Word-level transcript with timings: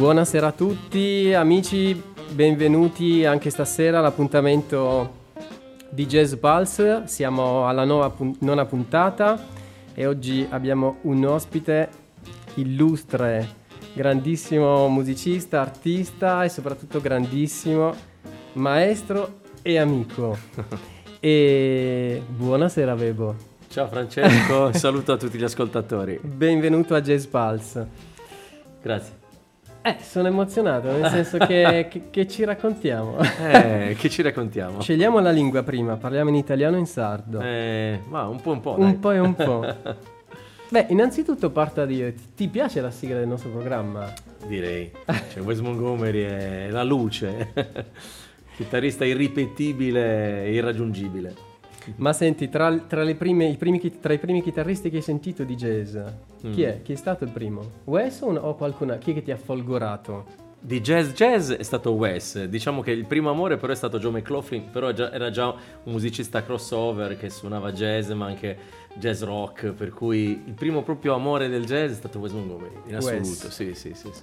Buonasera 0.00 0.46
a 0.46 0.52
tutti 0.52 1.30
amici, 1.34 2.02
benvenuti 2.30 3.26
anche 3.26 3.50
stasera 3.50 3.98
all'appuntamento 3.98 5.26
di 5.90 6.06
Jazz 6.06 6.36
Pulse. 6.36 7.02
Siamo 7.04 7.68
alla 7.68 7.84
nuova 7.84 8.08
pun- 8.08 8.34
nona 8.40 8.64
puntata 8.64 9.38
e 9.92 10.06
oggi 10.06 10.46
abbiamo 10.48 11.00
un 11.02 11.22
ospite 11.26 11.90
illustre, 12.54 13.46
grandissimo 13.92 14.88
musicista, 14.88 15.60
artista 15.60 16.44
e 16.44 16.48
soprattutto 16.48 16.98
grandissimo 17.02 17.94
maestro 18.54 19.40
e 19.60 19.76
amico. 19.76 20.34
e 21.20 22.22
buonasera 22.26 22.94
Bebo. 22.94 23.36
Ciao 23.68 23.86
Francesco, 23.86 24.72
saluto 24.72 25.12
a 25.12 25.18
tutti 25.18 25.36
gli 25.36 25.44
ascoltatori. 25.44 26.18
Benvenuto 26.22 26.94
a 26.94 27.02
Jazz 27.02 27.26
Pulse. 27.26 27.86
Grazie. 28.80 29.19
Eh, 29.82 29.96
sono 30.02 30.28
emozionato, 30.28 30.90
nel 30.90 31.08
senso 31.10 31.38
che, 31.38 31.86
che, 31.90 32.02
che 32.10 32.28
ci 32.28 32.44
raccontiamo. 32.44 33.18
Eh, 33.18 33.96
che 33.98 34.10
ci 34.10 34.20
raccontiamo? 34.22 34.80
Scegliamo 34.80 35.18
la 35.20 35.30
lingua 35.30 35.62
prima, 35.62 35.96
parliamo 35.96 36.28
in 36.28 36.34
italiano 36.36 36.76
o 36.76 36.78
in 36.78 36.86
sardo? 36.86 37.40
Eh, 37.40 38.00
ma 38.08 38.26
un 38.26 38.40
po' 38.40 38.50
un 38.52 38.60
po', 38.60 38.74
un 38.78 38.90
dai. 38.90 38.94
po' 38.94 39.10
e 39.12 39.18
un 39.18 39.34
po'. 39.34 39.74
Beh, 40.68 40.86
innanzitutto 40.90 41.50
parta 41.50 41.84
di... 41.84 41.96
Ti, 42.14 42.22
ti 42.36 42.48
piace 42.48 42.80
la 42.80 42.90
sigla 42.90 43.18
del 43.18 43.26
nostro 43.26 43.50
programma? 43.50 44.12
Direi. 44.46 44.90
Cioè, 45.32 45.42
Wes 45.42 45.58
Montgomery 45.60 46.20
è 46.22 46.68
la 46.70 46.84
luce. 46.84 47.52
Chitarrista 48.54 49.04
irripetibile 49.04 50.44
e 50.44 50.52
irraggiungibile. 50.52 51.48
Ma 51.96 52.12
senti, 52.12 52.48
tra, 52.48 52.74
tra 52.78 53.02
le 53.02 53.14
prime- 53.14 53.48
i 53.48 53.56
primi, 53.56 53.78
chi- 53.78 53.98
tra 54.00 54.12
i 54.12 54.18
primi 54.18 54.42
chitarristi 54.42 54.90
che 54.90 54.96
hai 54.96 55.02
sentito 55.02 55.44
di 55.44 55.54
jazz, 55.56 55.96
chi 56.50 56.62
Mm. 56.62 56.68
è? 56.68 56.82
Chi 56.82 56.92
è 56.92 56.96
stato 56.96 57.24
il 57.24 57.30
primo? 57.30 57.62
Wes 57.84 58.20
o, 58.22 58.54
qualcuno? 58.54 58.96
Chi 58.98 59.10
è 59.10 59.14
che 59.14 59.22
ti 59.22 59.30
ha 59.30 59.36
folgorato? 59.36 60.48
Di 60.62 60.80
jazz 60.82 61.12
jazz 61.12 61.50
è 61.52 61.62
stato 61.62 61.92
Wes, 61.92 62.44
diciamo 62.44 62.82
che 62.82 62.90
il 62.90 63.06
primo 63.06 63.30
amore 63.30 63.56
però 63.56 63.72
è 63.72 63.76
stato 63.76 63.98
Joe 63.98 64.10
McLaughlin, 64.12 64.70
però 64.70 64.90
era 64.90 65.30
già 65.30 65.46
un 65.48 65.92
musicista 65.92 66.42
crossover 66.44 67.16
che 67.16 67.30
suonava 67.30 67.72
jazz 67.72 68.10
ma 68.10 68.26
anche 68.26 68.58
jazz 68.96 69.22
rock, 69.22 69.70
per 69.72 69.88
cui 69.90 70.42
il 70.44 70.52
primo 70.52 70.82
proprio 70.82 71.14
amore 71.14 71.48
del 71.48 71.64
jazz 71.64 71.92
è 71.92 71.94
stato 71.94 72.18
Wes 72.18 72.32
Montgomery, 72.32 72.74
in 72.88 72.94
Wes. 72.96 73.06
assoluto, 73.06 73.50
sì 73.50 73.74
sì 73.74 73.94
sì. 73.94 74.10
sì. 74.12 74.22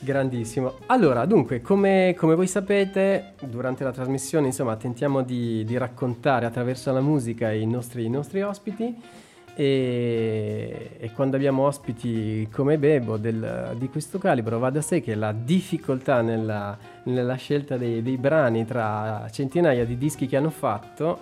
Grandissimo. 0.00 0.74
Allora, 0.86 1.24
dunque, 1.26 1.60
come, 1.60 2.14
come 2.16 2.36
voi 2.36 2.46
sapete, 2.46 3.34
durante 3.40 3.82
la 3.82 3.90
trasmissione, 3.90 4.46
insomma, 4.46 4.76
tentiamo 4.76 5.22
di, 5.22 5.64
di 5.64 5.76
raccontare 5.76 6.46
attraverso 6.46 6.92
la 6.92 7.00
musica 7.00 7.50
i 7.50 7.66
nostri, 7.66 8.04
i 8.04 8.08
nostri 8.08 8.40
ospiti 8.42 8.94
e, 9.56 10.90
e 11.00 11.12
quando 11.12 11.34
abbiamo 11.34 11.64
ospiti 11.64 12.48
come 12.52 12.78
Bebo 12.78 13.16
del- 13.16 13.74
di 13.76 13.88
questo 13.88 14.18
calibro 14.18 14.60
va 14.60 14.70
da 14.70 14.80
sé 14.82 15.00
che 15.00 15.16
la 15.16 15.32
difficoltà 15.32 16.20
nella, 16.20 16.78
nella 17.04 17.34
scelta 17.34 17.76
dei, 17.76 18.00
dei 18.00 18.18
brani 18.18 18.64
tra 18.64 19.26
centinaia 19.32 19.84
di 19.84 19.98
dischi 19.98 20.28
che 20.28 20.36
hanno 20.36 20.50
fatto 20.50 21.18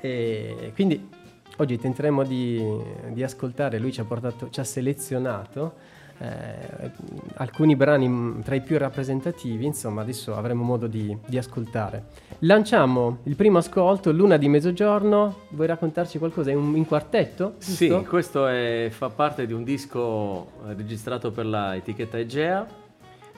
e 0.00 0.72
quindi 0.74 1.10
oggi 1.58 1.76
tenteremo 1.76 2.22
di, 2.22 2.64
di 3.12 3.22
ascoltare, 3.22 3.78
lui 3.78 3.92
ci 3.92 4.00
ha, 4.00 4.04
portato, 4.04 4.48
ci 4.48 4.60
ha 4.60 4.64
selezionato 4.64 5.96
eh, 6.20 6.90
alcuni 7.36 7.76
brani 7.76 8.08
mh, 8.08 8.42
tra 8.42 8.54
i 8.54 8.60
più 8.60 8.76
rappresentativi, 8.78 9.64
insomma 9.64 10.02
adesso 10.02 10.34
avremo 10.36 10.64
modo 10.64 10.86
di, 10.86 11.16
di 11.26 11.38
ascoltare. 11.38 12.06
Lanciamo 12.40 13.18
il 13.24 13.36
primo 13.36 13.58
ascolto, 13.58 14.10
Luna 14.12 14.36
di 14.36 14.48
mezzogiorno, 14.48 15.42
vuoi 15.50 15.66
raccontarci 15.66 16.18
qualcosa? 16.18 16.50
È 16.50 16.54
un, 16.54 16.76
in 16.76 16.86
quartetto? 16.86 17.54
Sì, 17.58 17.88
giusto? 17.88 18.02
questo 18.08 18.46
è- 18.46 18.88
fa 18.90 19.08
parte 19.10 19.46
di 19.46 19.52
un 19.52 19.64
disco 19.64 20.50
eh, 20.66 20.74
registrato 20.74 21.30
per 21.30 21.46
la 21.46 21.76
etichetta 21.76 22.18
Egea. 22.18 22.66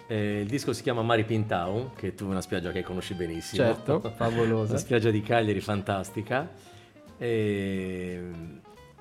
Eh, 0.07 0.41
il 0.41 0.49
disco 0.49 0.73
si 0.73 0.83
chiama 0.83 1.03
Mari 1.03 1.25
Pintau, 1.25 1.91
che 1.95 2.15
tu 2.15 2.25
è 2.25 2.29
una 2.29 2.41
spiaggia 2.41 2.73
che 2.73 2.83
conosci 2.83 3.15
benissimo. 3.15 3.63
Certo, 3.65 4.01
favolosa. 4.17 4.71
Una 4.73 4.81
spiaggia 4.81 5.11
di 5.11 5.21
Cagliari 5.23 5.61
fantastica. 5.61 6.49
E- 7.17 8.23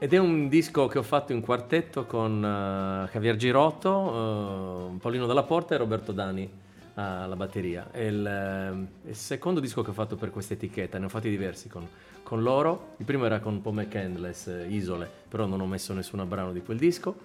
ed 0.01 0.13
è 0.13 0.17
un 0.17 0.47
disco 0.47 0.87
che 0.87 0.97
ho 0.97 1.03
fatto 1.03 1.33
in 1.33 1.41
quartetto 1.41 2.05
con 2.05 2.41
eh, 2.43 3.11
Javier 3.11 3.35
Girotto, 3.35 4.93
eh, 4.93 4.97
Paolino 4.97 5.25
Dalla 5.25 5.43
Porta 5.43 5.75
e 5.75 5.77
Roberto 5.77 6.13
Dani 6.13 6.49
alla 6.93 7.35
batteria. 7.35 7.89
È 7.91 7.99
il, 7.99 8.25
eh, 8.25 9.09
il 9.09 9.15
secondo 9.15 9.59
disco 9.59 9.81
che 9.81 9.89
ho 9.89 9.93
fatto 9.93 10.15
per 10.15 10.31
questa 10.31 10.53
etichetta, 10.53 10.97
ne 10.97 11.05
ho 11.05 11.09
fatti 11.09 11.29
diversi 11.29 11.67
con, 11.67 11.85
con 12.23 12.41
loro. 12.41 12.93
Il 12.97 13.05
primo 13.05 13.25
era 13.25 13.39
con 13.39 13.61
Paul 13.61 13.75
McCandless, 13.75 14.47
eh, 14.47 14.67
Isole, 14.69 15.09
però 15.27 15.45
non 15.45 15.59
ho 15.59 15.65
messo 15.65 15.93
nessun 15.93 16.25
brano 16.27 16.53
di 16.53 16.61
quel 16.61 16.77
disco. 16.77 17.15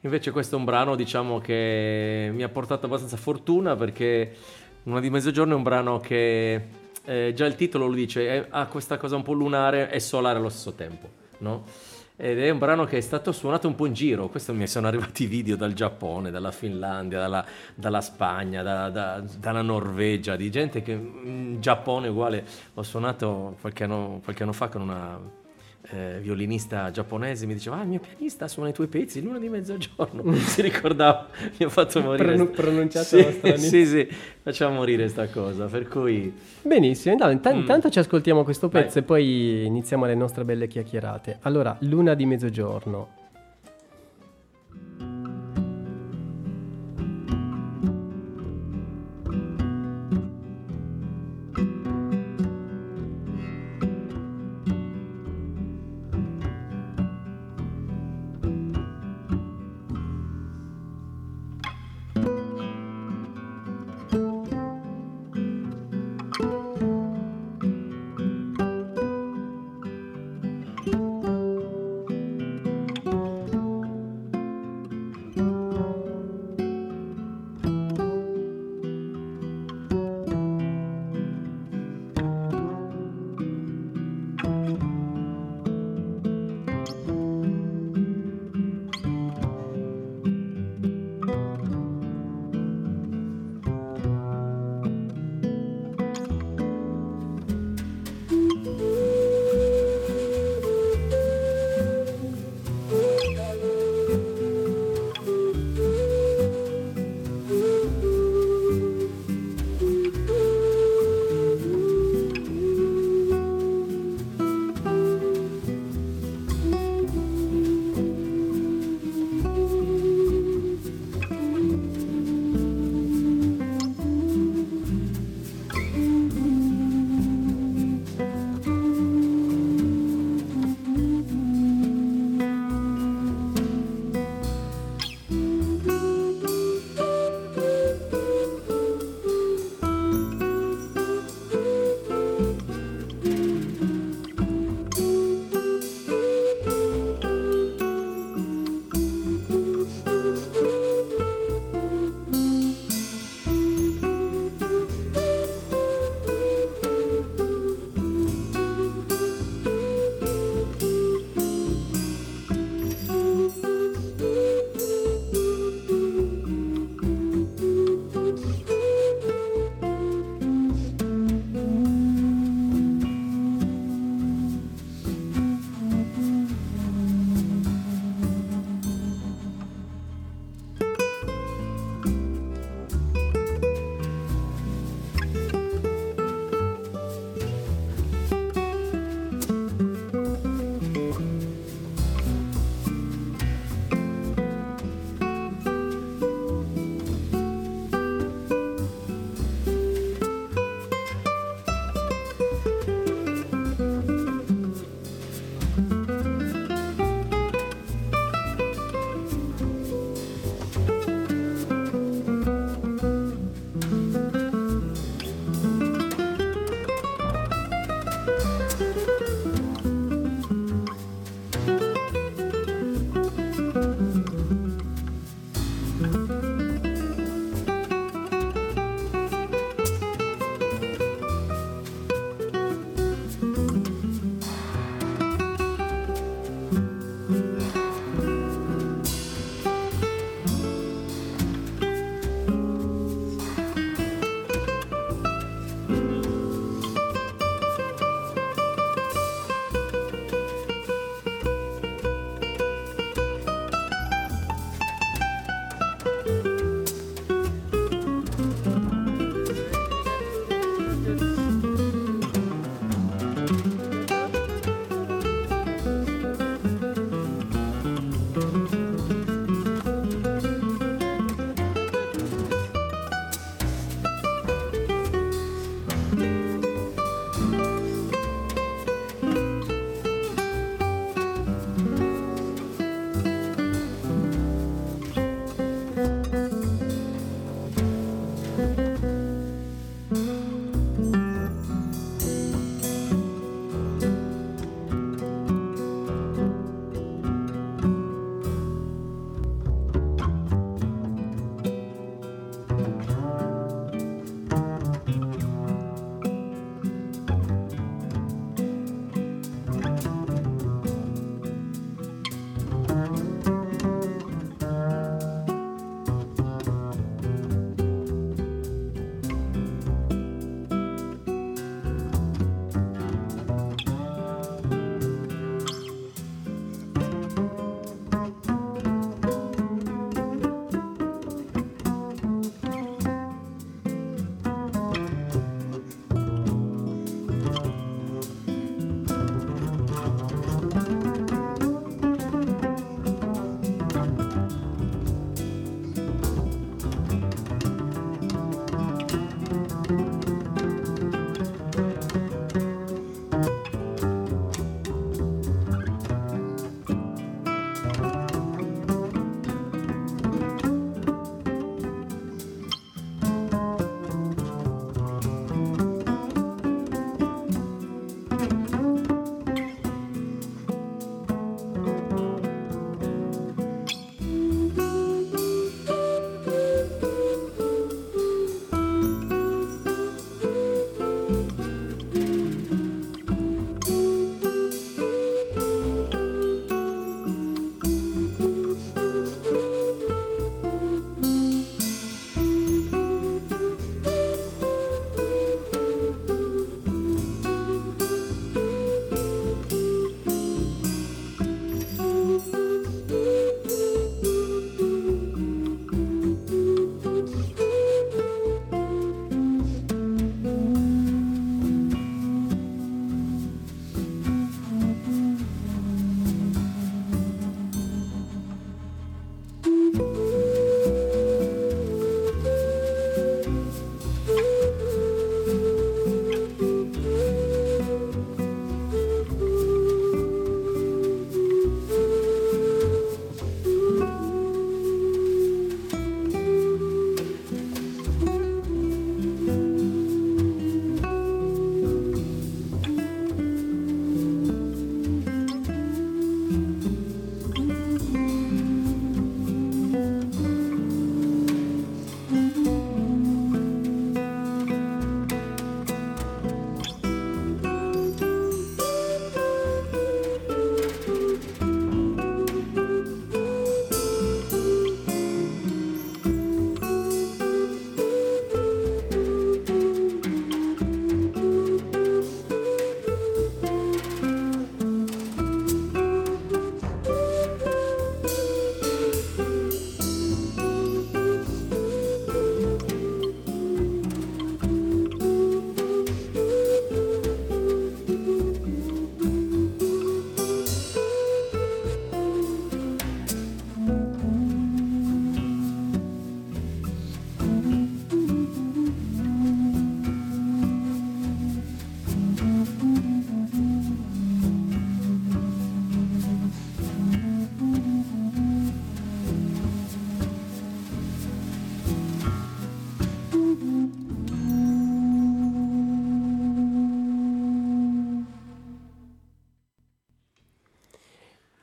Invece 0.00 0.32
questo 0.32 0.56
è 0.56 0.58
un 0.58 0.64
brano, 0.64 0.96
diciamo, 0.96 1.38
che 1.38 2.30
mi 2.32 2.42
ha 2.42 2.48
portato 2.48 2.86
abbastanza 2.86 3.16
fortuna 3.16 3.76
perché 3.76 4.34
Una 4.82 5.00
di 5.00 5.10
mezzogiorno 5.10 5.52
è 5.52 5.56
un 5.56 5.62
brano 5.62 5.98
che 5.98 6.60
eh, 7.04 7.32
già 7.34 7.44
il 7.44 7.54
titolo 7.54 7.86
lo 7.86 7.92
dice, 7.92 8.46
ha 8.48 8.66
questa 8.66 8.96
cosa 8.96 9.14
un 9.14 9.22
po' 9.22 9.34
lunare 9.34 9.90
e 9.90 10.00
solare 10.00 10.38
allo 10.38 10.48
stesso 10.48 10.72
tempo, 10.72 11.08
no? 11.38 11.64
Ed 12.22 12.38
è 12.38 12.50
un 12.50 12.58
brano 12.58 12.84
che 12.84 12.98
è 12.98 13.00
stato 13.00 13.32
suonato 13.32 13.66
un 13.66 13.74
po' 13.74 13.86
in 13.86 13.94
giro, 13.94 14.28
questo 14.28 14.52
mi 14.52 14.66
sono 14.66 14.86
arrivati 14.88 15.24
video 15.24 15.56
dal 15.56 15.72
Giappone, 15.72 16.30
dalla 16.30 16.50
Finlandia, 16.50 17.18
dalla, 17.18 17.42
dalla 17.74 18.02
Spagna, 18.02 18.62
da- 18.62 18.90
da- 18.90 19.24
dalla 19.38 19.62
Norvegia, 19.62 20.36
di 20.36 20.50
gente 20.50 20.82
che 20.82 20.92
in 20.92 21.56
Giappone 21.60 22.08
uguale 22.08 22.44
ho 22.74 22.82
suonato 22.82 23.56
qualche 23.62 23.84
anno, 23.84 24.20
qualche 24.22 24.42
anno 24.42 24.52
fa 24.52 24.68
con 24.68 24.82
una 24.82 25.18
eh, 25.92 26.18
violinista 26.20 26.90
giapponese, 26.90 27.46
mi 27.46 27.54
diceva 27.54 27.78
ah 27.78 27.82
il 27.82 27.88
mio 27.88 28.00
pianista 28.00 28.46
suona 28.48 28.68
i 28.70 28.72
tuoi 28.72 28.86
pezzi, 28.86 29.22
l'una 29.22 29.38
di 29.38 29.48
mezzogiorno, 29.48 30.32
si 30.34 30.62
ricordava, 30.62 31.28
mi 31.58 31.66
ha 31.66 31.68
fatto 31.68 32.00
morire. 32.00 32.24
Pronun- 32.34 32.50
pronunciato 32.50 33.04
sì, 33.06 33.56
sì, 33.56 33.86
sì, 33.86 34.08
facciamo 34.42 34.76
morire 34.76 35.08
sta 35.08 35.28
cosa, 35.28 35.66
per 35.66 35.88
cui... 35.88 36.32
Benissimo, 36.62 37.12
intanto, 37.14 37.32
intan- 37.34 37.56
Mm. 37.56 37.60
intanto 37.60 37.90
ci 37.90 37.98
ascoltiamo 37.98 38.44
questo 38.44 38.68
Vai. 38.68 38.82
pezzo 38.84 38.98
e 38.98 39.02
poi 39.02 39.64
iniziamo 39.66 40.06
le 40.06 40.14
nostre 40.14 40.44
belle 40.44 40.66
chiacchierate. 40.68 41.38
Allora, 41.42 41.76
Luna 41.80 42.14
di 42.14 42.26
mezzogiorno. 42.26 43.19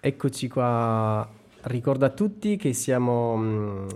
Eccoci 0.08 0.48
qua. 0.48 1.28
Ricordo 1.64 2.06
a 2.06 2.10
tutti 2.10 2.56
che 2.56 2.74
siamo. 2.74 3.36
mh, 3.36 3.88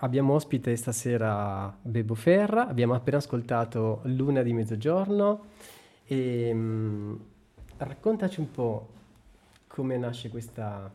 abbiamo 0.00 0.34
ospite 0.34 0.74
stasera 0.76 1.74
Bebo 1.80 2.14
Ferra. 2.14 2.68
Abbiamo 2.68 2.94
appena 2.94 3.18
ascoltato 3.18 4.00
Luna 4.04 4.42
di 4.42 4.52
Mezzogiorno. 4.52 5.44
E, 6.04 6.52
mh, 6.52 7.20
raccontaci 7.76 8.40
un 8.40 8.50
po' 8.50 8.88
come 9.66 9.96
nasce 9.96 10.28
questa, 10.30 10.90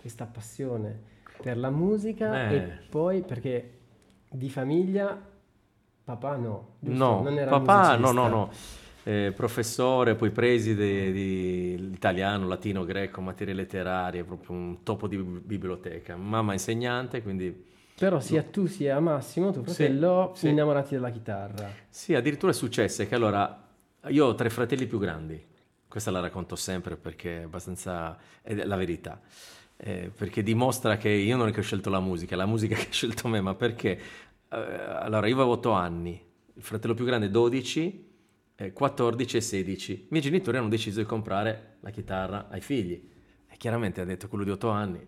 questa 0.00 0.26
passione 0.26 1.10
per 1.42 1.58
la 1.58 1.70
musica 1.70 2.48
Eh. 2.50 2.54
e 2.54 2.62
poi 2.88 3.22
perché 3.22 3.78
di 4.28 4.48
famiglia 4.48 5.18
papà 6.04 6.36
no, 6.36 6.74
giusto? 6.78 7.04
No, 7.04 7.22
non 7.22 7.38
era 7.38 7.50
papà, 7.50 7.96
no, 7.96 8.12
musicista. 8.12 8.12
no, 8.12 8.28
no. 8.28 8.50
Eh, 9.04 9.32
professore, 9.34 10.14
poi 10.14 10.30
preside 10.30 11.10
di 11.10 11.72
italiano, 11.92 12.46
latino, 12.46 12.84
greco, 12.84 13.20
materie 13.20 13.52
letterarie, 13.54 14.22
proprio 14.24 14.56
un 14.56 14.82
topo 14.84 15.08
di 15.08 15.16
biblioteca. 15.16 16.16
Mamma 16.16 16.52
insegnante, 16.52 17.20
quindi 17.22 17.70
Però 17.98 18.20
sia 18.20 18.42
tu 18.44 18.66
sia 18.66 18.98
Massimo, 19.00 19.50
tuo 19.52 19.62
Sì, 19.66 19.74
fratello, 19.74 20.32
sì. 20.34 20.48
innamorati 20.50 20.94
della 20.94 21.10
chitarra. 21.10 21.80
Sì, 21.88 22.14
addirittura 22.14 22.52
è 22.52 22.54
successo 22.54 23.06
che 23.06 23.14
allora 23.14 23.68
io 24.08 24.26
ho 24.26 24.34
tre 24.34 24.50
fratelli 24.50 24.86
più 24.86 24.98
grandi, 24.98 25.40
questa 25.88 26.10
la 26.10 26.20
racconto 26.20 26.56
sempre 26.56 26.96
perché 26.96 27.40
è 27.40 27.42
abbastanza 27.44 28.16
è 28.42 28.54
la 28.54 28.76
verità, 28.76 29.20
Eh, 29.76 30.10
perché 30.16 30.42
dimostra 30.44 30.96
che 30.96 31.08
io 31.08 31.36
non 31.36 31.48
è 31.48 31.52
che 31.52 31.60
ho 31.60 31.62
scelto 31.62 31.90
la 31.90 32.00
musica, 32.00 32.34
è 32.34 32.38
la 32.38 32.46
musica 32.46 32.74
che 32.76 32.88
ha 32.88 32.92
scelto 32.92 33.28
me, 33.28 33.40
ma 33.40 33.54
perché? 33.54 33.98
Eh, 34.48 34.56
allora 34.56 35.26
io 35.26 35.34
avevo 35.34 35.52
8 35.52 35.70
anni, 35.72 36.20
il 36.54 36.62
fratello 36.62 36.94
più 36.94 37.04
grande 37.04 37.30
12, 37.30 37.80
eh, 37.80 38.11
14 38.72 39.36
e 39.36 39.40
16. 39.40 39.92
I 39.92 40.06
miei 40.10 40.22
genitori 40.22 40.56
hanno 40.58 40.68
deciso 40.68 41.00
di 41.00 41.06
comprare 41.06 41.76
la 41.80 41.90
chitarra 41.90 42.48
ai 42.50 42.60
figli 42.60 42.92
e 43.48 43.56
chiaramente 43.56 44.00
ha 44.00 44.04
detto 44.04 44.28
quello 44.28 44.44
di 44.44 44.50
8 44.50 44.68
anni, 44.68 45.00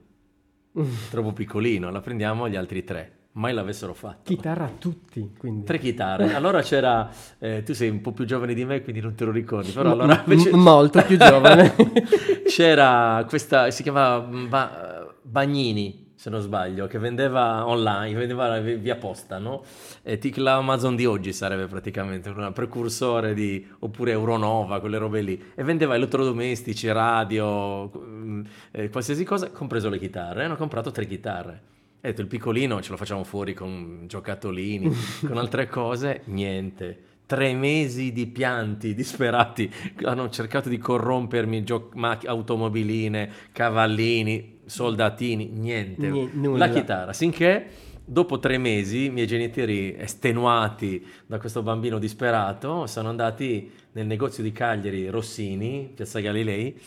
troppo 1.11 1.33
piccolino, 1.33 1.91
la 1.91 2.01
prendiamo 2.01 2.45
agli 2.45 2.57
altri 2.57 2.83
tre. 2.83 3.19
Mai 3.35 3.53
l'avessero 3.53 3.95
fatto. 3.95 4.33
Chitarra 4.33 4.67
a 4.67 4.71
tutti, 4.79 5.33
quindi. 5.37 5.65
Tre 5.65 5.79
chitarre. 5.81 6.35
Allora 6.35 6.63
c'era, 6.63 7.11
eh, 7.41 7.65
tu 7.65 7.75
sei 7.75 7.89
un 7.89 8.01
po' 8.01 8.13
più 8.13 8.25
giovane 8.25 8.55
di 8.55 8.65
me, 8.65 8.81
quindi 8.83 9.01
non 9.01 9.17
te 9.17 9.25
lo 9.25 9.33
ricordi, 9.33 9.73
però 9.73 9.89
M- 9.89 9.93
allora 9.93 10.23
m- 10.25 10.31
invece 10.31 10.55
molto 10.55 11.03
più 11.03 11.17
giovane. 11.19 11.75
c'era 12.47 13.25
questa, 13.29 13.73
si 13.73 13.83
chiamava 13.83 14.21
Ba- 14.21 15.13
Bagnini, 15.21 16.04
se 16.25 16.31
non 16.31 16.41
sbaglio, 16.41 16.87
che 16.87 16.99
vendeva 16.99 17.67
online, 17.67 18.17
vendeva 18.17 18.59
via 18.59 18.97
posta, 18.97 19.37
no? 19.37 19.63
E 20.03 20.17
ti- 20.17 20.33
la 20.39 20.55
Amazon 20.55 20.97
di 20.97 21.05
oggi 21.05 21.35
sarebbe 21.35 21.67
praticamente 21.67 22.31
un 22.31 22.51
precursore 22.55 23.35
di, 23.35 23.69
oppure 23.81 24.13
Euronova, 24.13 24.81
quelle 24.81 24.97
robe 24.97 25.21
lì. 25.21 25.53
E 25.55 25.63
vendeva 25.63 25.95
elettrodomestici, 25.97 26.91
radio, 26.91 27.91
eh, 28.71 28.89
qualsiasi 28.89 29.23
cosa, 29.23 29.51
compreso 29.51 29.91
le 29.91 29.99
chitarre. 29.99 30.45
Hanno 30.45 30.57
comprato 30.57 30.91
tre 30.91 31.07
chitarre. 31.07 31.61
E 32.01 32.09
detto, 32.09 32.23
il 32.23 32.27
piccolino 32.27 32.81
ce 32.81 32.93
lo 32.93 32.97
facciamo 32.97 33.23
fuori 33.23 33.53
con 33.53 34.05
giocattolini, 34.07 34.91
con 35.29 35.37
altre 35.37 35.69
cose, 35.69 36.23
niente. 36.25 37.03
Tre 37.27 37.53
mesi 37.53 38.13
di 38.13 38.27
pianti 38.29 38.95
disperati, 38.95 39.71
hanno 40.05 40.31
cercato 40.31 40.71
di 40.71 40.79
corrompermi 40.79 41.65
gio- 41.65 41.91
automobiline, 42.25 43.31
cavallini, 43.53 44.54
soldatini, 44.67 45.47
niente. 45.49 46.09
Ni- 46.09 46.31
nulla. 46.33 46.67
La 46.67 46.73
chitarra, 46.73 47.13
sinché 47.13 47.67
dopo 48.05 48.39
tre 48.39 48.59
mesi 48.59 49.07
i 49.07 49.11
miei 49.11 49.27
genitori, 49.27 49.95
estenuati 49.97 51.05
da 51.27 51.39
questo 51.39 51.63
bambino 51.63 51.99
disperato, 51.99 52.87
sono 52.87 53.09
andati 53.09 53.71
nel 53.93 54.07
negozio 54.07 54.43
di 54.43 54.53
Cagliari 54.53 55.09
Rossini, 55.09 55.91
Piazza 55.95 56.21
Galilei, 56.21 56.79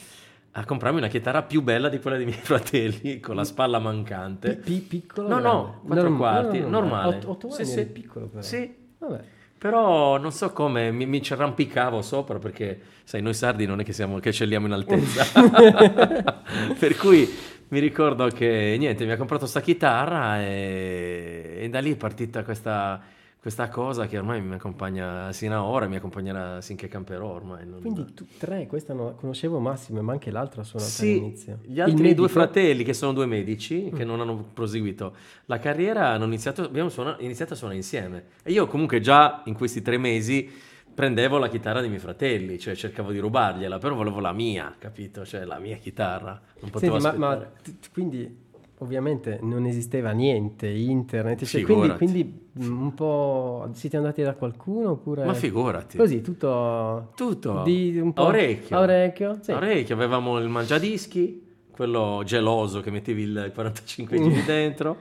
a 0.52 0.66
comprarmi 0.66 0.98
una 0.98 1.08
chitarra 1.08 1.44
più 1.44 1.62
bella 1.62 1.88
di 1.90 2.00
quella 2.00 2.18
dei 2.18 2.26
miei 2.26 2.38
fratelli, 2.42 3.20
con 3.20 3.36
la 3.36 3.44
spalla 3.44 3.80
mancante. 3.80 4.56
Pi- 4.58 4.74
pi- 4.74 5.00
piccolo? 5.00 5.28
No, 5.28 5.40
no, 5.40 5.82
quattro 5.86 6.04
Norm- 6.04 6.18
quarti, 6.18 6.60
no, 6.60 6.66
no, 6.66 6.80
normale. 6.80 7.16
Otto, 7.18 7.30
otto 7.32 7.50
Sì, 7.52 7.62
anni 7.62 7.72
sì. 7.72 7.80
eri 7.80 7.90
piccolo 7.90 8.28
però. 8.28 8.42
Sì, 8.42 8.74
Vabbè. 8.98 9.20
però 9.58 10.18
non 10.18 10.32
so 10.32 10.52
come 10.54 10.92
mi, 10.92 11.06
mi 11.06 11.22
ci 11.22 11.34
arrampicavo 11.34 12.02
sopra 12.02 12.40
perché, 12.40 12.80
sai, 13.04 13.22
noi 13.22 13.34
sardi 13.36 13.66
non 13.68 13.80
è 13.80 13.84
che, 13.84 13.94
siamo, 13.94 14.18
che 14.20 14.32
scegliamo 14.32 14.66
in 14.66 14.74
altezza. 14.74 15.26
per 16.78 16.96
cui 16.98 17.28
mi 17.70 17.80
ricordo 17.80 18.28
che 18.28 18.76
niente, 18.80 19.06
mi 19.06 19.12
ha 19.12 19.18
comprato 19.18 19.46
sta 19.46 19.62
chitarra 19.62 20.42
e, 20.42 21.58
e 21.62 21.70
da 21.70 21.80
lì 21.80 21.92
è 21.94 21.96
partita 21.98 22.44
questa, 22.44 23.02
questa 23.40 23.68
cosa 23.70 24.08
che 24.08 24.18
ormai 24.18 24.42
mi 24.42 24.54
accompagna 24.56 25.32
sino 25.34 25.56
a 25.56 25.64
ora, 25.64 25.88
mi 25.88 25.98
accompagnerà 25.98 26.62
finché 26.62 26.88
camperò 26.88 27.28
ormai. 27.28 27.66
non- 27.68 27.82
Quindi 27.82 28.14
tu 28.14 28.26
tre, 28.38 28.68
questa 28.68 28.94
non 28.94 29.16
conoscevo 29.16 29.60
Massimo, 29.60 30.02
ma 30.02 30.14
anche 30.14 30.32
l'altro 30.32 30.64
suonata 30.64 30.90
Sì, 30.92 31.12
all'inizio. 31.12 31.60
gli 31.64 31.80
altri 31.82 31.96
medico? 32.02 32.22
due 32.22 32.30
fratelli 32.30 32.84
che 32.84 32.94
sono 32.94 33.12
due 33.14 33.26
medici 33.26 33.92
che 33.94 34.06
Mm. 34.06 34.08
non 34.08 34.22
hanno 34.22 34.46
proseguito 34.54 35.16
la 35.46 35.60
carriera 35.60 36.08
hanno 36.10 36.26
iniziato, 36.26 36.64
abbiamo 36.64 36.90
suona- 36.90 37.18
iniziato 37.20 37.54
a 37.54 37.56
suonare 37.58 37.78
insieme 37.80 38.24
e 38.44 38.52
io 38.54 38.66
comunque 38.68 39.00
già 39.02 39.42
in 39.46 39.54
questi 39.56 39.82
tre 39.82 39.98
mesi 39.98 40.50
prendevo 40.98 41.38
la 41.38 41.48
chitarra 41.48 41.80
dei 41.80 41.90
miei 41.90 42.02
fratelli, 42.02 42.58
cioè 42.58 42.74
cercavo 42.74 43.12
di 43.12 43.20
rubargliela, 43.20 43.78
però 43.78 43.94
volevo 43.94 44.20
la 44.20 44.32
mia, 44.32 44.74
capito? 44.80 45.24
Cioè 45.24 45.46
la 45.46 45.60
mia 45.60 45.76
chitarra, 45.76 46.42
non 46.60 46.72
potevo 46.72 47.00
Senti, 47.00 47.18
ma, 47.20 47.28
ma 47.28 47.38
t- 47.38 47.92
quindi 47.94 48.36
ovviamente 48.80 49.38
non 49.44 49.68
esisteva 49.68 50.10
niente, 50.10 50.68
internet, 50.68 51.46
cioè, 51.46 51.62
quindi, 51.62 51.94
quindi 51.98 52.48
mm, 52.60 52.82
un 52.82 52.94
po' 52.96 53.70
siete 53.74 53.96
andati 53.96 54.24
da 54.24 54.34
qualcuno 54.34 54.90
oppure... 54.90 55.24
Ma 55.24 55.36
figurati. 55.36 55.98
Così, 55.98 56.22
tutto... 56.22 57.12
Tutto 57.16 57.62
Di 57.62 58.00
un 58.00 58.14
po' 58.14 58.24
orecchio. 58.24 58.80
Orecchio, 58.80 59.38
sì. 59.40 59.52
Orecchio, 59.52 59.94
avevamo 59.94 60.40
il 60.40 60.50
mangiadischi, 60.50 61.46
quello 61.70 62.24
geloso 62.26 62.82
che 62.82 62.90
mettevi 62.90 63.22
il 63.22 63.52
45 63.54 64.20
giri 64.20 64.42
dentro, 64.46 64.98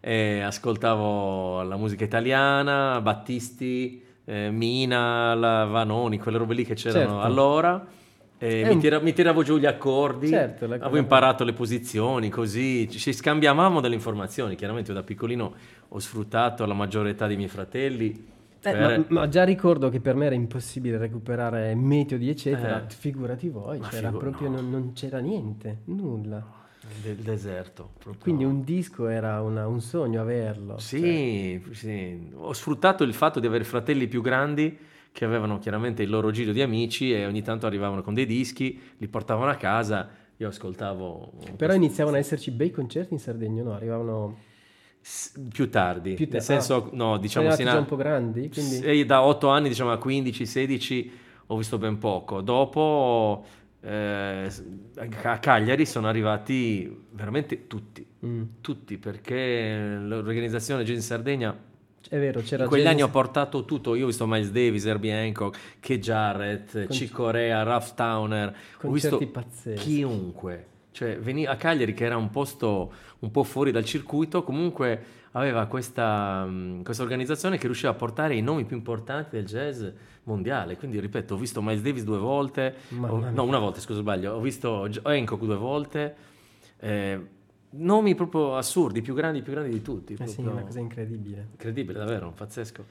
ascoltavo 0.00 1.62
la 1.62 1.76
musica 1.76 2.04
italiana, 2.04 3.00
Battisti, 3.00 4.06
eh, 4.30 4.50
Mina, 4.50 5.34
la 5.34 5.64
Vanoni, 5.64 6.18
quelle 6.18 6.38
robe 6.38 6.54
lì 6.54 6.64
che 6.64 6.74
c'erano 6.74 7.00
Certo. 7.14 7.20
allora. 7.20 7.86
E 8.38 8.62
È 8.62 8.66
mi, 8.68 8.74
un- 8.74 8.80
tira- 8.80 9.00
mi 9.00 9.12
tiravo 9.12 9.42
giù 9.42 9.58
gli 9.58 9.66
accordi, 9.66 10.28
Certo, 10.28 10.64
avevo 10.64 10.96
imparato 10.96 11.44
le 11.44 11.52
posizioni, 11.52 12.30
così 12.30 12.88
ci 12.88 13.12
scambiavamo 13.12 13.80
delle 13.80 13.94
informazioni. 13.96 14.54
Chiaramente 14.54 14.92
io 14.92 14.96
da 14.96 15.02
piccolino 15.02 15.52
ho 15.88 15.98
sfruttato 15.98 16.64
la 16.64 16.72
maggiore 16.74 17.10
età 17.10 17.26
dei 17.26 17.36
miei 17.36 17.48
fratelli. 17.50 18.08
Eh, 18.62 18.72
per- 18.72 18.98
ma, 18.98 19.20
ma 19.20 19.28
già 19.28 19.44
ricordo 19.44 19.88
che 19.90 20.00
per 20.00 20.14
me 20.14 20.26
era 20.26 20.34
impossibile 20.34 20.96
recuperare 20.96 21.74
metodi, 21.74 22.28
eccetera. 22.30 22.82
Eh. 22.86 22.90
Figurati 22.90 23.48
voi, 23.48 23.78
c'era 23.80 24.06
figu- 24.08 24.18
proprio 24.22 24.48
no. 24.48 24.54
non, 24.60 24.70
non 24.70 24.92
c'era 24.94 25.18
niente, 25.18 25.78
nulla. 25.86 26.42
Del 27.02 27.16
deserto. 27.16 27.90
proprio. 27.98 28.22
Quindi 28.22 28.44
un 28.44 28.62
disco 28.64 29.08
era 29.08 29.40
una- 29.42 29.66
un 29.66 29.80
sogno 29.80 30.20
averlo. 30.20 30.76
cioè. 30.78 30.80
Sì, 31.00 31.62
sì, 31.72 32.30
ho 32.34 32.52
sfruttato 32.52 33.04
il 33.04 33.14
fatto 33.14 33.40
di 33.40 33.46
avere 33.46 33.64
fratelli 33.64 34.06
più 34.08 34.20
grandi 34.22 34.76
che 35.12 35.24
avevano 35.24 35.58
chiaramente 35.58 36.02
il 36.02 36.10
loro 36.10 36.30
giro 36.30 36.52
di 36.52 36.62
amici 36.62 37.12
e 37.12 37.26
ogni 37.26 37.42
tanto 37.42 37.66
arrivavano 37.66 38.02
con 38.02 38.14
dei 38.14 38.26
dischi, 38.26 38.80
li 38.98 39.08
portavano 39.08 39.50
a 39.50 39.56
casa, 39.56 40.08
io 40.36 40.48
ascoltavo 40.48 41.32
Però 41.56 41.74
iniziavano 41.74 42.16
ad 42.16 42.22
esserci 42.22 42.50
bei 42.52 42.70
concerti 42.70 43.12
in 43.14 43.18
Sardegna, 43.18 43.62
no? 43.62 43.72
Arrivavano 43.72 44.36
s- 45.00 45.32
più 45.52 45.68
tardi, 45.68 46.14
più 46.14 46.26
nel 46.30 46.34
ta- 46.36 46.40
senso, 46.40 46.74
ah, 46.76 46.88
no, 46.92 47.18
diciamo 47.18 47.50
sino 47.52 47.70
già 47.70 47.76
a- 47.76 47.80
un 47.80 47.86
po' 47.86 47.96
grandi, 47.96 48.48
quindi... 48.48 48.76
sì, 48.76 49.04
da 49.04 49.22
8 49.22 49.48
anni 49.48 49.68
diciamo 49.68 49.90
a 49.90 49.98
15, 49.98 50.46
16 50.46 51.10
ho 51.46 51.56
visto 51.56 51.78
ben 51.78 51.98
poco. 51.98 52.40
Dopo 52.40 53.44
eh, 53.82 54.50
a 55.22 55.38
Cagliari 55.38 55.86
sono 55.86 56.06
arrivati 56.08 57.04
veramente 57.12 57.66
tutti, 57.66 58.06
Mm. 58.24 58.42
tutti 58.60 58.98
perché 58.98 59.96
l'organizzazione 59.98 60.84
Jazz 60.84 60.96
in 60.96 61.02
Sardegna 61.02 61.56
È 62.08 62.18
vero, 62.18 62.40
c'era 62.40 62.64
In 62.64 62.68
quegli 62.68 62.82
James- 62.82 63.00
anni 63.00 63.08
ho 63.08 63.12
portato 63.12 63.64
tutto, 63.64 63.94
io 63.94 64.04
ho 64.04 64.06
visto 64.08 64.26
Miles 64.26 64.50
Davis, 64.50 64.84
Herbie 64.84 65.12
Hancock, 65.14 65.58
Kay 65.80 65.98
Jarrett, 65.98 66.72
Con- 66.72 66.86
Chick 66.96 67.12
Corea, 67.14 67.62
Ralph 67.62 67.94
Towner, 67.94 68.54
ho 68.82 68.90
visto 68.90 69.16
pazzeschi. 69.30 69.86
chiunque. 69.86 70.66
Cioè, 70.92 71.18
veni- 71.18 71.46
a 71.46 71.56
Cagliari, 71.56 71.94
che 71.94 72.04
era 72.04 72.16
un 72.16 72.30
posto 72.30 72.92
un 73.20 73.30
po' 73.30 73.44
fuori 73.44 73.70
dal 73.70 73.84
circuito, 73.84 74.42
comunque 74.42 75.02
aveva 75.32 75.66
questa, 75.66 76.44
mh, 76.44 76.82
questa 76.82 77.02
organizzazione 77.04 77.56
che 77.58 77.66
riusciva 77.66 77.92
a 77.92 77.94
portare 77.94 78.34
i 78.34 78.42
nomi 78.42 78.64
più 78.64 78.76
importanti 78.76 79.36
del 79.36 79.44
jazz 79.44 79.84
mondiale. 80.30 80.76
Quindi, 80.76 80.98
ripeto, 81.00 81.34
ho 81.34 81.36
visto 81.36 81.60
Miles 81.62 81.82
Davis 81.82 82.04
due 82.04 82.18
volte, 82.18 82.74
ho- 82.98 83.30
no, 83.30 83.42
una 83.44 83.58
volta, 83.58 83.80
scusa, 83.80 84.00
sbaglio, 84.00 84.32
ho 84.34 84.40
visto 84.40 84.88
Hancock 85.02 85.42
due 85.44 85.56
volte, 85.56 86.14
eh, 86.80 87.20
nomi 87.70 88.14
proprio 88.14 88.56
assurdi, 88.56 89.02
più 89.02 89.14
grandi, 89.14 89.42
più 89.42 89.52
grandi 89.52 89.70
di 89.70 89.82
tutti. 89.82 90.16
Eh 90.18 90.26
sì, 90.26 90.40
una 90.40 90.62
cosa 90.62 90.78
incredibile. 90.80 91.48
Incredibile, 91.52 91.98
davvero, 91.98 92.32
pazzesco. 92.34 92.84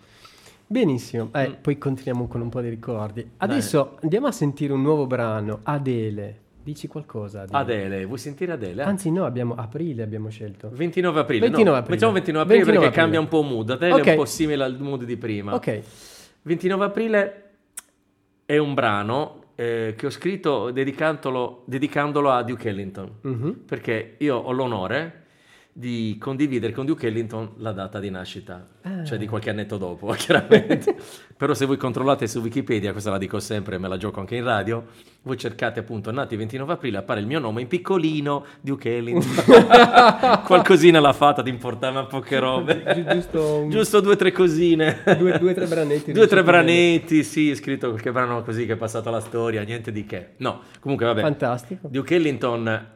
Benissimo, 0.68 1.30
eh, 1.34 1.50
Mm. 1.50 1.54
poi 1.62 1.78
continuiamo 1.80 2.28
con 2.28 2.42
un 2.42 2.50
po' 2.50 2.62
di 2.62 2.70
ricordi. 2.70 3.28
Adesso 3.38 3.98
andiamo 4.04 4.28
a 4.28 4.32
sentire 4.32 4.72
un 4.72 4.82
nuovo 4.84 5.08
brano, 5.08 5.62
Adele. 5.64 6.42
Dici 6.62 6.88
qualcosa? 6.88 7.42
Adele? 7.42 7.58
Adele, 7.58 8.06
vuoi 8.06 8.20
sentire 8.20 8.52
Adele? 8.52 8.84
Anzi 8.84 9.10
no, 9.10 9.26
abbiamo 9.26 9.56
aprile 9.56 10.04
abbiamo 10.04 10.30
scelto. 10.30 10.70
29 10.72 11.22
aprile, 11.22 11.40
29 11.40 11.70
no, 11.72 11.76
aprile. 11.78 11.94
mettiamo 11.96 12.14
29 12.14 12.44
aprile 12.46 12.64
29 12.66 12.86
perché 12.92 13.02
aprile. 13.02 13.02
cambia 13.02 13.20
un 13.20 13.28
po' 13.28 13.42
mood, 13.56 13.70
Adele 13.72 13.94
Ok. 13.94 14.06
è 14.06 14.10
un 14.12 14.16
po' 14.18 14.26
simile 14.26 14.64
al 14.64 14.78
mood 14.80 15.04
di 15.06 15.18
prima. 15.18 15.56
Ok, 15.56 15.82
29 16.44 16.86
aprile 16.86 17.44
è 18.46 18.58
un 18.58 18.74
brano 18.74 19.44
eh, 19.56 19.94
che 19.98 20.06
ho 20.06 20.10
scritto 20.10 20.72
dedicandolo, 20.72 21.64
dedicandolo 21.66 22.32
a 22.32 22.44
Duke 22.44 22.70
Ellington, 22.70 23.12
Mhm. 23.22 23.64
perché 23.66 24.16
io 24.20 24.38
ho 24.38 24.52
l'onore 24.52 25.19
di 25.80 26.18
condividere 26.20 26.74
con 26.74 26.86
Duke 26.86 27.08
Ellington 27.08 27.52
la 27.60 27.72
data 27.72 28.00
di 28.00 28.10
nascita, 28.10 28.68
Ah. 28.82 29.06
cioè 29.06 29.18
di 29.18 29.28
qualche 29.28 29.50
annetto 29.50 29.78
dopo, 29.78 30.08
chiaramente. 30.18 30.94
Però 31.38 31.54
se 31.54 31.66
voi 31.66 31.78
controllate 31.78 32.28
su 32.28 32.40
Wikipedia, 32.42 32.92
questa 32.92 33.10
la 33.12 33.18
dico 33.18 33.40
sempre, 33.40 33.78
me 33.78 33.88
la 33.88 33.96
gioco 33.96 34.20
anche 34.20 34.36
in 34.36 34.44
radio, 34.44 34.88
voi 35.22 35.38
cercate 35.38 35.80
appunto 35.80 36.12
nati 36.12 36.34
il 36.34 36.40
29 36.40 36.74
aprile, 36.74 36.98
appare 36.98 37.22
il 37.22 37.28
mio 37.28 37.40
nome 37.40 37.62
in 37.62 37.68
piccolino, 37.68 38.44
Duke 38.60 38.98
Ellington. 38.98 39.32
Qualcosina 40.44 41.00
l'ha 41.00 41.14
fatta 41.14 41.42
di 41.42 41.50
importante, 41.50 41.98
ma 41.98 42.06
poche 42.08 42.40
robe. 42.40 42.84
Gi- 42.94 43.06
giusto 43.08 43.56
un- 43.60 43.70
Giusto 43.72 44.02
due 44.02 44.14
o 44.14 44.16
tre 44.18 44.34
cosine. 44.34 45.02
Due, 45.18 45.32
o 45.34 45.54
tre 45.54 45.66
branetti. 45.66 46.12
Due 46.12 46.24
o 46.24 46.28
tre 46.28 46.44
branetti, 46.44 47.24
sì, 47.24 47.56
scritto 47.56 47.88
qualche 47.88 48.12
brano 48.12 48.44
così 48.44 48.66
che 48.66 48.74
è 48.74 48.78
passato 48.78 49.08
alla 49.08 49.22
storia, 49.22 49.62
niente 49.64 49.94
di 49.94 50.06
che. 50.06 50.32
No, 50.38 50.62
comunque 50.82 51.06
vabbè. 51.06 51.22
Fantastico. 51.22 51.88
Duke 51.90 52.16
Ellington 52.16 52.88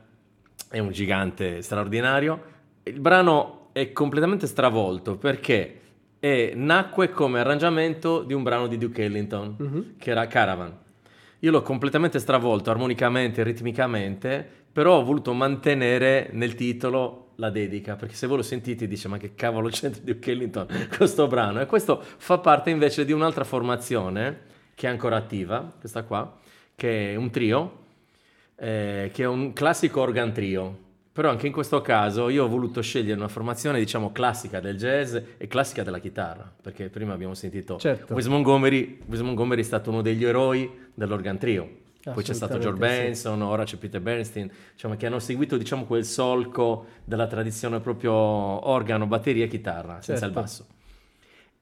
è 0.70 0.80
un 0.80 0.92
gigante 0.92 1.62
straordinario. 1.62 2.52
Il 2.84 3.00
brano 3.00 3.70
è 3.72 3.92
completamente 3.92 4.46
stravolto 4.48 5.18
perché 5.18 5.80
è- 6.20 6.52
nacque 6.56 7.10
come 7.10 7.40
arrangiamento 7.40 8.24
di 8.24 8.34
un 8.34 8.44
brano 8.44 8.68
di 8.68 8.78
Duke 8.78 9.04
Ellington, 9.04 9.56
Mhm. 9.58 9.94
che 9.98 10.12
era 10.12 10.28
Caravan. 10.28 10.78
Io 11.40 11.52
l'ho 11.52 11.62
completamente 11.62 12.20
stravolto 12.20 12.70
armonicamente, 12.72 13.44
ritmicamente, 13.44 14.48
però 14.72 14.98
ho 15.00 15.04
voluto 15.04 15.34
mantenere 15.34 16.30
nel 16.32 16.56
titolo 16.56 17.32
la 17.38 17.50
dedica, 17.50 17.96
perché 17.96 18.16
se 18.16 18.28
voi 18.28 18.38
lo 18.38 18.44
sentite 18.44 18.88
dice 18.88 19.08
ma 19.08 19.18
che 19.18 19.34
cavolo 19.36 19.68
c'entra 19.70 20.02
Duke 20.04 20.32
Ellington 20.32 20.68
questo 20.96 21.28
brano? 21.28 21.60
E 21.60 21.66
questo 21.66 22.02
fa 22.02 22.38
parte 22.38 22.70
invece 22.70 23.04
di 23.06 23.12
un'altra 23.12 23.44
formazione 23.44 24.52
che 24.76 24.88
è 24.88 24.90
ancora 24.90 25.18
attiva, 25.18 25.74
questa 25.80 26.04
qua, 26.04 26.38
che 26.76 27.12
è 27.12 27.16
un 27.16 27.30
trio, 27.30 27.80
eh, 28.56 29.10
che 29.14 29.24
è 29.24 29.28
un 29.28 29.52
classico 29.54 30.00
organ 30.02 30.32
trio. 30.32 30.78
Però 31.14 31.30
anche 31.30 31.46
in 31.46 31.54
questo 31.54 31.80
caso 31.82 32.28
io 32.30 32.46
ho 32.46 32.48
voluto 32.48 32.82
scegliere 32.82 33.20
una 33.20 33.28
formazione, 33.28 33.78
diciamo, 33.78 34.12
classica 34.12 34.60
del 34.60 34.78
jazz 34.78 35.16
e 35.38 35.48
classica 35.48 35.84
della 35.84 36.00
chitarra, 36.00 36.52
perché 36.60 36.90
prima 36.90 37.14
abbiamo 37.14 37.36
sentito 37.36 37.78
Certo. 37.78 38.16
Wes 38.16 38.26
Montgomery, 38.26 38.98
Wes 39.06 39.20
Montgomery 39.20 39.62
è 39.62 39.64
stato 39.64 39.92
uno 39.92 40.02
degli 40.02 40.26
eroi 40.26 40.70
dell'organ 40.92 41.38
trio. 41.38 41.82
Poi 42.02 42.24
c'è 42.24 42.34
stato 42.34 42.58
George 42.58 42.82
sì. 42.84 42.90
Benson, 43.02 43.42
ora 43.44 43.64
c'è 43.64 43.78
Peter 43.78 44.02
Bernstein, 44.02 44.52
diciamo, 44.74 44.96
che 44.98 45.06
hanno 45.06 45.20
seguito 45.20 45.56
diciamo, 45.56 45.86
quel 45.86 46.04
solco 46.04 46.88
della 47.06 47.28
tradizione 47.28 47.80
proprio 47.80 48.12
organo, 48.14 49.06
batteria 49.06 49.46
e 49.46 49.48
chitarra, 49.48 50.02
senza 50.02 50.26
il 50.26 50.34
Certo. 50.34 50.40
basso. 50.40 50.66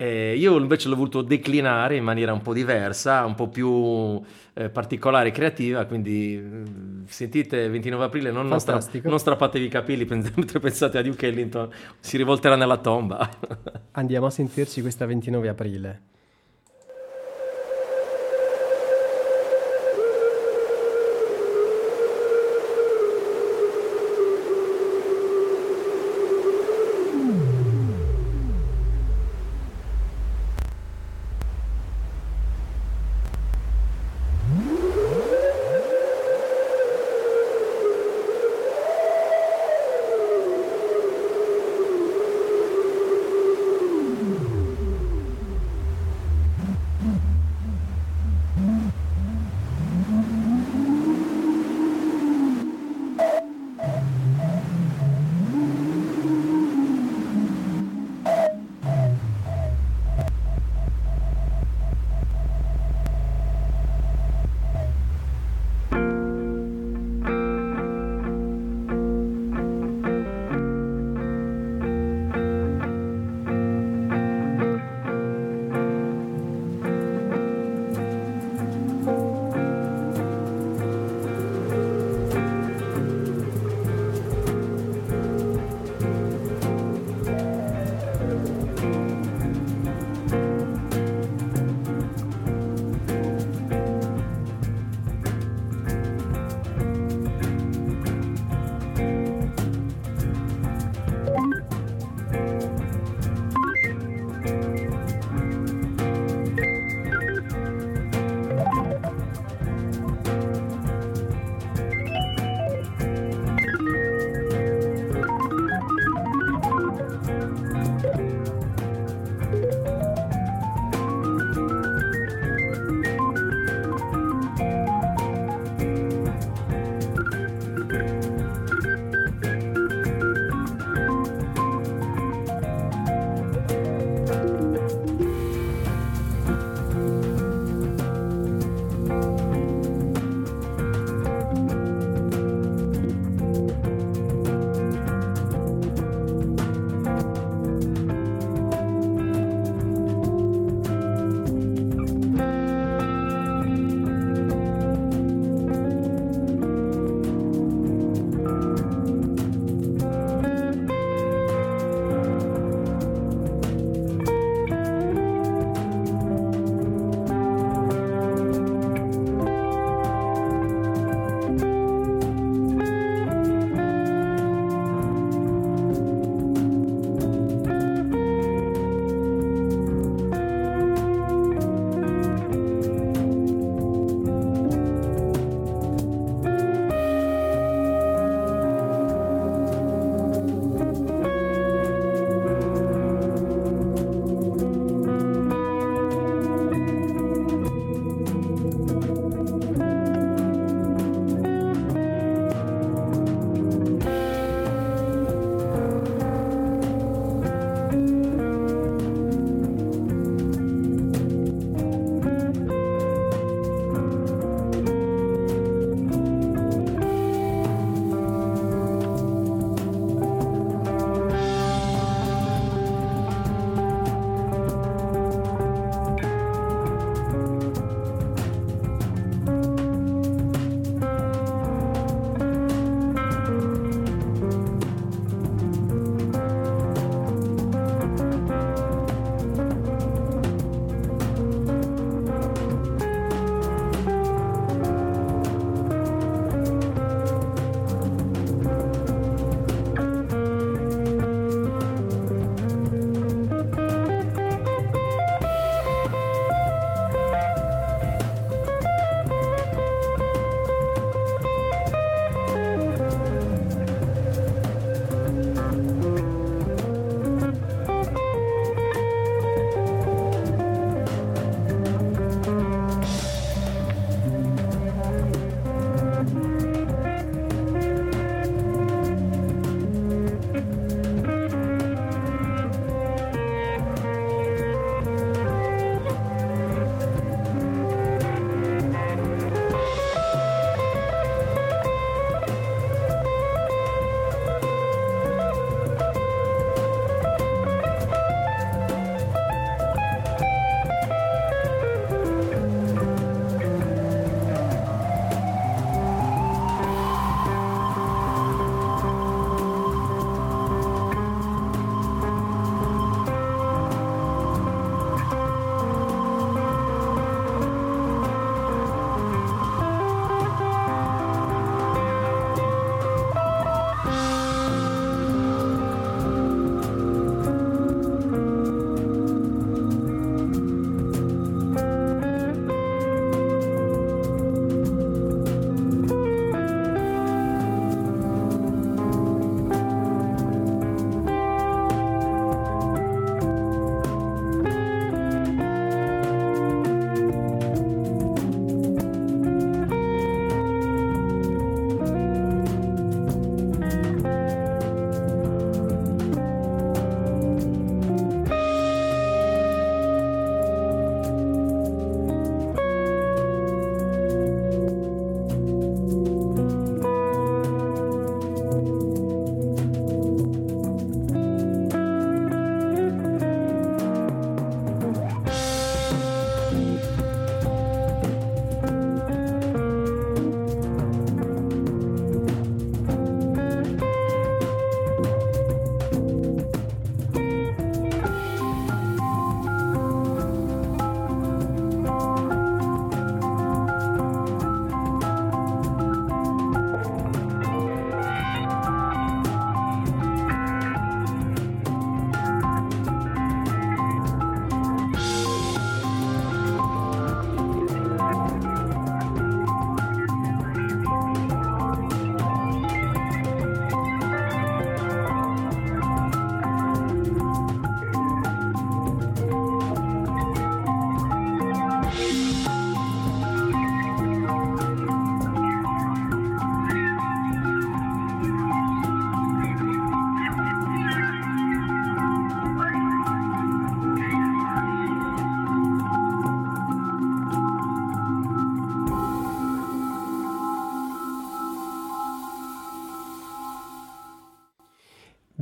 E 0.01 0.35
io 0.35 0.57
invece 0.57 0.89
l'ho 0.89 0.95
voluto 0.95 1.21
declinare 1.21 1.95
in 1.95 2.03
maniera 2.03 2.33
un 2.33 2.41
po' 2.41 2.53
diversa, 2.53 3.23
un 3.23 3.35
po' 3.35 3.49
più 3.49 4.19
eh, 4.53 4.67
particolare 4.69 5.27
e 5.27 5.31
creativa, 5.31 5.85
quindi 5.85 6.41
mm, 6.43 7.03
sentite 7.05 7.69
29 7.69 8.05
aprile, 8.05 8.31
non, 8.31 8.47
non, 8.47 8.59
stra- 8.59 8.83
non 9.03 9.19
strappatevi 9.19 9.65
i 9.65 9.69
capelli 9.69 10.07
mentre 10.09 10.57
pensate 10.59 10.97
a 10.97 11.03
Duke 11.03 11.27
Ellington, 11.27 11.69
si 11.99 12.17
rivolterà 12.17 12.55
nella 12.55 12.77
tomba. 12.77 13.29
Andiamo 13.91 14.25
a 14.25 14.31
sentirci 14.31 14.81
questa 14.81 15.05
29 15.05 15.47
aprile. 15.47 16.01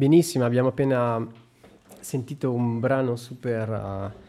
Benissimo, 0.10 0.44
abbiamo 0.44 0.70
appena 0.70 1.24
sentito 2.00 2.52
un 2.52 2.80
brano 2.80 3.16
super... 3.16 3.70
Uh, 3.70 4.28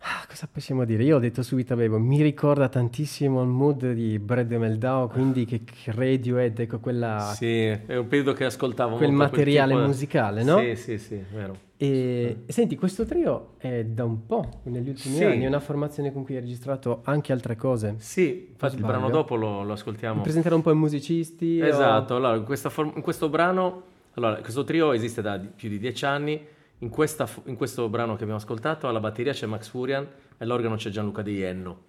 Ah, 0.00 0.24
cosa 0.28 0.48
possiamo 0.50 0.84
dire? 0.84 1.02
Io 1.02 1.16
ho 1.16 1.18
detto 1.18 1.42
subito, 1.42 1.72
avevo, 1.72 1.98
mi 1.98 2.22
ricorda 2.22 2.68
tantissimo 2.68 3.42
il 3.42 3.48
mood 3.48 3.92
di 3.94 4.16
Brad 4.20 4.50
Meldau, 4.52 5.08
quindi 5.08 5.44
che, 5.44 5.62
Radiohead, 5.86 6.60
ecco 6.60 6.78
quella... 6.78 7.32
Sì, 7.34 7.64
è 7.64 7.96
un 7.96 8.06
periodo 8.06 8.32
che 8.32 8.44
ascoltavo 8.44 8.96
quel 8.96 9.10
materiale 9.10 9.72
quel 9.72 9.86
musicale, 9.86 10.44
no? 10.44 10.60
Sì, 10.60 10.76
sì, 10.76 10.98
sì, 10.98 11.20
vero. 11.34 11.56
E, 11.76 12.36
mm. 12.38 12.42
senti, 12.46 12.76
questo 12.76 13.04
trio 13.04 13.54
è 13.58 13.84
da 13.84 14.04
un 14.04 14.24
po', 14.24 14.60
negli 14.62 14.88
ultimi 14.88 15.16
sì. 15.16 15.24
anni, 15.24 15.42
è 15.42 15.48
una 15.48 15.60
formazione 15.60 16.12
con 16.12 16.22
cui 16.22 16.36
hai 16.36 16.42
registrato 16.42 17.00
anche 17.02 17.32
altre 17.32 17.56
cose. 17.56 17.96
Sì, 17.98 18.50
infatti 18.50 18.76
il 18.76 18.82
brano 18.82 19.10
dopo 19.10 19.34
lo, 19.34 19.64
lo 19.64 19.72
ascoltiamo. 19.72 20.22
Presenterò 20.22 20.54
un 20.54 20.62
po' 20.62 20.70
i 20.70 20.76
musicisti. 20.76 21.58
Esatto, 21.58 22.14
o... 22.14 22.16
allora 22.18 22.36
in, 22.36 22.56
form- 22.70 22.92
in 22.94 23.02
questo 23.02 23.28
brano, 23.28 23.82
allora 24.18 24.40
questo 24.40 24.64
trio 24.64 24.92
esiste 24.92 25.22
da 25.22 25.38
più 25.38 25.68
di 25.68 25.78
dieci 25.78 26.04
anni 26.04 26.44
in, 26.78 26.88
questa, 26.88 27.28
in, 27.44 27.56
questo 27.56 27.88
brano 27.88 28.16
che 28.16 28.22
abbiamo 28.22 28.40
ascoltato 28.40 28.88
alla 28.88 29.00
batteria 29.00 29.32
c'è 29.32 29.46
Max 29.46 29.68
Furian 29.68 30.04
e 30.04 30.44
all'organo 30.44 30.76
c'è 30.76 30.90
Gianluca 30.90 31.22
Di 31.22 31.34
Ienno. 31.34 31.86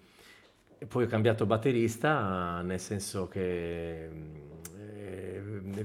E 0.78 0.86
poi 0.86 1.04
ho 1.04 1.06
cambiato 1.06 1.44
batterista, 1.44 2.62
nel 2.62 2.80
senso 2.80 3.28
che 3.28 4.08
eh, 4.78 5.42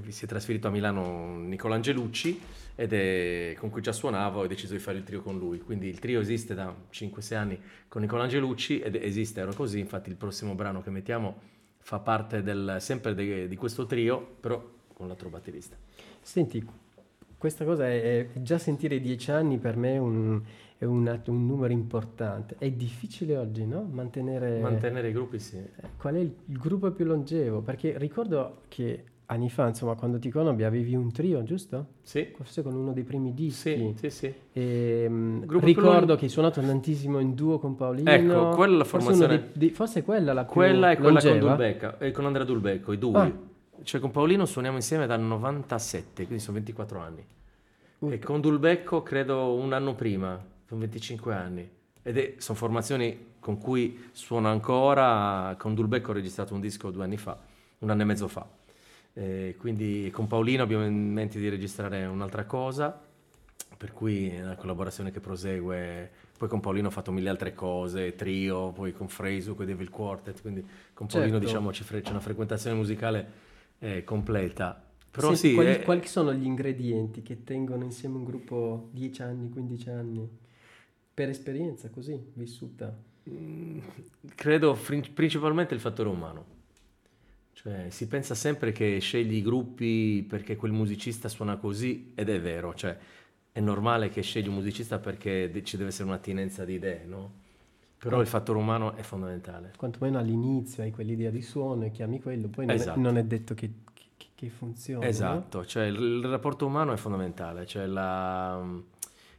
si 0.08 0.24
è 0.24 0.28
trasferito 0.28 0.68
a 0.68 0.70
Milano 0.70 1.36
Nicola 1.36 1.74
Angelucci 1.74 2.40
è, 2.74 3.54
con 3.58 3.70
cui 3.70 3.82
già 3.82 3.92
suonavo 3.92 4.42
e 4.42 4.44
ho 4.44 4.48
deciso 4.48 4.72
di 4.72 4.78
fare 4.78 4.98
il 4.98 5.04
trio 5.04 5.20
con 5.20 5.38
lui. 5.38 5.60
Quindi 5.60 5.88
il 5.88 5.98
trio 5.98 6.20
esiste 6.20 6.54
da 6.54 6.74
5-6 6.90 7.34
anni 7.34 7.60
con 7.88 8.00
Nicola 8.00 8.22
Angelucci 8.22 8.80
ed 8.80 8.94
esiste, 8.94 9.40
ero 9.40 9.52
così, 9.52 9.78
infatti 9.78 10.08
il 10.08 10.16
prossimo 10.16 10.54
brano 10.54 10.82
che 10.82 10.90
mettiamo 10.90 11.54
fa 11.78 11.98
parte 11.98 12.42
del, 12.42 12.78
sempre 12.80 13.14
de, 13.14 13.46
di 13.46 13.56
questo 13.56 13.86
trio, 13.86 14.36
però 14.40 14.74
con 14.92 15.06
l'altro 15.06 15.28
batterista. 15.28 15.76
Senti, 16.26 16.62
questa 17.38 17.64
cosa 17.64 17.86
è, 17.86 18.02
è 18.32 18.42
già 18.42 18.58
sentire 18.58 18.98
dieci 18.98 19.30
anni 19.30 19.58
per 19.58 19.76
me 19.76 19.94
è 19.94 19.98
un, 19.98 20.42
è 20.76 20.84
una, 20.84 21.22
un 21.26 21.46
numero 21.46 21.72
importante. 21.72 22.56
È 22.58 22.68
difficile 22.68 23.36
oggi, 23.36 23.64
no? 23.64 23.88
Mantenere... 23.88 24.58
Mantenere 24.58 25.10
i 25.10 25.12
gruppi, 25.12 25.38
sì. 25.38 25.56
Eh, 25.56 25.90
qual 25.96 26.16
è 26.16 26.18
il, 26.18 26.34
il 26.46 26.58
gruppo 26.58 26.90
più 26.90 27.04
longevo? 27.04 27.60
Perché 27.60 27.96
ricordo 27.96 28.62
che 28.66 29.04
anni 29.26 29.48
fa, 29.48 29.68
insomma, 29.68 29.94
quando 29.94 30.18
ti 30.18 30.28
conobbi 30.28 30.64
avevi 30.64 30.96
un 30.96 31.12
trio, 31.12 31.44
giusto? 31.44 31.86
Sì. 32.02 32.32
Forse 32.34 32.62
con 32.62 32.74
uno 32.74 32.92
dei 32.92 33.04
primi 33.04 33.32
dischi. 33.32 33.94
Sì, 33.94 33.94
sì, 33.96 34.10
sì. 34.10 34.34
E, 34.52 35.06
um, 35.08 35.44
ricordo 35.60 36.16
che 36.16 36.24
hai 36.24 36.30
suonato 36.30 36.60
tantissimo 36.60 37.20
in 37.20 37.36
duo 37.36 37.60
con 37.60 37.76
Paolino. 37.76 38.10
Ecco, 38.10 38.48
quella 38.48 38.74
è 38.74 38.78
la 38.78 38.84
formazione... 38.84 39.38
Forse, 39.38 39.52
dei, 39.54 39.70
forse 39.70 40.02
quella 40.02 40.32
la 40.32 40.44
più 40.44 40.54
Quella 40.54 40.90
è 40.90 40.96
quella 40.96 41.10
longeva. 41.12 41.38
con 41.38 41.48
Dulbecca, 41.48 41.98
e 41.98 42.10
con 42.10 42.26
Andrea 42.26 42.44
Dulbecco, 42.44 42.92
i 42.92 42.98
due. 42.98 43.20
Ah. 43.20 43.54
Cioè 43.82 44.00
con 44.00 44.10
Paolino 44.10 44.46
suoniamo 44.46 44.76
insieme 44.76 45.06
dal 45.06 45.20
97, 45.20 46.24
quindi 46.24 46.42
sono 46.42 46.54
24 46.54 46.98
anni. 46.98 47.26
Uh. 47.98 48.10
E 48.10 48.18
con 48.18 48.40
Dulbecco 48.40 49.02
credo 49.02 49.54
un 49.54 49.72
anno 49.72 49.94
prima, 49.94 50.42
sono 50.66 50.80
25 50.80 51.34
anni. 51.34 51.70
Ed 52.02 52.18
è, 52.18 52.34
sono 52.38 52.56
formazioni 52.56 53.34
con 53.40 53.58
cui 53.58 54.08
suono 54.12 54.48
ancora. 54.48 55.54
Con 55.58 55.74
Dulbecco 55.74 56.10
ho 56.10 56.14
registrato 56.14 56.54
un 56.54 56.60
disco 56.60 56.90
due 56.90 57.04
anni 57.04 57.16
fa, 57.16 57.38
un 57.78 57.90
anno 57.90 58.02
e 58.02 58.04
mezzo 58.04 58.28
fa. 58.28 58.46
E 59.12 59.56
quindi 59.58 60.10
con 60.12 60.26
Paolino 60.26 60.62
abbiamo 60.62 60.84
in 60.84 61.12
mente 61.12 61.38
di 61.38 61.48
registrare 61.48 62.04
un'altra 62.04 62.44
cosa, 62.44 63.00
per 63.76 63.92
cui 63.92 64.28
è 64.28 64.42
una 64.42 64.56
collaborazione 64.56 65.10
che 65.10 65.20
prosegue. 65.20 66.10
Poi 66.36 66.48
con 66.48 66.60
Paolino 66.60 66.88
ho 66.88 66.90
fatto 66.90 67.12
mille 67.12 67.30
altre 67.30 67.54
cose, 67.54 68.14
trio, 68.14 68.72
poi 68.72 68.92
con 68.92 69.08
Fresu, 69.08 69.54
con 69.54 69.64
Devil 69.64 69.88
Quartet, 69.88 70.42
quindi 70.42 70.60
con 70.92 71.06
Paolino 71.06 71.40
certo. 71.40 71.46
diciamo 71.46 71.70
c'è 71.70 72.10
una 72.10 72.20
frequentazione 72.20 72.76
musicale 72.76 73.45
eh, 73.78 74.04
completa. 74.04 74.82
Però 75.10 75.28
Senti, 75.34 75.48
sì, 75.48 75.54
quali, 75.54 75.70
è... 75.70 75.82
quali, 75.82 76.06
sono 76.06 76.32
gli 76.34 76.44
ingredienti 76.44 77.22
che 77.22 77.42
tengono 77.42 77.84
insieme 77.84 78.16
un 78.16 78.24
gruppo 78.24 78.90
10 78.92 79.22
anni, 79.22 79.48
15 79.48 79.90
anni? 79.90 80.28
Per 81.14 81.28
esperienza 81.28 81.88
così, 81.88 82.20
vissuta? 82.34 82.94
Mm, 83.28 83.78
credo 84.34 84.78
principalmente 85.14 85.72
il 85.74 85.80
fattore 85.80 86.10
umano. 86.10 86.54
Cioè, 87.54 87.86
si 87.88 88.06
pensa 88.06 88.34
sempre 88.34 88.72
che 88.72 88.98
scegli 89.00 89.36
i 89.36 89.42
gruppi 89.42 90.24
perché 90.28 90.56
quel 90.56 90.72
musicista 90.72 91.28
suona 91.28 91.56
così, 91.56 92.12
ed 92.14 92.28
è 92.28 92.38
vero, 92.38 92.74
cioè, 92.74 92.96
è 93.50 93.60
normale 93.60 94.10
che 94.10 94.20
scegli 94.20 94.48
un 94.48 94.54
musicista 94.54 94.98
perché 94.98 95.50
ci 95.64 95.78
deve 95.78 95.88
essere 95.88 96.06
un'attinenza 96.08 96.66
di 96.66 96.74
idee, 96.74 97.04
no? 97.06 97.44
Però 97.98 98.20
il 98.20 98.26
fattore 98.26 98.58
umano 98.58 98.94
è 98.94 99.02
fondamentale. 99.02 99.72
Quantomeno 99.76 100.18
all'inizio 100.18 100.82
hai 100.82 100.90
quell'idea 100.90 101.30
di 101.30 101.42
suono 101.42 101.84
e 101.84 101.90
chiami 101.90 102.20
quello, 102.20 102.48
poi 102.48 102.66
non, 102.66 102.74
esatto. 102.74 102.98
è, 102.98 103.02
non 103.02 103.16
è, 103.16 103.24
detto 103.24 103.54
che, 103.54 103.70
che, 104.16 104.26
che 104.34 104.48
funzioni. 104.50 105.06
Esatto, 105.06 105.58
no? 105.58 105.66
cioè 105.66 105.84
il, 105.86 105.94
il, 105.94 106.26
rapporto 106.26 106.66
umano 106.66 106.92
è 106.92 106.96
fondamentale, 106.96 107.66
cioè 107.66 107.86
la, 107.86 108.62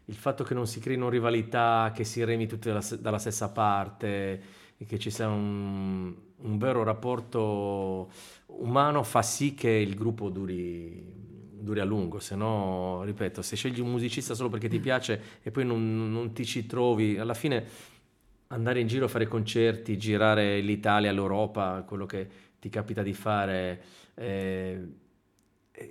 il 0.06 0.16
fatto 0.16 0.44
che 0.44 0.54
non 0.54 0.66
si 0.66 0.80
creino 0.80 1.08
rivalità, 1.08 1.92
che 1.94 2.04
si 2.04 2.24
remi 2.24 2.48
tutti 2.48 2.68
dalla, 2.68 2.84
dalla 3.00 3.20
stessa 3.20 3.50
parte, 3.50 4.42
e 4.78 4.86
che 4.86 5.00
ci 5.00 5.12
sia 5.12 5.28
un, 5.28 6.14
un 6.36 6.58
vero 6.58 6.84
rapporto 6.84 8.10
umano 8.48 9.04
fa 9.04 9.22
sì 9.22 9.54
che 9.54 9.70
il 9.70 9.96
gruppo 9.96 10.30
duri, 10.30 11.04
duri 11.68 11.80
a 11.80 11.86
lungo, 11.86 12.20
se 12.20 12.36
no, 12.36 13.04
ripeto, 13.04 13.42
se 13.42 13.56
scegli 13.56 13.80
un 13.80 13.90
musicista 13.90 14.34
solo 14.34 14.50
perché 14.50 14.68
ti 14.68 14.80
piace 14.80 15.22
e 15.42 15.52
poi 15.52 15.66
non, 15.66 16.12
non 16.12 16.32
ti 16.34 16.46
ci 16.46 16.66
trovi, 16.66 17.18
alla 17.18 17.34
fine 17.34 17.66
andare 18.48 18.80
in 18.80 18.88
giro 18.88 19.06
a 19.06 19.10
fare 19.10 19.28
concerti, 19.28 19.98
girare 19.98 20.60
l'Italia, 20.62 21.12
l'Europa, 21.12 21.84
quello 21.86 22.06
che 22.06 22.28
ti 22.60 22.70
capita 22.70 23.04
di 23.04 23.14
fare, 23.14 23.82
eh, 24.16 24.88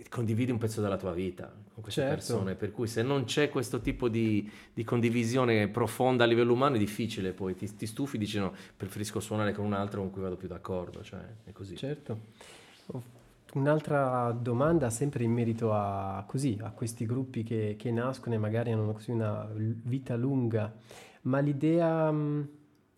condividi 0.09 0.51
un 0.51 0.59
pezzo 0.59 0.81
della 0.81 0.97
tua 0.97 1.13
vita 1.13 1.53
con 1.77 1.83
queste 1.83 2.03
certo. 2.03 2.17
persone, 2.17 2.55
per 2.55 2.73
cui 2.73 2.87
se 2.87 3.03
non 3.03 3.25
c'è 3.25 3.51
questo 3.51 3.81
tipo 3.81 4.09
di, 4.09 4.51
di, 4.73 4.83
condivisione 4.83 5.69
profonda 5.69 6.25
a 6.25 6.27
livello 6.27 6.55
umano 6.55 6.77
è 6.77 6.79
difficile 6.79 7.33
poi, 7.33 7.55
ti, 7.55 7.77
ti 7.77 7.87
stufi, 7.87 8.17
dici 8.17 8.39
no, 8.39 8.55
preferisco 8.77 9.21
suonare 9.21 9.53
con 9.53 9.65
un 9.65 9.75
altro 9.75 10.01
con 10.01 10.11
cui 10.11 10.23
vado 10.23 10.37
più 10.37 10.49
d'accordo, 10.49 11.03
cioè 11.03 11.21
è 11.45 11.53
così. 11.53 11.77
Certo. 11.77 12.19
Un'altra 13.53 14.37
domanda 14.39 14.91
sempre 14.91 15.25
in 15.25 15.33
merito 15.33 15.73
a, 15.73 16.25
così, 16.27 16.59
a 16.61 16.71
questi 16.71 17.07
gruppi 17.07 17.43
che, 17.43 17.77
che 17.79 17.91
nascono 17.91 18.35
e 18.35 18.39
magari 18.39 18.73
hanno 18.73 18.93
così 18.93 19.11
una 19.11 19.49
vita 19.55 20.17
lunga 20.17 20.73
ma 21.27 21.39
l'idea, 21.41 22.11
mm, 22.11 22.43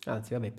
anzi 0.05 0.33
vabbè, 0.33 0.53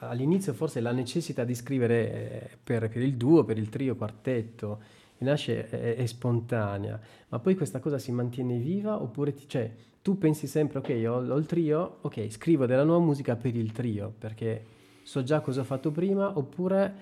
all'inizio 0.00 0.52
forse 0.52 0.80
la 0.80 0.92
necessità 0.92 1.44
di 1.44 1.54
scrivere 1.54 2.12
eh, 2.12 2.58
per, 2.62 2.88
per 2.88 3.02
il 3.02 3.14
duo, 3.14 3.44
per 3.44 3.58
il 3.58 3.68
trio, 3.68 3.96
quartetto, 3.96 4.80
nasce 5.18 5.68
è, 5.68 5.96
è, 5.96 6.06
spontanea, 6.06 6.98
ma 7.28 7.38
poi 7.38 7.54
questa 7.54 7.78
cosa 7.78 7.98
si 7.98 8.10
mantiene 8.12 8.58
viva 8.58 9.00
oppure 9.00 9.34
ti, 9.34 9.46
cioè, 9.46 9.70
tu 10.02 10.18
pensi 10.18 10.46
sempre 10.46 10.78
ok 10.78 11.04
ho, 11.06 11.32
ho, 11.32 11.36
il 11.36 11.46
trio, 11.46 11.98
ok 12.02 12.30
scrivo 12.30 12.64
della 12.64 12.84
nuova 12.84 13.04
musica 13.04 13.36
per 13.36 13.54
il 13.54 13.70
trio 13.72 14.14
perché 14.18 14.64
so 15.02 15.22
già 15.22 15.40
cosa 15.40 15.60
ho 15.60 15.64
fatto 15.64 15.90
prima 15.90 16.38
oppure 16.38 16.94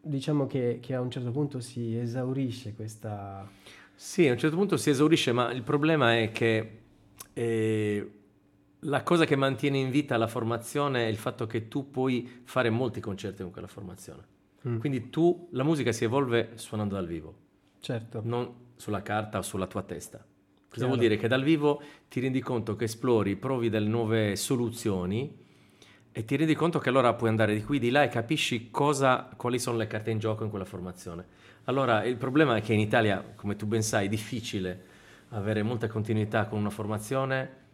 diciamo 0.00 0.46
che, 0.46 0.78
che 0.80 0.94
a 0.94 1.00
un 1.00 1.10
certo 1.10 1.30
punto 1.30 1.60
si 1.60 1.96
esaurisce 1.98 2.74
questa... 2.74 3.46
Sì, 3.94 4.28
a 4.28 4.32
un 4.32 4.38
certo 4.38 4.56
punto 4.56 4.76
si 4.76 4.90
esaurisce, 4.90 5.32
ma 5.32 5.50
il 5.52 5.62
problema 5.62 6.18
è 6.18 6.30
che 6.30 6.80
eh, 7.32 8.10
la 8.86 9.02
cosa 9.02 9.24
che 9.24 9.36
mantiene 9.36 9.78
in 9.78 9.90
vita 9.90 10.16
la 10.16 10.26
formazione 10.26 11.06
è 11.06 11.08
il 11.08 11.16
fatto 11.16 11.46
che 11.46 11.68
tu 11.68 11.90
puoi 11.90 12.42
fare 12.44 12.70
molti 12.70 13.00
concerti 13.00 13.42
con 13.42 13.50
quella 13.50 13.66
formazione. 13.66 14.34
Mm. 14.66 14.78
Quindi 14.78 15.10
tu, 15.10 15.48
la 15.52 15.62
musica 15.62 15.92
si 15.92 16.04
evolve 16.04 16.52
suonando 16.54 16.94
dal 16.94 17.06
vivo. 17.06 17.34
Certo. 17.80 18.20
Non 18.24 18.52
sulla 18.76 19.02
carta 19.02 19.38
o 19.38 19.42
sulla 19.42 19.66
tua 19.66 19.82
testa. 19.82 20.18
Cosa 20.18 20.86
Chiaro. 20.86 20.88
vuol 20.88 20.98
dire? 20.98 21.16
Che 21.16 21.28
dal 21.28 21.42
vivo 21.42 21.82
ti 22.08 22.20
rendi 22.20 22.40
conto 22.40 22.76
che 22.76 22.84
esplori, 22.84 23.36
provi 23.36 23.68
delle 23.68 23.88
nuove 23.88 24.36
soluzioni 24.36 25.44
e 26.12 26.24
ti 26.24 26.36
rendi 26.36 26.54
conto 26.54 26.78
che 26.78 26.88
allora 26.88 27.12
puoi 27.14 27.30
andare 27.30 27.54
di 27.54 27.62
qui, 27.62 27.78
di 27.78 27.90
là 27.90 28.02
e 28.02 28.08
capisci 28.08 28.70
cosa, 28.70 29.28
quali 29.36 29.58
sono 29.58 29.76
le 29.76 29.86
carte 29.86 30.10
in 30.10 30.18
gioco 30.18 30.44
in 30.44 30.50
quella 30.50 30.64
formazione. 30.64 31.24
Allora, 31.64 32.04
il 32.04 32.16
problema 32.16 32.56
è 32.56 32.60
che 32.62 32.72
in 32.72 32.80
Italia, 32.80 33.32
come 33.34 33.56
tu 33.56 33.66
ben 33.66 33.82
sai, 33.82 34.06
è 34.06 34.08
difficile 34.08 34.84
avere 35.30 35.62
molta 35.62 35.88
continuità 35.88 36.46
con 36.46 36.60
una 36.60 36.70
formazione 36.70 37.64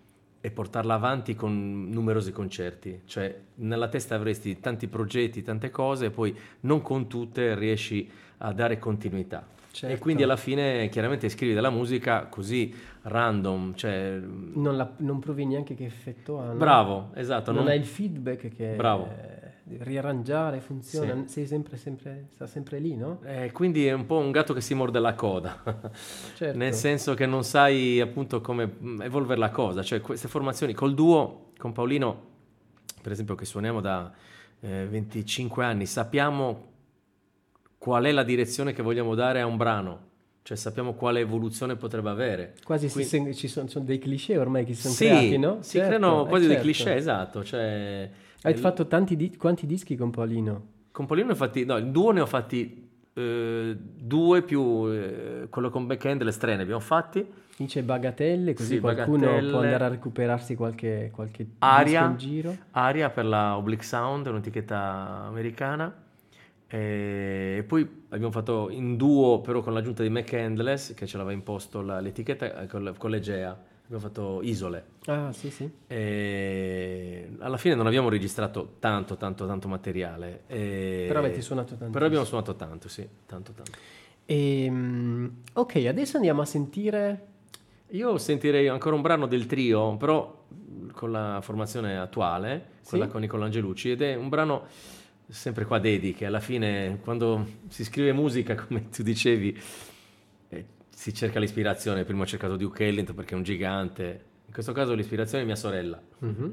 e 0.45 0.51
portarla 0.51 0.95
avanti 0.95 1.37
con 1.37 1.89
numerosi 1.89 2.33
concerti, 2.33 3.03
cioè 3.07 3.33
nella 3.55 3.87
testa 3.87 4.17
avresti 4.17 4.59
tanti 4.59 4.89
progetti, 4.89 5.41
tante 5.41 5.71
cose 5.71 6.07
e 6.07 6.11
poi 6.11 6.37
non 6.61 6.83
con 6.83 7.07
tutte 7.07 7.55
riesci 7.55 8.11
a 8.39 8.53
dare 8.53 8.81
continuità. 8.81 9.47
Certo. 9.71 9.95
E 9.95 9.99
quindi 9.99 10.25
alla 10.25 10.37
fine 10.37 10.89
chiaramente 10.91 11.29
scrivi 11.29 11.55
della 11.55 11.71
musica 11.71 12.27
così 12.27 12.75
random, 13.03 13.75
cioè... 13.75 14.21
Non, 14.21 14.77
la, 14.77 14.93
non 14.99 15.21
provi 15.21 15.47
neanche 15.47 15.75
che 15.75 15.85
effetto 15.85 16.41
ha. 16.41 16.53
Bravo, 16.53 17.11
esatto. 17.15 17.53
Non, 17.53 17.63
non 17.63 17.71
hai 17.71 17.79
il 17.79 17.87
feedback 17.87 18.55
che... 18.55 18.75
Bravo 18.77 19.41
riarrangiare, 19.65 20.61
funziona, 20.61 21.23
sì. 21.23 21.29
sei 21.29 21.47
sempre, 21.47 21.77
sempre, 21.77 22.27
sta 22.33 22.47
sempre 22.47 22.79
lì, 22.79 22.97
no? 22.97 23.21
Eh, 23.25 23.53
quindi 23.53 23.87
è 23.87 23.93
un 23.93 24.07
po' 24.07 24.19
un 24.19 24.31
gatto 24.31 24.53
che 24.53 24.61
si 24.61 24.75
morde 24.75 24.99
la 24.99 25.15
coda, 25.15 25.63
certo. 26.35 26.57
nel 26.57 26.75
senso 26.75 27.15
che 27.15 27.27
non 27.27 27.45
sai 27.45 28.01
appunto 28.01 28.41
come 28.41 28.77
evolvere 29.01 29.39
la 29.39 29.51
cosa, 29.51 29.83
cioè 29.83 30.01
queste 30.01 30.29
formazioni 30.29 30.73
col 30.75 30.95
duo, 30.95 31.53
con 31.57 31.73
Paolino, 31.73 32.31
per 33.01 33.13
esempio 33.13 33.35
che 33.35 33.45
suoniamo 33.45 33.81
da 33.81 34.13
eh, 34.61 34.87
25 34.87 35.65
anni, 35.65 35.87
sappiamo 35.87 36.71
qual 37.79 38.05
è 38.05 38.13
la 38.13 38.25
direzione 38.25 38.73
che 38.73 38.83
vogliamo 38.83 39.15
dare 39.15 39.41
a 39.41 39.47
un 39.47 39.57
brano, 39.57 40.11
cioè 40.43 40.57
sappiamo 40.57 40.95
quale 40.95 41.21
evoluzione 41.21 41.77
potrebbe 41.77 42.11
avere. 42.11 42.55
Quasi 42.65 42.89
Quindi- 42.91 43.35
ci 43.35 43.49
sono, 43.49 43.69
sono 43.69 43.85
dei 43.85 43.99
cliché 43.99 44.37
ormai 44.39 44.65
che 44.65 44.75
si 44.75 44.83
sono 44.83 44.95
Sì, 44.95 45.07
creati, 45.07 45.39
no? 45.39 45.59
si 45.61 45.71
Certo, 45.79 45.87
creano 45.89 46.25
eh, 46.25 46.29
quasi 46.29 46.47
dei 46.47 46.57
certo. 46.57 46.73
cliché, 46.73 46.95
esatto. 46.97 47.45
Cioè, 47.45 48.11
Hai 48.43 48.53
il- 48.53 48.59
fatto 48.59 48.87
tanti 48.87 49.17
di- 49.17 49.37
quanti 49.37 49.67
dischi 49.67 49.97
con 49.97 50.11
Paolino? 50.11 50.67
Con 50.91 51.07
Paolino 51.07 51.29
ne 51.29 51.33
ho 51.35 51.37
fatti, 51.37 51.65
no, 51.65 51.77
il 51.77 51.87
duo 51.91 52.11
ne 52.11 52.21
ho 52.21 52.27
fatti 52.27 52.89
eh, 53.15 53.77
due 53.79 54.43
più 54.43 54.87
eh, 54.89 55.47
quello 55.51 55.69
con 55.71 55.87
Backend, 55.87 56.23
le 56.23 56.31
strane 56.31 56.63
abbiamo 56.63 56.81
fatti. 56.81 57.25
Dice 57.57 57.83
bagatelle, 57.83 58.55
così 58.55 58.75
Sì, 58.77 58.81
qualcuno 58.81 59.27
bagatelle. 59.27 59.51
può 59.51 59.61
andare 59.61 59.85
a 59.85 59.89
recuperarsi 59.89 60.55
qualche, 60.55 61.11
qualche 61.13 61.47
Aria. 61.59 62.07
in 62.07 62.17
giro. 62.17 62.57
Aria 62.71 63.11
per 63.11 63.27
la 63.27 63.57
Oblique 63.59 63.85
Sound, 63.85 64.27
un'etichetta 64.27 65.25
americana. 65.27 65.95
E 66.75 67.65
poi 67.67 67.87
abbiamo 68.09 68.33
fatto 68.33 68.71
in 68.71 68.97
duo, 68.97 69.43
però 69.43 69.61
con 69.61 69.75
l'aggiunta 69.75 70.03
di 70.03 70.09
Mac 70.09 70.33
Endless, 70.33 70.95
che 70.95 71.07
ce 71.07 71.19
l'aveva 71.19 71.35
imposto 71.35 71.83
la- 71.83 72.01
l'etichetta, 72.01 72.63
eh, 72.63 72.67
con, 72.67 73.11
l'Egea. 73.11 73.51
Abbiamo 73.85 74.01
fatto 74.03 74.41
Isole. 74.43 74.85
Ah, 75.05 75.31
sì, 75.33 75.51
sì. 75.51 75.71
E 75.87 77.29
alla 77.41 77.59
fine 77.59 77.75
non 77.75 77.87
abbiamo 77.87 78.09
registrato 78.09 78.77
tanto, 78.79 79.17
tanto, 79.19 79.47
tanto 79.47 79.69
materiale. 79.69 80.45
E- 80.47 81.05
Però 81.09 81.19
avete 81.19 81.43
suonato 81.43 81.75
tanto. 81.75 81.93
Però 81.93 82.07
abbiamo 82.07 82.25
suonato 82.25 82.55
tanto, 82.57 82.89
sì, 82.89 83.07
tanto, 83.27 83.53
tanto. 83.53 83.73
Ehm, 84.25 85.43
ok, 85.53 85.77
adesso 85.87 86.17
andiamo 86.17 86.41
a 86.41 86.47
sentire... 86.47 87.27
Io 87.89 88.17
sentirei 88.17 88.69
ancora 88.69 88.95
un 88.97 89.03
brano 89.03 89.27
del 89.27 89.45
trio, 89.45 89.95
però 89.99 90.45
con 90.93 91.11
la 91.11 91.41
formazione 91.43 91.99
attuale, 91.99 92.69
quella 92.89 93.05
Sì? 93.05 93.11
con 93.11 93.21
Nicola 93.21 93.45
Angelucci, 93.45 93.91
ed 93.91 94.01
è 94.01 94.15
un 94.15 94.31
brano 94.31 94.63
sempre 95.33 95.65
qua 95.65 95.79
dediche. 95.79 96.27
Alla 96.27 96.41
fine, 96.41 96.99
quando 97.03 97.47
si 97.69 97.85
scrive 97.85 98.13
musica, 98.13 98.55
come 98.67 98.89
tu 98.91 99.03
dicevi, 99.03 99.59
eh, 100.51 100.65
si 100.95 101.15
cerca 101.15 101.41
l'ispirazione. 101.41 102.05
Prima 102.05 102.23
ho 102.23 102.27
cercato 102.27 102.57
Duke 102.57 102.87
Ellington 102.87 103.15
perché 103.15 103.35
è 103.35 103.37
un 103.37 103.43
gigante. 103.43 104.25
In 104.47 104.53
questo 104.53 104.73
caso 104.73 104.95
l'ispirazione 104.95 105.43
è 105.43 105.47
mia 105.47 105.57
sorella. 105.57 106.01
Mhm. 106.19 106.53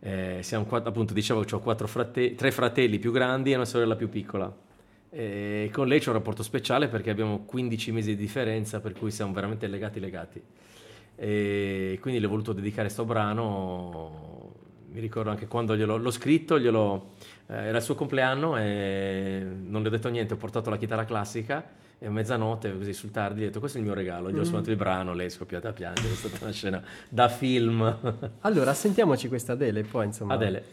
Eh, 0.00 0.38
siamo 0.40 0.64
quattro, 0.64 0.88
appunto, 0.88 1.12
dicevo 1.12 1.42
che 1.42 1.54
ho 1.54 1.60
quattro 1.60 1.86
frate- 1.86 2.34
tre 2.34 2.50
fratelli 2.50 2.98
più 2.98 3.12
grandi 3.12 3.52
e 3.52 3.54
una 3.56 3.64
sorella 3.64 3.96
più 3.96 4.08
piccola. 4.08 4.54
E 5.10 5.70
con 5.72 5.86
lei 5.86 6.00
c'è 6.00 6.08
un 6.08 6.14
rapporto 6.14 6.42
speciale 6.42 6.88
perché 6.88 7.10
abbiamo 7.10 7.44
15 7.44 7.92
mesi 7.92 8.10
di 8.10 8.16
differenza, 8.16 8.80
per 8.80 8.92
cui 8.92 9.10
siamo 9.10 9.32
veramente 9.32 9.66
legati 9.66 10.00
legati. 10.00 10.42
E 11.14 11.98
quindi 12.00 12.20
le 12.20 12.26
ho 12.26 12.30
voluto 12.30 12.52
dedicare 12.52 12.88
sto 12.88 13.04
brano. 13.04 14.55
Mi 14.96 15.02
ricordo 15.02 15.28
anche 15.28 15.46
quando 15.46 15.76
glielo, 15.76 15.98
l'ho 15.98 16.10
scritto, 16.10 16.58
glielo, 16.58 17.10
eh, 17.48 17.54
era 17.54 17.76
il 17.76 17.82
suo 17.82 17.94
compleanno 17.94 18.56
e 18.56 19.44
non 19.44 19.82
le 19.82 19.88
ho 19.88 19.90
detto 19.90 20.08
niente, 20.08 20.32
ho 20.32 20.36
portato 20.38 20.70
la 20.70 20.78
chitarra 20.78 21.04
classica 21.04 21.62
e 21.98 22.06
a 22.06 22.10
mezzanotte, 22.10 22.74
così 22.74 22.94
sul 22.94 23.10
tardi, 23.10 23.40
gli 23.40 23.42
ho 23.42 23.46
detto 23.48 23.60
questo 23.60 23.76
è 23.76 23.82
il 23.82 23.86
mio 23.86 23.94
regalo, 23.94 24.30
gli 24.30 24.38
ho 24.38 24.44
suonato 24.44 24.70
il 24.70 24.76
brano, 24.76 25.12
lei 25.12 25.26
è 25.26 25.28
scoppiata 25.28 25.68
a 25.68 25.72
piangere, 25.74 26.10
è 26.10 26.16
stata 26.16 26.38
una 26.40 26.50
scena 26.50 26.82
da 27.10 27.28
film. 27.28 27.98
Allora, 28.40 28.72
sentiamoci 28.72 29.28
questa 29.28 29.52
Adele 29.52 29.80
e 29.80 29.82
poi 29.82 30.06
insomma... 30.06 30.32
Adele. 30.32 30.64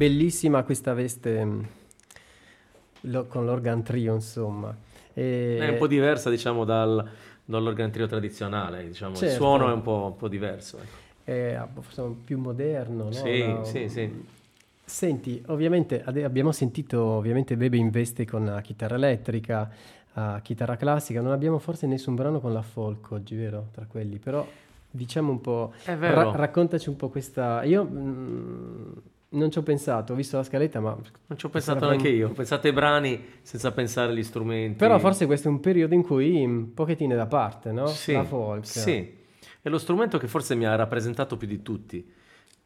Bellissima 0.00 0.62
questa 0.62 0.94
veste 0.94 1.44
mh, 1.44 1.66
lo- 3.02 3.26
con 3.26 3.44
l'organ 3.44 3.82
trio, 3.82 4.14
insomma. 4.14 4.74
E- 5.12 5.58
È 5.60 5.68
un 5.68 5.76
po' 5.76 5.86
diversa, 5.86 6.30
diciamo, 6.30 6.64
dal, 6.64 7.06
dall'organ 7.44 7.90
trio 7.90 8.06
tradizionale, 8.06 8.86
diciamo. 8.86 9.12
Il 9.12 9.18
Certo. 9.18 9.34
suono 9.34 9.68
è 9.68 9.72
un 9.74 9.82
po', 9.82 10.06
un 10.12 10.16
po' 10.16 10.28
diverso. 10.28 10.78
ecco. 10.78 11.08
è 11.24 11.62
forse 11.80 12.14
più 12.24 12.38
moderno, 12.38 13.04
no? 13.04 13.10
Sì, 13.12 13.40
Una- 13.42 13.64
sì, 13.64 13.88
sì. 13.90 14.24
Senti, 14.86 15.42
ovviamente 15.48 16.02
abbiamo 16.02 16.50
sentito 16.50 17.00
ovviamente 17.04 17.56
Bebe 17.56 17.76
in 17.76 17.90
veste 17.90 18.24
con 18.24 18.46
la 18.46 18.60
chitarra 18.62 18.94
elettrica, 18.96 19.70
a 20.14 20.40
chitarra 20.40 20.76
classica, 20.76 21.20
non 21.20 21.30
abbiamo 21.32 21.58
forse 21.58 21.86
nessun 21.86 22.14
brano 22.16 22.40
con 22.40 22.52
la 22.54 22.62
folk 22.62 23.10
oggi, 23.12 23.36
vero? 23.36 23.68
Tra 23.72 23.84
quelli, 23.86 24.18
però 24.18 24.44
diciamo 24.90 25.30
un 25.30 25.40
po', 25.42 25.72
È 25.84 25.94
vero. 25.94 26.14
ra- 26.14 26.30
raccontaci 26.36 26.88
un 26.88 26.96
po' 26.96 27.08
questa... 27.10 27.62
Io 27.64 27.84
mm, 27.84 28.92
non 29.32 29.50
ci 29.50 29.58
ho 29.58 29.62
pensato, 29.62 30.12
ho 30.12 30.16
visto 30.16 30.36
la 30.36 30.42
scaletta, 30.42 30.80
ma... 30.80 30.90
Non 30.90 31.38
ci 31.38 31.46
ho 31.46 31.48
pensato 31.48 31.86
neanche 31.86 32.08
io. 32.08 32.28
Ho 32.28 32.32
pensato 32.32 32.66
ai 32.66 32.72
brani 32.72 33.24
senza 33.42 33.70
pensare 33.70 34.10
agli 34.10 34.24
strumenti. 34.24 34.76
Però 34.76 34.98
forse 34.98 35.26
questo 35.26 35.48
è 35.48 35.50
un 35.50 35.60
periodo 35.60 35.94
in 35.94 36.02
cui 36.02 36.42
un 36.42 36.74
pochettino 36.74 37.14
è 37.14 37.16
da 37.16 37.26
parte, 37.26 37.70
no? 37.70 37.86
Sì, 37.86 38.12
La 38.12 38.24
folk. 38.24 38.66
Sì, 38.66 39.14
è 39.62 39.68
lo 39.68 39.78
strumento 39.78 40.18
che 40.18 40.26
forse 40.26 40.54
mi 40.54 40.66
ha 40.66 40.74
rappresentato 40.74 41.36
più 41.36 41.46
di 41.46 41.62
tutti. 41.62 42.18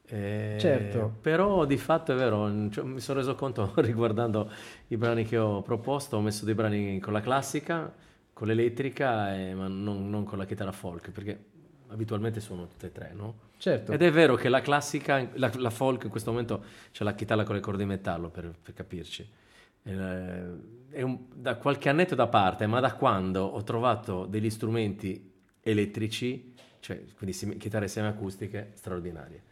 Eh, 0.07 0.57
Certo. 0.59 1.17
Però 1.21 1.65
di 1.65 1.77
fatto 1.77 2.13
è 2.13 2.15
vero, 2.15 2.71
cioè, 2.71 2.85
mi 2.85 3.01
sono 3.01 3.19
reso 3.19 3.35
conto 3.35 3.73
riguardando 3.81 4.51
i 4.89 4.97
brani 4.97 5.25
che 5.25 5.37
ho 5.37 5.61
proposto, 5.63 6.17
ho 6.17 6.21
messo 6.21 6.45
dei 6.45 6.55
brani 6.55 6.99
con 6.99 7.13
la 7.13 7.21
classica, 7.21 7.93
con 8.33 8.47
l'elettrica, 8.47 9.35
eh, 9.37 9.55
ma 9.55 9.69
non, 9.69 10.09
non 10.09 10.25
con 10.25 10.39
la 10.39 10.45
chitarra 10.47 10.73
folk, 10.73 11.11
perché 11.11 11.53
abitualmente 11.89 12.41
suono 12.41 12.67
tutte 12.67 12.87
e 12.87 12.93
tre, 12.93 13.13
no? 13.15 13.35
Certo. 13.57 13.93
Ed 13.93 14.03
è 14.03 14.11
vero 14.11 14.35
che 14.35 14.49
la 14.49 14.61
classica, 14.61 15.27
la, 15.35 15.51
la 15.57 15.71
folk 15.71 16.05
in 16.05 16.11
questo 16.11 16.31
momento 16.31 16.65
c'è 16.93 17.05
la 17.05 17.15
chitarra 17.15 17.45
con 17.45 17.55
le 17.55 17.61
corde 17.61 17.83
di 17.83 17.89
metallo, 17.89 18.29
per, 18.29 18.53
per 18.63 18.75
capirci. 18.75 19.29
Eh, 19.85 20.43
è 20.91 21.03
un- 21.03 21.19
da 21.33 21.57
qualche 21.57 21.89
annetto 21.89 22.15
da 22.15 22.27
parte, 22.27 22.67
ma 22.67 22.81
da 22.81 22.95
quando 22.95 23.43
ho 23.45 23.63
trovato 23.63 24.27
degli 24.27 24.51
strumenti 24.51 25.33
elettrici, 25.61 26.55
cioè 26.81 27.03
quindi 27.17 27.35
semi- 27.35 27.57
chitarre 27.57 27.89
semiacustiche 27.89 28.73
straordinarie. 28.75 29.43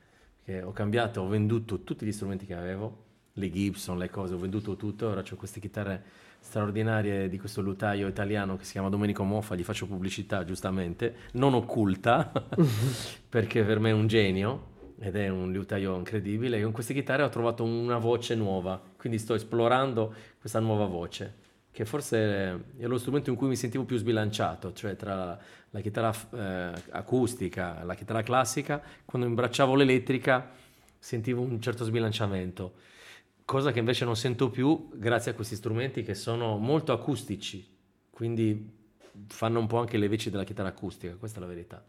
Che 0.44 0.62
ho 0.62 0.72
cambiato, 0.72 1.20
ho 1.22 1.28
venduto 1.28 1.82
tutti 1.82 2.04
gli 2.04 2.12
strumenti 2.12 2.46
che 2.46 2.54
avevo, 2.54 3.04
le 3.34 3.50
Gibson, 3.50 3.96
le 3.96 4.10
cose, 4.10 4.34
ho 4.34 4.38
venduto 4.38 4.76
tutto, 4.76 5.08
ora 5.08 5.22
ho 5.28 5.36
queste 5.36 5.60
chitarre 5.60 6.02
straordinarie 6.42 7.28
di 7.28 7.38
questo 7.38 7.62
lutaio 7.62 8.08
italiano 8.08 8.56
che 8.56 8.64
si 8.64 8.72
chiama 8.72 8.88
Domenico 8.88 9.22
Moffa, 9.22 9.54
gli 9.54 9.62
faccio 9.62 9.86
pubblicità 9.86 10.44
giustamente, 10.44 11.14
non 11.32 11.54
occulta, 11.54 12.30
perché 13.28 13.62
per 13.62 13.78
me 13.78 13.90
è 13.90 13.92
un 13.92 14.08
genio 14.08 14.70
ed 14.98 15.16
è 15.16 15.28
un 15.28 15.50
liutaio 15.52 15.96
incredibile. 15.96 16.58
E 16.58 16.62
con 16.62 16.72
queste 16.72 16.92
chitarre 16.92 17.22
ho 17.22 17.28
trovato 17.28 17.64
una 17.64 17.98
voce 17.98 18.34
nuova, 18.34 18.80
quindi 18.98 19.18
sto 19.18 19.34
esplorando 19.34 20.12
questa 20.38 20.58
nuova 20.58 20.84
voce, 20.86 21.34
che 21.70 21.84
forse 21.84 22.18
è 22.76 22.86
lo 22.86 22.98
strumento 22.98 23.30
in 23.30 23.36
cui 23.36 23.48
mi 23.48 23.56
sentivo 23.56 23.84
più 23.84 23.96
sbilanciato, 23.96 24.72
cioè 24.72 24.96
tra 24.96 25.38
la 25.70 25.80
chitarra 25.80 26.12
eh, 26.34 26.82
acustica 26.90 27.80
e 27.80 27.84
la 27.84 27.94
chitarra 27.94 28.22
classica, 28.22 28.82
quando 29.04 29.26
imbracciavo 29.28 29.74
l'elettrica 29.74 30.50
sentivo 30.98 31.40
un 31.40 31.60
certo 31.60 31.84
sbilanciamento, 31.84 32.74
cosa 33.44 33.70
che 33.72 33.78
invece 33.78 34.04
non 34.04 34.16
sento 34.16 34.50
più 34.50 34.88
grazie 34.94 35.32
a 35.32 35.34
questi 35.34 35.56
strumenti 35.56 36.02
che 36.02 36.14
sono 36.14 36.56
molto 36.58 36.92
acustici, 36.92 37.66
quindi 38.10 38.70
fanno 39.26 39.58
un 39.58 39.66
po' 39.66 39.78
anche 39.78 39.98
le 39.98 40.08
veci 40.08 40.30
della 40.30 40.44
chitarra 40.44 40.68
acustica, 40.68 41.14
questa 41.16 41.38
è 41.38 41.40
la 41.42 41.48
verità. 41.48 41.82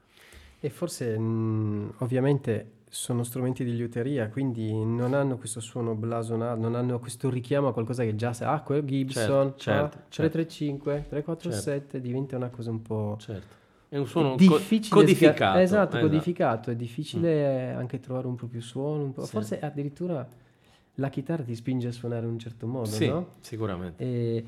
E 0.59 0.69
forse 0.69 1.17
mh, 1.17 1.95
ovviamente 1.99 2.71
sono 2.89 3.23
strumenti 3.23 3.63
di 3.63 3.75
liuteria, 3.75 4.29
quindi 4.29 4.71
non 4.71 5.13
hanno 5.13 5.37
questo 5.37 5.59
suono 5.59 5.95
blasonato, 5.95 6.59
non 6.59 6.75
hanno 6.75 6.99
questo 6.99 7.29
richiamo 7.29 7.67
a 7.67 7.73
qualcosa 7.73 8.03
che 8.03 8.15
già 8.15 8.33
sa. 8.33 8.51
Ah, 8.53 8.61
quel 8.61 8.83
Gibson, 8.83 9.53
Certo, 9.57 9.57
certo, 9.57 9.97
ah, 9.97 10.01
335, 10.09 11.05
347, 11.09 11.79
Certo. 11.91 11.97
diventa 11.99 12.35
una 12.37 12.49
cosa 12.49 12.69
un 12.69 12.81
po' 12.81 13.17
Certo. 13.19 13.61
È 13.89 13.97
un 13.97 14.07
suono 14.07 14.35
difficile. 14.35 14.89
codificato. 14.95 15.35
sca- 15.35 15.61
esatto, 15.61 15.97
esatto. 15.97 15.99
codificato. 16.07 16.71
È 16.71 16.75
difficile 16.75 17.71
anche 17.73 17.99
trovare 17.99 18.27
un 18.27 18.35
po' 18.35 18.47
più 18.47 18.61
suono, 18.61 19.03
un 19.03 19.11
po'- 19.11 19.25
Sì. 19.25 19.29
forse 19.31 19.59
addirittura 19.59 20.27
la 20.95 21.09
chitarra 21.09 21.43
ti 21.43 21.55
spinge 21.55 21.87
a 21.87 21.91
suonare 21.91 22.25
in 22.25 22.31
un 22.33 22.39
certo 22.39 22.67
modo, 22.67 22.85
Sì, 22.87 23.07
no? 23.07 23.29
sicuramente. 23.41 24.03
E, 24.03 24.45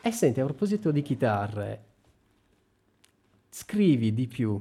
e 0.00 0.10
senti, 0.12 0.40
a 0.40 0.44
proposito 0.44 0.90
di 0.90 1.02
chitarre, 1.02 1.82
scrivi 3.50 4.12
di 4.14 4.26
più 4.26 4.60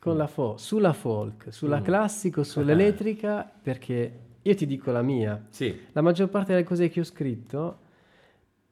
con 0.00 0.16
la 0.16 0.26
fo- 0.26 0.56
sulla 0.56 0.92
folk, 0.92 1.52
sulla 1.52 1.80
Mm. 1.80 1.84
classico, 1.84 2.42
sull'elettrica, 2.44 3.50
perché 3.62 4.20
io 4.42 4.54
ti 4.54 4.66
dico 4.66 4.90
la 4.92 5.02
mia. 5.02 5.44
Sì, 5.50 5.74
La 5.92 6.00
maggior 6.02 6.28
parte 6.28 6.52
delle 6.52 6.64
cose 6.64 6.88
che 6.88 7.00
ho 7.00 7.04
scritto, 7.04 7.78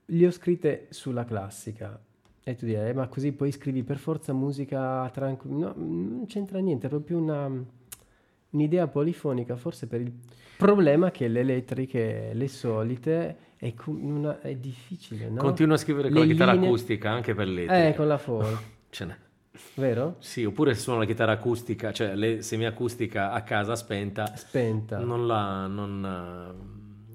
le 0.07 0.27
ho 0.27 0.31
scritte 0.31 0.87
sulla 0.91 1.25
classica. 1.25 1.99
E 2.47 2.55
tu 2.57 2.67
direi, 2.67 2.91
"Eh, 2.91 2.93
ma 2.93 3.09
così 3.09 3.33
poi 3.33 3.51
scrivi 3.51 3.83
per 3.83 3.97
forza 3.99 4.33
musica 4.35 5.09
tranquilla. 5.11 5.69
No, 5.69 5.75
non 5.77 6.25
c'entra 6.27 6.59
niente, 6.59 6.87
è 6.87 6.91
proprio 6.91 7.19
una, 7.19 7.51
un'idea 8.55 8.87
polifonica, 8.87 9.57
forse 9.57 9.87
per 9.87 10.01
il 10.01 10.13
problema 10.57 11.11
che 11.11 11.29
le 11.29 11.41
elettriche, 11.41 12.31
le 12.33 12.49
solite, 12.49 13.37
è, 13.57 13.73
una- 13.87 14.41
è 14.41 14.55
difficile, 14.55 15.29
no? 15.29 15.41
continuo 15.41 15.75
a 15.75 15.79
scrivere 15.79 16.09
con 16.09 16.21
Le 16.21 16.27
la 16.27 16.33
chitarra 16.33 16.53
linee- 16.53 16.69
acustica 16.69 17.11
anche 17.11 17.35
per 17.35 17.47
l'elettrica. 17.49 17.87
Eh, 17.89 17.95
con 17.95 18.07
la 18.07 18.19
folk, 18.19 18.59
Ce 18.91 19.05
n'è. 19.05 19.17
vero? 19.75 20.17
Sì, 20.21 20.45
oppure 20.45 20.75
suono 20.75 21.01
la 21.01 21.05
chitarra 21.07 21.33
acustica, 21.33 21.93
cioè 21.93 22.15
le 22.15 22.43
semiacustica 22.43 23.33
a 23.33 23.43
casa 23.43 23.75
spenta, 23.75 24.35
Spenta. 24.37 24.99
non 24.99 25.27
la 25.27 25.67
non, 25.67 26.01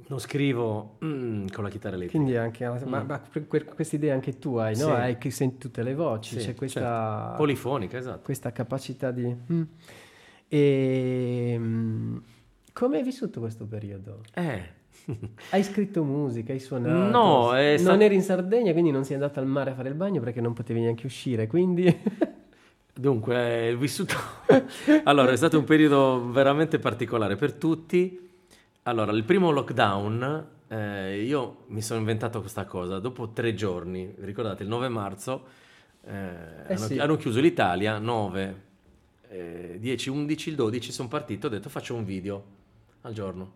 non 0.08 0.20
scrivo 0.20 0.98
mm, 1.04 1.48
con 1.54 1.64
la 1.64 1.70
chitarra 1.70 1.96
elettrica. 1.96 2.18
Quindi 2.22 2.38
anche, 2.38 2.68
ma, 2.68 3.02
Mm. 3.04 3.06
ma 3.08 3.22
que- 3.32 3.48
que- 3.48 3.64
questa 3.64 3.96
idea 3.96 4.14
anche 4.14 4.38
tu 4.40 4.56
hai, 4.56 4.74
no? 4.76 4.86
Sì. 4.86 4.92
Hai 4.92 5.18
che 5.18 5.30
senti 5.32 5.58
tutte 5.60 5.84
le 5.84 5.94
voci, 5.96 6.40
Sì, 6.40 6.48
c'è 6.48 6.56
questa... 6.56 6.80
certo. 7.22 7.36
Polifonica, 7.38 7.98
esatto. 7.98 8.22
questa 8.24 8.52
capacità 8.52 9.12
di... 9.12 9.34
Mm. 9.54 9.62
E, 10.50 11.56
mm, 11.58 12.18
come 12.74 12.98
hai 12.98 13.04
vissuto 13.04 13.40
questo 13.40 13.66
periodo? 13.66 14.22
Eh, 14.34 14.78
Hai 15.52 15.64
scritto 15.64 16.04
musica, 16.04 16.54
hai 16.54 16.60
suonato? 16.60 17.12
No, 17.12 17.52
non 17.52 17.78
sta- 17.78 18.04
eri 18.04 18.16
in 18.16 18.22
Sardegna, 18.22 18.72
quindi 18.72 18.92
non 18.92 19.04
sei 19.04 19.16
andato 19.16 19.40
al 19.40 19.46
mare 19.46 19.72
a 19.72 19.76
fare 19.76 19.90
il 19.90 19.96
bagno 19.96 20.20
perché 20.22 20.42
non 20.42 20.54
potevi 20.54 20.82
neanche 20.82 21.06
uscire, 21.06 21.48
quindi... 21.48 21.86
Dunque, 22.94 23.68
il 23.70 23.78
vissuto... 23.78 24.16
allora, 25.06 25.32
è 25.32 25.38
stato 25.38 25.58
un 25.58 25.64
periodo 25.64 26.30
veramente 26.32 26.80
particolare 26.80 27.38
per 27.38 27.54
tutti. 27.54 28.30
Allora, 28.84 29.14
il 29.14 29.24
primo 29.24 29.52
lockdown, 29.52 30.48
eh, 30.68 31.24
io 31.24 31.64
mi 31.68 31.82
sono 31.82 32.00
inventato 32.00 32.42
questa 32.42 32.66
cosa. 32.66 33.00
Dopo 33.00 33.30
tre 33.30 33.54
giorni, 33.54 34.14
ricordate, 34.20 34.64
il 34.64 34.70
9 34.70 34.90
marzo, 34.90 35.46
eh, 36.04 36.12
hanno, 36.68 36.78
sì. 36.78 37.00
hanno 37.00 37.16
chiuso 37.16 37.40
l'Italia, 37.40 38.00
9, 38.00 38.64
eh, 39.30 39.78
10, 39.80 40.10
11, 40.10 40.50
il 40.50 40.56
12 40.56 40.92
sono 40.92 41.08
partito, 41.08 41.48
ho 41.48 41.50
detto 41.50 41.70
faccio 41.70 41.96
un 41.96 42.04
video 42.06 42.44
al 43.02 43.14
giorno. 43.14 43.52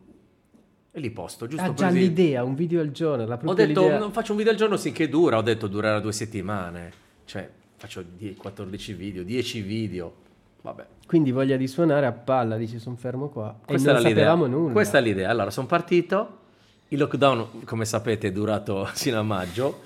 E 0.91 0.99
li 0.99 1.09
posto, 1.09 1.47
giusto 1.47 1.65
per 1.65 1.73
già 1.73 1.87
così. 1.87 1.99
l'idea, 1.99 2.43
un 2.43 2.53
video 2.53 2.79
al 2.79 2.91
giorno, 2.91 3.25
la 3.25 3.39
Ho 3.43 3.53
detto, 3.53 3.81
l'idea- 3.81 3.97
"Non 3.97 4.11
faccio 4.11 4.31
un 4.31 4.37
video 4.37 4.51
al 4.53 4.57
giorno 4.59 4.77
finché 4.77 5.09
dura, 5.09 5.37
ho 5.37 5.41
detto 5.41 5.67
durerà 5.67 5.99
due 5.99 6.11
settimane. 6.11 6.91
Cioè, 7.25 7.49
faccio 7.77 8.03
10, 8.17 8.35
14 8.35 8.93
video, 8.93 9.23
10 9.23 9.61
video. 9.61 10.13
Vabbè, 10.61 10.85
Quindi 11.07 11.31
voglia 11.31 11.57
di 11.57 11.67
suonare 11.67 12.05
a 12.05 12.11
palla, 12.11 12.55
dici 12.57 12.77
sono 12.79 12.95
fermo 12.95 13.29
qua. 13.29 13.57
questa 13.65 13.89
e 13.89 13.93
non 13.93 14.01
sapevamo 14.03 14.45
nulla. 14.45 14.71
Questa 14.71 14.99
è 14.99 15.01
l'idea. 15.01 15.29
Allora, 15.29 15.49
sono 15.49 15.65
partito. 15.67 16.37
Il 16.89 16.99
lockdown, 16.99 17.63
come 17.65 17.85
sapete, 17.85 18.27
è 18.27 18.31
durato 18.31 18.87
sino 18.93 19.17
a 19.19 19.23
maggio. 19.23 19.81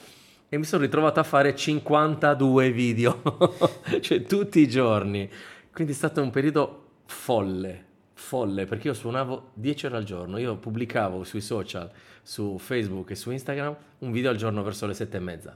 E 0.49 0.57
mi 0.57 0.65
sono 0.65 0.83
ritrovato 0.83 1.19
a 1.19 1.23
fare 1.23 1.55
52 1.55 2.71
video, 2.71 3.21
cioè 4.01 4.21
tutti 4.23 4.59
i 4.59 4.67
giorni. 4.67 5.29
Quindi 5.77 5.93
è 5.93 5.97
stato 5.97 6.23
un 6.23 6.31
periodo 6.31 6.85
folle, 7.05 7.85
folle, 8.13 8.65
perché 8.65 8.87
io 8.87 8.95
suonavo 8.95 9.51
10 9.53 9.85
ore 9.85 9.97
al 9.97 10.05
giorno. 10.05 10.39
Io 10.39 10.57
pubblicavo 10.57 11.23
sui 11.23 11.39
social, 11.39 11.91
su 12.23 12.57
Facebook 12.57 13.11
e 13.11 13.15
su 13.15 13.29
Instagram, 13.29 13.75
un 13.99 14.11
video 14.11 14.31
al 14.31 14.37
giorno 14.37 14.63
verso 14.63 14.87
le 14.87 14.95
7 14.95 15.17
e 15.17 15.19
mezza. 15.19 15.55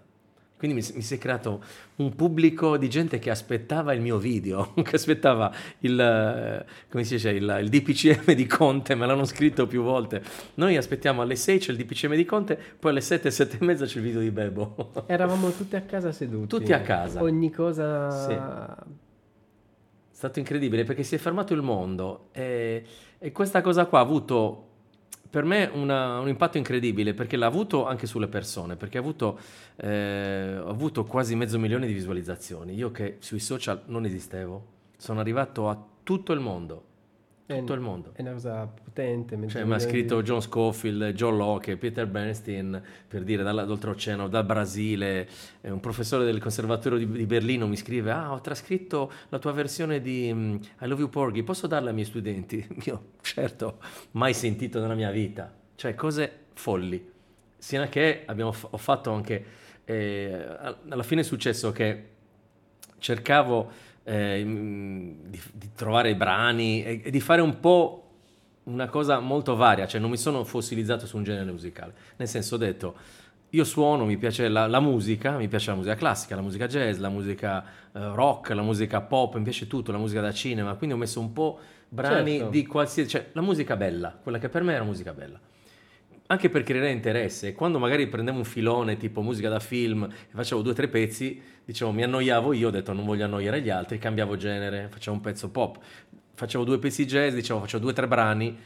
Quindi 0.59 0.77
mi, 0.77 0.83
si- 0.83 0.93
mi 0.93 1.01
si 1.01 1.15
è 1.15 1.17
creato 1.17 1.63
un 1.95 2.13
pubblico 2.13 2.77
di 2.77 2.87
gente 2.87 3.17
che 3.17 3.31
aspettava 3.31 3.93
il 3.93 4.01
mio 4.01 4.19
video, 4.19 4.75
che 4.85 4.95
aspettava 4.95 5.51
il, 5.79 5.99
eh, 5.99 6.65
come 6.87 7.03
si 7.03 7.15
dice, 7.15 7.31
il, 7.31 7.57
il 7.59 7.69
DPCM 7.69 8.33
di 8.35 8.45
Conte, 8.45 8.93
me 8.93 9.07
l'hanno 9.07 9.25
scritto 9.25 9.65
più 9.65 9.81
volte. 9.81 10.21
Noi 10.53 10.77
aspettiamo 10.77 11.23
alle 11.23 11.35
6 11.35 11.57
c'è 11.57 11.71
il 11.71 11.77
DPCM 11.77 12.13
di 12.13 12.25
Conte, 12.25 12.59
poi 12.77 12.91
alle 12.91 13.01
7, 13.01 13.31
7 13.31 13.57
e 13.59 13.65
mezza 13.65 13.85
c'è 13.87 13.97
il 13.97 14.03
video 14.03 14.21
di 14.21 14.29
Bebo. 14.29 15.05
Eravamo 15.07 15.49
tutti 15.49 15.75
a 15.75 15.81
casa 15.81 16.11
seduti. 16.11 16.45
Tutti 16.45 16.73
a 16.73 16.81
casa. 16.81 17.23
Ogni 17.23 17.49
cosa... 17.49 18.27
È 18.27 19.09
stato 20.21 20.37
incredibile 20.37 20.83
perché 20.83 21.01
si 21.01 21.15
è 21.15 21.17
fermato 21.17 21.53
il 21.55 21.63
mondo 21.63 22.27
e, 22.31 22.83
e 23.17 23.31
questa 23.31 23.61
cosa 23.61 23.87
qua 23.87 23.99
ha 23.99 24.03
avuto 24.03 24.67
per 25.27 25.45
me 25.45 25.67
una- 25.73 26.19
un 26.19 26.27
impatto 26.27 26.57
incredibile 26.57 27.13
perché 27.15 27.37
l'ha 27.37 27.47
avuto 27.47 27.87
anche 27.87 28.05
sulle 28.05 28.27
persone, 28.27 28.75
perché 28.75 28.97
ha 28.97 28.99
avuto, 29.01 29.39
eh, 29.77 30.57
ho 30.57 30.67
avuto 30.69 31.05
quasi 31.05 31.35
mezzo 31.35 31.57
milione 31.57 31.87
di 31.87 31.93
visualizzazioni. 31.93 32.75
Io 32.75 32.91
che 32.91 33.15
sui 33.19 33.39
social 33.39 33.81
non 33.85 34.03
esistevo, 34.05 34.65
sono 34.97 35.21
arrivato 35.21 35.69
a 35.69 35.83
tutto 36.03 36.33
il 36.33 36.41
mondo. 36.41 36.83
Tutto 37.59 37.73
il 37.73 37.79
mondo. 37.79 38.11
È 38.13 38.21
una 38.21 38.33
cosa 38.33 38.65
potente. 38.65 39.37
Cioè, 39.47 39.63
mi 39.63 39.73
ha 39.73 39.79
scritto. 39.79 40.21
John 40.21 40.41
Scofield, 40.41 41.13
John 41.13 41.37
Locke, 41.37 41.77
Peter 41.77 42.07
Bernstein, 42.07 42.81
per 43.07 43.23
dire 43.23 43.43
dall'oltreoceano, 43.43 44.27
dal 44.27 44.45
Brasile, 44.45 45.27
un 45.61 45.79
professore 45.79 46.25
del 46.25 46.39
conservatorio 46.39 46.97
di, 46.97 47.09
di, 47.09 47.25
Berlino 47.25 47.67
mi 47.67 47.75
scrive, 47.75 48.11
ah, 48.11 48.31
ho 48.31 48.41
trascritto 48.41 49.11
la 49.29 49.39
tua 49.39 49.51
versione 49.51 50.01
di 50.01 50.29
um, 50.31 50.59
I 50.81 50.87
Love 50.87 51.01
You 51.01 51.09
Porgy, 51.09 51.43
posso 51.43 51.67
darla 51.67 51.89
ai 51.89 51.93
miei 51.95 52.07
studenti? 52.07 52.65
Io, 52.85 53.11
certo, 53.21 53.79
mai 54.11 54.33
sentito 54.33 54.79
nella 54.79 54.95
mia 54.95 55.11
vita. 55.11 55.53
Cioè, 55.75 55.95
cose 55.95 56.31
folli. 56.53 57.09
Sino 57.57 57.83
a 57.83 57.87
che 57.87 58.23
abbiamo, 58.25 58.53
ho 58.69 58.77
fatto 58.77 59.11
anche, 59.11 59.45
eh, 59.85 60.45
alla 60.89 61.03
fine 61.03 61.21
è 61.21 61.23
successo 61.23 61.71
che 61.71 62.09
cercavo 62.97 63.89
eh, 64.03 64.43
di, 64.43 65.39
di, 65.53 65.69
trovare 65.75 66.15
brani 66.15 66.83
e, 66.83 67.01
e, 67.03 67.11
di 67.11 67.19
fare 67.19 67.41
un 67.41 67.59
po' 67.59 67.97
una 68.63 68.87
cosa 68.87 69.19
molto 69.19 69.55
varia, 69.55 69.87
cioè 69.87 69.99
non 69.99 70.09
mi 70.09 70.17
sono 70.17 70.43
fossilizzato 70.43 71.05
su 71.05 71.17
un 71.17 71.23
genere 71.23 71.51
musicale, 71.51 71.93
nel 72.17 72.27
senso 72.27 72.55
ho 72.55 72.57
detto 72.57 72.95
io 73.53 73.63
suono, 73.65 74.05
mi 74.05 74.17
piace 74.17 74.47
la, 74.47 74.65
la 74.67 74.79
musica, 74.79 75.35
mi 75.35 75.47
piace 75.47 75.71
la 75.71 75.75
musica 75.75 75.95
classica, 75.95 76.35
la 76.35 76.41
musica 76.41 76.67
jazz, 76.67 76.97
la 76.99 77.09
musica 77.09 77.63
eh, 77.91 78.13
rock, 78.13 78.51
la 78.51 78.61
musica 78.61 79.01
pop, 79.01 79.35
mi 79.35 79.43
piace 79.43 79.67
tutto, 79.67 79.91
la 79.91 79.97
musica 79.97 80.21
da 80.21 80.31
cinema, 80.31 80.73
quindi 80.75 80.95
ho 80.95 80.99
messo 80.99 81.19
un 81.19 81.33
po' 81.33 81.59
brani 81.89 82.37
certo. 82.37 82.49
di 82.49 82.65
qualsiasi, 82.65 83.09
cioè 83.09 83.29
la 83.33 83.41
musica 83.41 83.75
bella, 83.75 84.17
quella 84.21 84.37
che 84.39 84.47
per 84.47 84.63
me 84.63 84.73
era 84.73 84.83
musica 84.83 85.11
bella 85.11 85.39
anche 86.31 86.49
per 86.49 86.63
creare 86.63 86.91
interesse. 86.91 87.53
Quando 87.53 87.77
magari 87.77 88.07
prendevo 88.07 88.37
un 88.37 88.45
filone 88.45 88.95
tipo 88.95 89.21
musica 89.21 89.49
da 89.49 89.59
film 89.59 90.03
e 90.03 90.33
facevo 90.33 90.61
due 90.61 90.71
o 90.71 90.75
tre 90.75 90.87
pezzi, 90.87 91.41
dicevo 91.65 91.91
mi 91.91 92.03
annoiavo 92.03 92.53
io, 92.53 92.67
ho 92.67 92.71
detto 92.71 92.93
non 92.93 93.05
voglio 93.05 93.25
annoiare 93.25 93.61
gli 93.61 93.69
altri, 93.69 93.97
cambiavo 93.97 94.35
genere, 94.35 94.87
facevo 94.89 95.15
un 95.15 95.21
pezzo 95.21 95.49
pop. 95.49 95.79
Facevo 96.33 96.63
due 96.63 96.79
pezzi 96.79 97.05
jazz, 97.05 97.33
dicevo 97.33 97.59
facevo 97.59 97.81
due 97.83 97.91
o 97.91 97.95
tre 97.95 98.07
brani, 98.07 98.57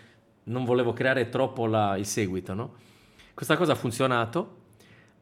non 0.43 0.64
volevo 0.64 0.93
creare 0.93 1.30
troppo 1.30 1.66
la, 1.66 1.98
il 1.98 2.06
seguito, 2.06 2.54
no? 2.54 2.74
Questa 3.34 3.58
cosa 3.58 3.74
ha 3.74 3.76
funzionato 3.76 4.64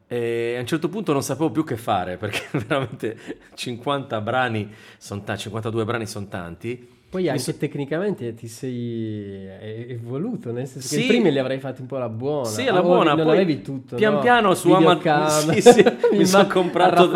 e 0.06 0.54
a 0.56 0.60
un 0.60 0.66
certo 0.66 0.88
punto 0.88 1.12
non 1.12 1.22
sapevo 1.22 1.50
più 1.50 1.64
che 1.64 1.76
fare 1.76 2.16
perché 2.16 2.46
veramente 2.66 3.18
50 3.54 4.20
brani, 4.20 4.72
sono 4.98 5.22
t- 5.22 5.36
52 5.36 5.84
brani 5.84 6.06
sono 6.06 6.28
tanti 6.28 6.93
poi 7.14 7.28
anche 7.28 7.42
so... 7.42 7.56
tecnicamente 7.56 8.34
ti 8.34 8.48
sei 8.48 9.46
evoluto, 9.86 10.50
nel 10.50 10.66
senso 10.66 10.88
sì. 10.88 11.02
che 11.02 11.06
prima 11.06 11.28
li 11.28 11.38
avrei 11.38 11.60
fatti 11.60 11.80
un 11.80 11.86
po' 11.86 11.96
la 11.96 12.08
buona. 12.08 12.48
Sì, 12.48 12.64
la 12.64 12.82
buona, 12.82 13.14
non 13.14 13.24
poi 13.24 13.36
avevi 13.36 13.62
tutto, 13.62 13.94
pian 13.94 14.14
no? 14.14 14.18
piano 14.18 14.52
su 14.54 14.72
Amazon 14.72 15.54
sì, 15.54 15.62
sì, 15.62 15.84
mi 16.10 16.26
sono 16.26 16.48
comprato 16.48 17.08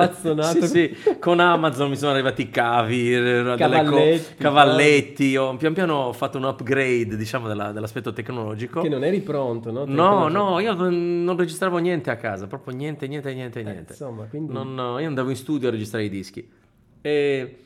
sì, 0.44 0.66
sì, 0.68 0.96
con 1.18 1.40
Amazon 1.40 1.88
mi 1.88 1.96
sono 1.96 2.12
arrivati 2.12 2.48
cavi, 2.48 3.10
cavalletti, 3.56 4.36
co- 4.36 4.42
cavalletti. 4.42 5.36
Ho, 5.36 5.56
pian 5.56 5.72
piano 5.72 5.94
ho 5.94 6.12
fatto 6.12 6.38
un 6.38 6.44
upgrade, 6.44 7.16
diciamo, 7.16 7.48
della, 7.48 7.72
dell'aspetto 7.72 8.12
tecnologico. 8.12 8.80
Che 8.80 8.88
non 8.88 9.02
eri 9.02 9.18
pronto, 9.20 9.72
no? 9.72 9.84
no, 9.84 10.28
no, 10.28 10.60
io 10.60 10.74
non, 10.74 11.24
non, 11.24 11.36
registravo 11.36 11.78
niente 11.78 12.10
a 12.10 12.16
casa, 12.16 12.46
proprio 12.46 12.72
niente, 12.72 13.08
niente, 13.08 13.34
niente, 13.34 13.64
niente. 13.64 13.88
Eh, 13.88 13.96
insomma, 13.96 14.26
quindi... 14.26 14.52
non, 14.52 15.00
io 15.00 15.08
andavo 15.08 15.30
in 15.30 15.36
studio 15.36 15.66
a 15.66 15.70
registrare 15.72 16.04
i 16.04 16.08
dischi. 16.08 16.48
E 17.00 17.56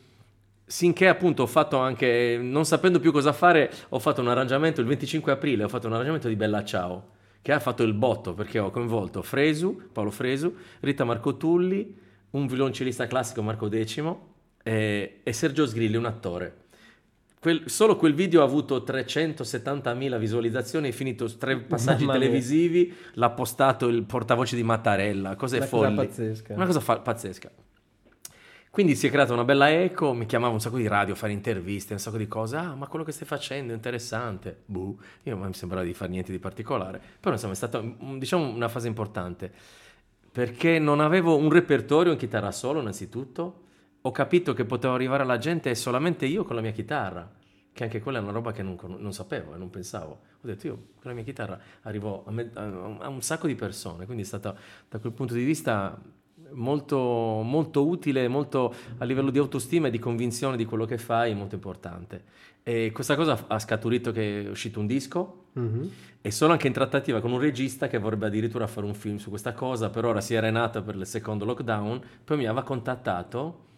Sinché 0.73 1.07
appunto 1.07 1.43
ho 1.43 1.47
fatto 1.47 1.77
anche, 1.77 2.39
non 2.41 2.65
sapendo 2.65 2.99
più 2.99 3.13
cosa 3.13 3.35
fare, 3.35 3.71
ho 3.91 3.99
fatto 3.99 4.23
un 4.23 4.29
arrangiamento 4.29 4.81
il 4.81 4.87
25 4.87 5.31
aprile, 5.31 5.65
ho 5.65 5.69
fatto 5.69 5.87
un 5.87 5.93
arrangiamento 5.93 6.29
di 6.29 6.35
Bella 6.35 6.65
Ciao, 6.65 7.11
che 7.43 7.53
ha 7.53 7.61
fatto 7.61 7.83
il 7.83 7.93
botto 7.93 8.33
perché 8.33 8.59
ho 8.59 8.71
coinvolto 8.71 9.21
Fresu, 9.21 9.91
Paolo 9.93 10.11
Fresu, 10.11 10.57
Rita 10.81 11.05
Marco 11.05 11.37
Tulli, 11.37 11.95
un 12.31 12.47
violoncellista 12.47 13.07
classico 13.07 13.43
Marco 13.43 13.69
Decimo 13.69 14.29
e, 14.63 15.21
e 15.23 15.33
Sergio 15.35 15.67
Sgrilli, 15.67 15.97
un 15.97 16.07
attore. 16.07 16.57
Quel, 17.39 17.65
solo 17.67 17.97
quel 17.97 18.15
video 18.15 18.41
ha 18.41 18.45
avuto 18.45 18.79
370.000 18.79 20.19
visualizzazioni, 20.19 20.89
è 20.89 20.93
finito 20.93 21.27
tre 21.37 21.59
passaggi 21.59 22.07
televisivi, 22.07 22.95
l'ha 23.13 23.29
postato 23.29 23.89
il 23.89 24.05
portavoce 24.05 24.57
di 24.57 24.63
Mattarella, 24.63 25.37
cose 25.37 25.59
Una 25.59 25.67
folli. 25.67 25.95
Cosa 25.97 26.07
pazzesca. 26.07 26.55
Una 26.55 26.65
cosa 26.65 26.81
fa- 26.81 27.01
pazzesca. 27.01 27.51
Quindi 28.73 28.97
si 28.97 29.07
è 29.07 29.11
creata 29.11 29.35
una 29.35 29.45
bella 29.45 29.71
eco, 29.71 30.15
mi 30.15 30.25
chiamava 30.25 30.55
un 30.55 30.59
sacco 30.59 30.79
di 30.79 30.89
radio 30.89 31.13
a 31.13 31.17
fare 31.17 31.35
interviste, 31.35 31.93
un 31.93 31.99
sacco 31.99 32.17
di 32.17 32.27
cose. 32.27 32.57
Ah, 32.57 32.75
ma 32.75 32.87
quello 32.87 33.05
che 33.05 33.13
stai 33.13 33.27
facendo 33.27 33.75
è 33.75 33.77
interessante. 33.77 34.63
Buh, 34.65 34.99
io 35.25 35.37
non 35.37 35.47
mi 35.47 35.53
sembrava 35.53 35.85
di 35.85 35.93
fare 35.93 36.11
niente 36.11 36.33
di 36.33 36.39
particolare. 36.39 36.99
Però 37.21 37.35
insomma 37.35 37.53
è 37.53 37.57
stata 37.57 37.85
diciamo 38.17 38.49
una 38.49 38.69
fase 38.69 38.89
importante. 38.89 39.53
Perché 40.33 40.79
non 40.79 41.01
avevo 41.01 41.37
un 41.37 41.51
repertorio 41.51 42.13
in 42.13 42.19
chitarra 42.19 42.51
solo, 42.51 42.81
innanzitutto. 42.81 43.65
Ho 44.01 44.11
capito 44.11 44.55
che 44.55 44.65
potevo 44.65 44.95
arrivare 44.95 45.25
alla 45.25 45.37
gente 45.37 45.75
solamente 45.75 46.25
io 46.25 46.43
con 46.45 46.57
la 46.57 46.63
mia 46.63 46.73
chitarra. 46.73 47.31
Che 47.75 47.85
anche 47.85 48.01
quella 48.01 48.21
è 48.21 48.23
una 48.23 48.33
roba 48.33 48.53
che 48.53 48.63
non, 48.63 48.79
non 48.97 49.13
sapevo 49.13 49.55
e 49.55 49.59
non 49.59 49.69
pensavo. 49.69 50.13
Ho 50.41 50.47
detto 50.47 50.67
io 50.67 50.75
con 50.95 51.11
la 51.11 51.13
mia 51.13 51.25
chitarra 51.25 51.61
arrivo 51.83 52.25
a, 52.25 52.31
me, 52.31 52.51
a, 52.55 52.63
a 53.01 53.09
un 53.09 53.21
sacco 53.21 53.47
di 53.47 53.55
persone. 53.55 54.07
Quindi 54.07 54.23
è 54.23 54.27
stata 54.27 54.57
da 54.89 54.99
quel 54.99 55.13
punto 55.13 55.35
di 55.35 55.45
vista 55.45 56.01
molto, 56.55 56.99
molto 57.43 57.87
utile, 57.87 58.29
molto 58.29 58.75
a 58.99 59.05
livello 59.05 59.31
di 59.31 59.39
autostima 59.39 59.89
e 59.89 59.91
di 59.91 59.99
convinzione 59.99 60.57
di 60.57 60.65
quello 60.65 60.85
che 60.85 60.99
fai, 60.99 61.35
molto 61.35 61.55
importante. 61.55 62.25
E 62.63 62.93
questa 62.93 63.17
cosa 63.17 63.45
ha 63.49 63.59
scaturito 63.59 64.13
che 64.13 64.45
è 64.45 64.49
uscito 64.49 64.79
un 64.79 64.87
disco 64.87 65.47
mm-hmm. 65.59 65.87
e 66.21 66.31
sono 66.31 66.53
anche 66.53 66.69
in 66.69 66.73
trattativa 66.73 67.21
con 67.21 67.33
un 67.33 67.41
regista 67.41 67.89
che 67.89 67.99
vorrebbe 67.99 68.27
addirittura 68.27 68.69
fare 68.69 68.87
un 68.87 68.95
film 68.95 69.17
su 69.17 69.31
questa 69.31 69.53
cosa, 69.53 69.91
per 69.91 70.05
ora 70.05 70.21
si 70.21 70.35
era 70.35 70.49
nata 70.51 70.81
per 70.81 70.95
il 70.95 71.07
secondo 71.07 71.45
lockdown, 71.45 72.01
poi 72.25 72.37
mi 72.37 72.47
aveva 72.47 72.63
contattato 72.63 73.71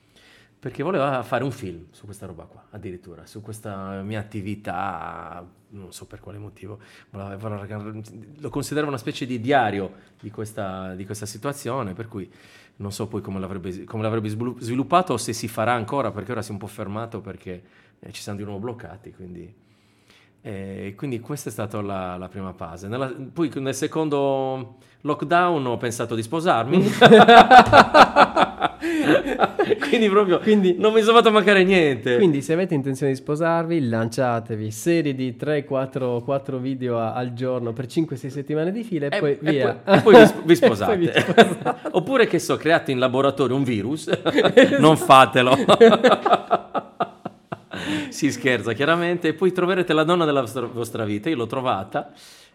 perché 0.64 0.83
voleva 0.83 1.22
fare 1.22 1.45
un 1.45 1.51
film 1.51 1.89
su 1.91 2.07
questa 2.07 2.25
roba 2.25 2.45
qua, 2.45 2.68
addirittura, 2.70 3.27
su 3.27 3.43
questa 3.43 4.01
mia 4.01 4.18
attività, 4.18 5.47
non 5.68 5.93
so 5.93 6.07
per 6.07 6.20
quale 6.20 6.39
motivo, 6.39 6.79
lo 7.11 8.49
considerava 8.49 8.89
una 8.89 8.99
specie 8.99 9.27
di 9.27 9.41
diario 9.41 9.93
di 10.18 10.31
questa, 10.31 10.95
di 10.95 11.05
questa 11.05 11.27
situazione, 11.27 11.93
per 11.93 12.09
cui 12.09 12.33
non 12.77 12.93
so 12.93 13.07
poi 13.07 13.20
come 13.20 13.39
l'avrebbe, 13.39 13.85
come 13.85 14.03
l'avrebbe 14.03 14.29
sviluppato 14.29 15.12
o 15.12 15.16
se 15.16 15.33
si 15.33 15.49
farà 15.49 15.72
ancora 15.72 16.11
perché 16.11 16.33
ora 16.33 16.43
si 16.43 16.51
è 16.51 16.53
un 16.53 16.59
po' 16.59 16.66
fermato 16.66 17.20
perché 17.20 17.62
eh, 18.01 18.12
ci 18.12 18.20
siamo 18.20 18.39
di 18.39 18.45
nuovo 18.45 18.61
bloccati. 18.61 19.12
Quindi, 19.12 19.53
eh, 20.43 20.95
quindi 20.97 21.20
questa 21.20 21.49
è 21.49 21.53
stata 21.53 21.81
la, 21.81 22.16
la 22.16 22.29
prima 22.29 22.53
fase. 22.53 22.89
Nella, 22.89 23.12
poi 23.33 23.51
nel 23.57 23.75
secondo 23.75 24.77
lockdown 25.03 25.66
ho 25.66 25.77
pensato 25.77 26.14
di 26.14 26.22
sposarmi. 26.22 26.83
quindi 29.97 30.09
proprio 30.09 30.38
quindi, 30.40 30.76
non 30.78 30.92
mi 30.92 31.03
sono 31.03 31.18
fatto 31.18 31.30
mancare 31.30 31.64
niente. 31.64 32.16
Quindi 32.16 32.42
se 32.42 32.53
avete 32.53 32.74
intenzione 32.74 33.12
di 33.12 33.18
sposarvi, 33.18 33.88
lanciatevi 33.88 34.70
serie 34.70 35.14
di 35.14 35.36
3-4 35.38 36.22
4 36.22 36.59
video 36.59 36.99
a, 36.99 37.14
al 37.14 37.32
giorno 37.32 37.72
per 37.72 37.86
5-6 37.86 38.26
settimane 38.28 38.72
di 38.72 38.82
fila 38.82 39.09
e, 39.09 39.16
e 39.16 39.18
poi 39.18 39.38
via. 39.40 39.82
E 39.84 40.01
poi, 40.01 40.14
e 40.14 40.28
poi 40.32 40.42
vi, 40.45 40.55
sposate. 40.57 40.97
vi 40.97 41.11
sposate. 41.12 41.74
Oppure 41.92 42.26
che 42.26 42.38
so, 42.38 42.57
create 42.57 42.92
in 42.92 42.99
laboratorio 42.99 43.57
un 43.57 43.62
virus, 43.62 44.11
non 44.78 44.97
fatelo. 44.97 45.57
si 48.09 48.30
scherza 48.30 48.72
chiaramente 48.72 49.28
e 49.28 49.34
poi 49.34 49.53
troverete 49.53 49.92
la 49.92 50.05
donna 50.05 50.24
della 50.24 50.40
vostra, 50.40 50.66
vostra 50.66 51.05
vita. 51.05 51.28
Io 51.28 51.36
l'ho 51.36 51.47
trovata 51.47 52.12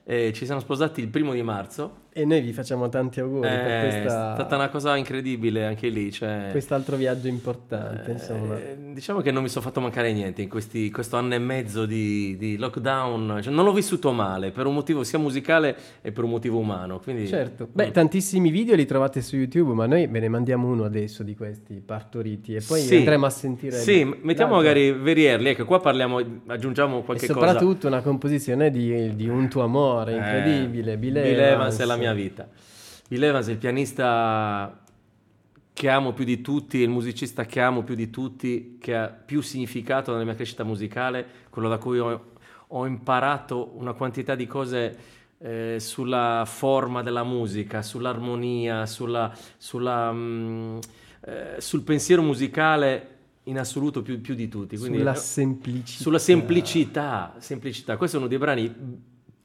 eh, 0.09 0.33
ci 0.33 0.45
siamo 0.45 0.59
sposati 0.59 1.01
il 1.01 1.07
primo 1.07 1.33
di 1.33 1.43
marzo. 1.43 2.07
E 2.11 2.25
noi 2.25 2.41
vi 2.41 2.53
facciamo 2.53 2.89
tanti 2.89 3.19
auguri 3.19 3.47
eh, 3.47 3.51
per 3.51 3.89
questa... 3.89 4.31
È 4.31 4.33
stata 4.35 4.55
una 4.55 4.69
cosa 4.69 4.95
incredibile 4.95 5.65
anche 5.65 5.89
lì. 5.89 6.11
Cioè... 6.11 6.47
Quest'altro 6.51 6.95
viaggio 6.95 7.27
importante, 7.27 8.09
eh, 8.09 8.13
insomma. 8.13 8.57
Diciamo 8.93 9.21
che 9.21 9.31
non 9.31 9.43
mi 9.43 9.49
sono 9.49 9.63
fatto 9.63 9.79
mancare 9.79 10.11
niente 10.11 10.41
in 10.41 10.49
questi, 10.49 10.89
questo 10.91 11.17
anno 11.17 11.35
e 11.35 11.39
mezzo 11.39 11.85
di, 11.85 12.35
di 12.37 12.57
lockdown. 12.57 13.39
Cioè, 13.41 13.53
non 13.53 13.65
l'ho 13.65 13.73
vissuto 13.73 14.11
male, 14.11 14.51
per 14.51 14.65
un 14.65 14.73
motivo 14.73 15.03
sia 15.03 15.19
musicale 15.19 15.75
e 16.01 16.11
per 16.11 16.23
un 16.23 16.31
motivo 16.31 16.57
umano. 16.57 16.99
Quindi... 16.99 17.27
Certo. 17.27 17.67
Beh, 17.71 17.91
tantissimi 17.91 18.49
video 18.49 18.75
li 18.75 18.85
trovate 18.85 19.21
su 19.21 19.35
YouTube, 19.35 19.73
ma 19.73 19.85
noi 19.85 20.07
ve 20.07 20.19
ne 20.19 20.29
mandiamo 20.29 20.67
uno 20.67 20.85
adesso 20.85 21.23
di 21.23 21.35
questi 21.35 21.81
partoriti 21.85 22.55
e 22.55 22.61
poi 22.65 22.81
sì. 22.81 22.97
andremo 22.97 23.25
a 23.25 23.29
sentire... 23.29 23.77
Sì, 23.77 24.03
mettiamo 24.03 24.53
l'altro. 24.53 24.55
magari 24.55 24.91
Verierli, 24.91 25.49
ecco, 25.49 25.65
qua 25.65 25.79
parliamo, 25.79 26.19
aggiungiamo 26.47 27.01
qualche 27.03 27.25
e 27.25 27.27
cosa. 27.27 27.39
soprattutto 27.47 27.87
una 27.87 28.01
composizione 28.01 28.71
di, 28.71 29.15
di 29.15 29.27
Un 29.27 29.47
tuo 29.47 29.63
amore 29.63 29.87
cuore, 29.89 30.13
incredibile. 30.15 30.93
Eh, 30.93 30.97
Bill, 30.97 31.17
Evans. 31.17 31.77
È 31.79 31.85
la 31.85 31.97
mia 31.99 32.13
vita. 32.13 32.47
Bill 33.07 33.23
Evans 33.23 33.47
è 33.47 33.51
il 33.51 33.57
pianista 33.57 34.83
che 35.73 35.89
amo 35.89 36.11
più 36.11 36.25
di 36.25 36.41
tutti, 36.41 36.79
il 36.79 36.89
musicista 36.89 37.45
che 37.45 37.61
amo 37.61 37.83
più 37.83 37.95
di 37.95 38.09
tutti, 38.09 38.77
che 38.79 38.95
ha 38.95 39.07
più 39.07 39.41
significato 39.41 40.11
nella 40.11 40.25
mia 40.25 40.35
crescita 40.35 40.63
musicale, 40.63 41.25
quello 41.49 41.69
da 41.69 41.77
cui 41.77 41.99
ho, 41.99 42.31
ho 42.67 42.85
imparato 42.85 43.71
una 43.75 43.93
quantità 43.93 44.35
di 44.35 44.45
cose 44.45 44.97
eh, 45.37 45.77
sulla 45.79 46.43
forma 46.45 47.01
della 47.01 47.23
musica, 47.23 47.81
sull'armonia, 47.81 48.85
sulla, 48.85 49.33
sulla, 49.57 50.11
mm, 50.11 50.77
eh, 51.21 51.55
sul 51.59 51.81
pensiero 51.83 52.21
musicale 52.21 53.15
in 53.43 53.57
assoluto 53.57 54.01
più, 54.01 54.19
più 54.21 54.35
di 54.35 54.47
tutti. 54.49 54.77
Quindi, 54.77 54.97
sulla 54.97 55.15
semplicità. 55.15 56.01
Sulla 56.03 56.19
semplicità, 56.19 57.35
semplicità. 57.39 57.97
Questo 57.97 58.17
è 58.17 58.19
uno 58.19 58.27
dei 58.27 58.37
brani 58.37 58.75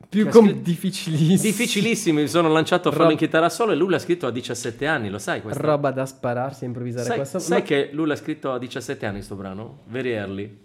più 0.08 0.28
com- 0.28 0.46
scritto... 0.46 0.60
difficilissimi. 0.62 1.38
Difficilissimi, 1.38 2.22
mi 2.22 2.28
sono 2.28 2.48
lanciato 2.48 2.88
a 2.88 2.90
farlo 2.92 3.08
Rob... 3.08 3.12
in 3.12 3.18
chitarra 3.18 3.48
solo 3.48 3.72
e 3.72 3.74
lui 3.74 3.90
l'ha 3.90 3.98
scritto 3.98 4.26
a 4.26 4.30
17 4.30 4.86
anni, 4.86 5.10
lo 5.10 5.18
sai 5.18 5.40
Roba 5.44 5.90
da 5.90 6.06
spararsi 6.06 6.64
a 6.64 6.66
improvvisare 6.66 7.06
sai, 7.06 7.16
questo. 7.16 7.38
Sai 7.38 7.58
Ma... 7.60 7.64
che 7.64 7.90
lui 7.92 8.06
l'ha 8.06 8.16
scritto 8.16 8.52
a 8.52 8.58
17 8.58 9.06
anni 9.06 9.16
questo 9.16 9.34
brano? 9.34 9.80
Very 9.86 10.10
early. 10.12 10.62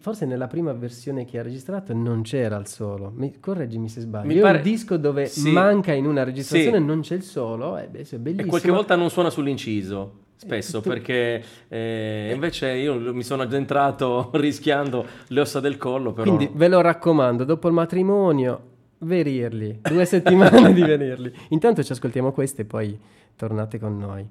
Forse 0.00 0.26
nella 0.26 0.46
prima 0.46 0.72
versione 0.72 1.24
che 1.24 1.38
ha 1.38 1.42
registrato 1.42 1.94
non 1.94 2.22
c'era 2.22 2.56
il 2.58 2.66
solo. 2.66 3.12
Mi, 3.14 3.40
correggimi 3.40 3.88
se 3.88 4.00
sbaglio. 4.00 4.26
Mi 4.26 4.38
pare... 4.38 4.58
un 4.58 4.62
disco 4.62 4.96
dove 4.96 5.26
sì. 5.26 5.50
manca 5.50 5.92
in 5.92 6.06
una 6.06 6.22
registrazione 6.22 6.78
sì. 6.78 6.84
non 6.84 7.00
c'è 7.00 7.14
il 7.14 7.22
solo. 7.22 7.78
Eh 7.78 7.88
beh, 7.88 8.06
è 8.08 8.18
bellissimo. 8.18 8.46
E 8.46 8.50
qualche 8.50 8.70
volta 8.70 8.94
non 8.94 9.10
suona 9.10 9.30
sull'inciso. 9.30 10.20
Spesso 10.42 10.80
perché 10.80 11.40
eh, 11.68 12.32
invece 12.34 12.72
io 12.72 13.14
mi 13.14 13.22
sono 13.22 13.42
addentrato 13.42 14.30
rischiando 14.34 15.06
le 15.28 15.40
ossa 15.40 15.60
del 15.60 15.76
collo. 15.76 16.12
Però... 16.12 16.34
Quindi 16.34 16.52
ve 16.52 16.66
lo 16.66 16.80
raccomando, 16.80 17.44
dopo 17.44 17.68
il 17.68 17.74
matrimonio, 17.74 18.60
verirli, 18.98 19.78
due 19.82 20.04
settimane 20.04 20.72
di 20.72 20.82
venirli. 20.82 21.32
Intanto 21.50 21.84
ci 21.84 21.92
ascoltiamo 21.92 22.32
queste 22.32 22.62
e 22.62 22.64
poi 22.64 22.98
tornate 23.36 23.78
con 23.78 23.96
noi. 23.96 24.28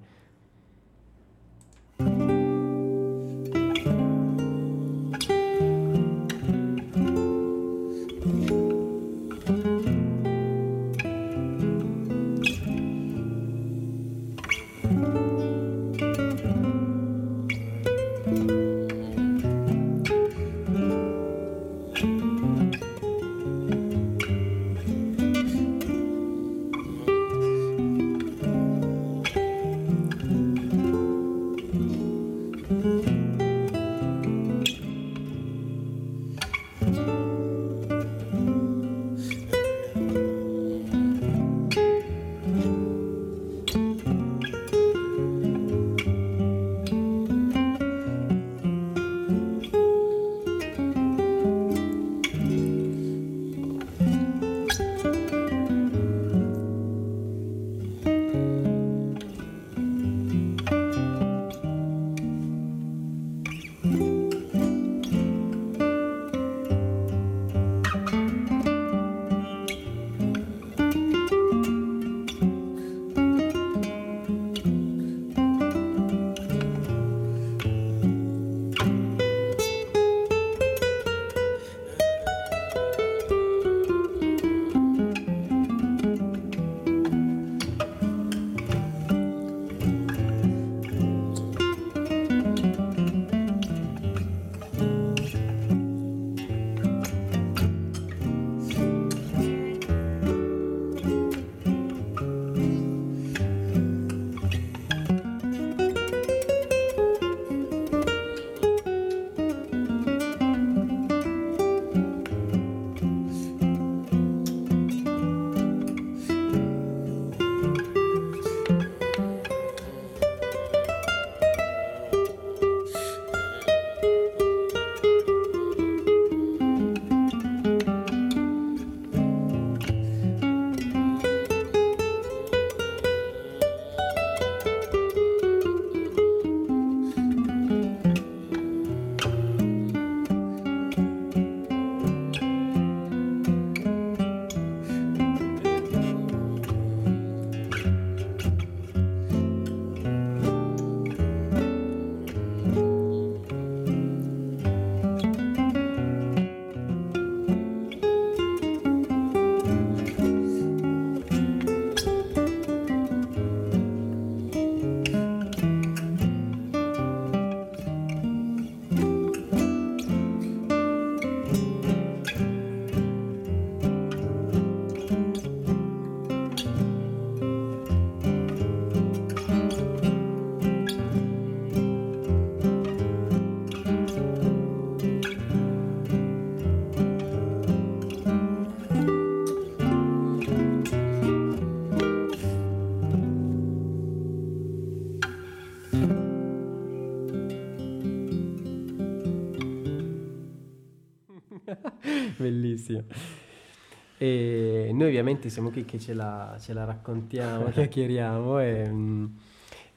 Ovviamente 205.21 205.49
siamo 205.49 205.69
qui 205.69 205.85
che 205.85 205.99
ce 205.99 206.13
la, 206.13 206.57
ce 206.59 206.73
la 206.73 206.83
raccontiamo, 206.83 207.69
chiacchieriamo 207.71 208.59
e 208.59 208.89
mm, 208.89 209.25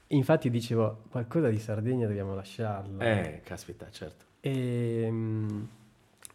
infatti 0.09 0.51
dicevo 0.51 1.05
qualcosa 1.11 1.49
di 1.49 1.59
Sardegna 1.59 2.07
dobbiamo 2.07 2.35
lasciarlo. 2.35 3.01
Eh, 3.01 3.41
caspita, 3.43 3.91
certo. 3.91 4.25
E, 4.41 5.09
mm, 5.11 5.62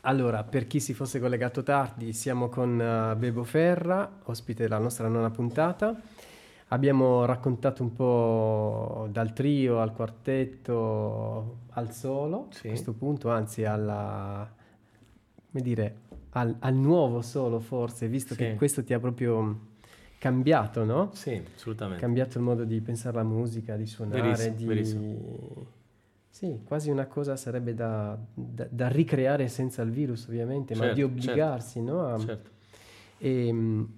allora, 0.02 0.44
per 0.44 0.66
chi 0.66 0.80
si 0.80 0.94
fosse 0.94 1.20
collegato 1.20 1.62
tardi, 1.62 2.14
siamo 2.14 2.50
con 2.50 2.80
uh, 2.80 3.18
Bebo 3.18 3.44
Ferra, 3.44 4.20
ospite 4.24 4.64
della 4.64 4.80
nostra 4.80 5.08
nona 5.08 5.30
puntata. 5.30 5.96
Abbiamo 6.72 7.26
raccontato 7.26 7.82
un 7.82 7.94
po' 7.94 9.08
dal 9.12 9.34
trio 9.34 9.80
al 9.80 9.92
quartetto 9.92 11.58
al 11.72 11.92
solo, 11.92 12.48
sì. 12.52 12.68
a 12.68 12.70
questo 12.70 12.94
punto, 12.94 13.30
anzi 13.30 13.66
alla, 13.66 14.48
come 15.52 15.64
dire, 15.64 15.96
al, 16.32 16.56
al 16.60 16.76
nuovo 16.76 17.22
solo 17.22 17.60
forse, 17.60 18.08
visto 18.08 18.34
sì. 18.34 18.40
che 18.40 18.56
questo 18.56 18.84
ti 18.84 18.94
ha 18.94 19.00
proprio 19.00 19.68
cambiato, 20.20 20.84
no? 20.84 21.10
Sì, 21.14 21.42
assolutamente. 21.56 22.02
Cambiato 22.02 22.38
il 22.38 22.44
modo 22.44 22.64
di 22.66 22.80
pensare 22.82 23.16
la 23.16 23.24
musica, 23.24 23.76
di 23.76 23.88
suonare, 23.88 24.22
verissimo, 24.22 24.56
di... 24.56 24.66
Verissimo. 24.66 25.66
Sì, 26.30 26.62
quasi 26.64 26.90
una 26.90 27.08
cosa 27.08 27.36
sarebbe 27.36 27.74
da, 27.74 28.18
da, 28.34 28.68
da 28.70 28.88
ricreare 28.88 29.48
senza 29.48 29.82
il 29.82 29.92
virus 29.92 30.28
ovviamente, 30.28 30.74
certo, 30.74 30.88
ma 30.88 30.94
di 30.94 31.04
obbligarsi, 31.04 31.80
certo, 31.80 31.92
no? 31.92 32.14
A... 32.14 32.20
Certo. 32.20 32.50
E, 33.18 33.48
ehm, 33.48 33.90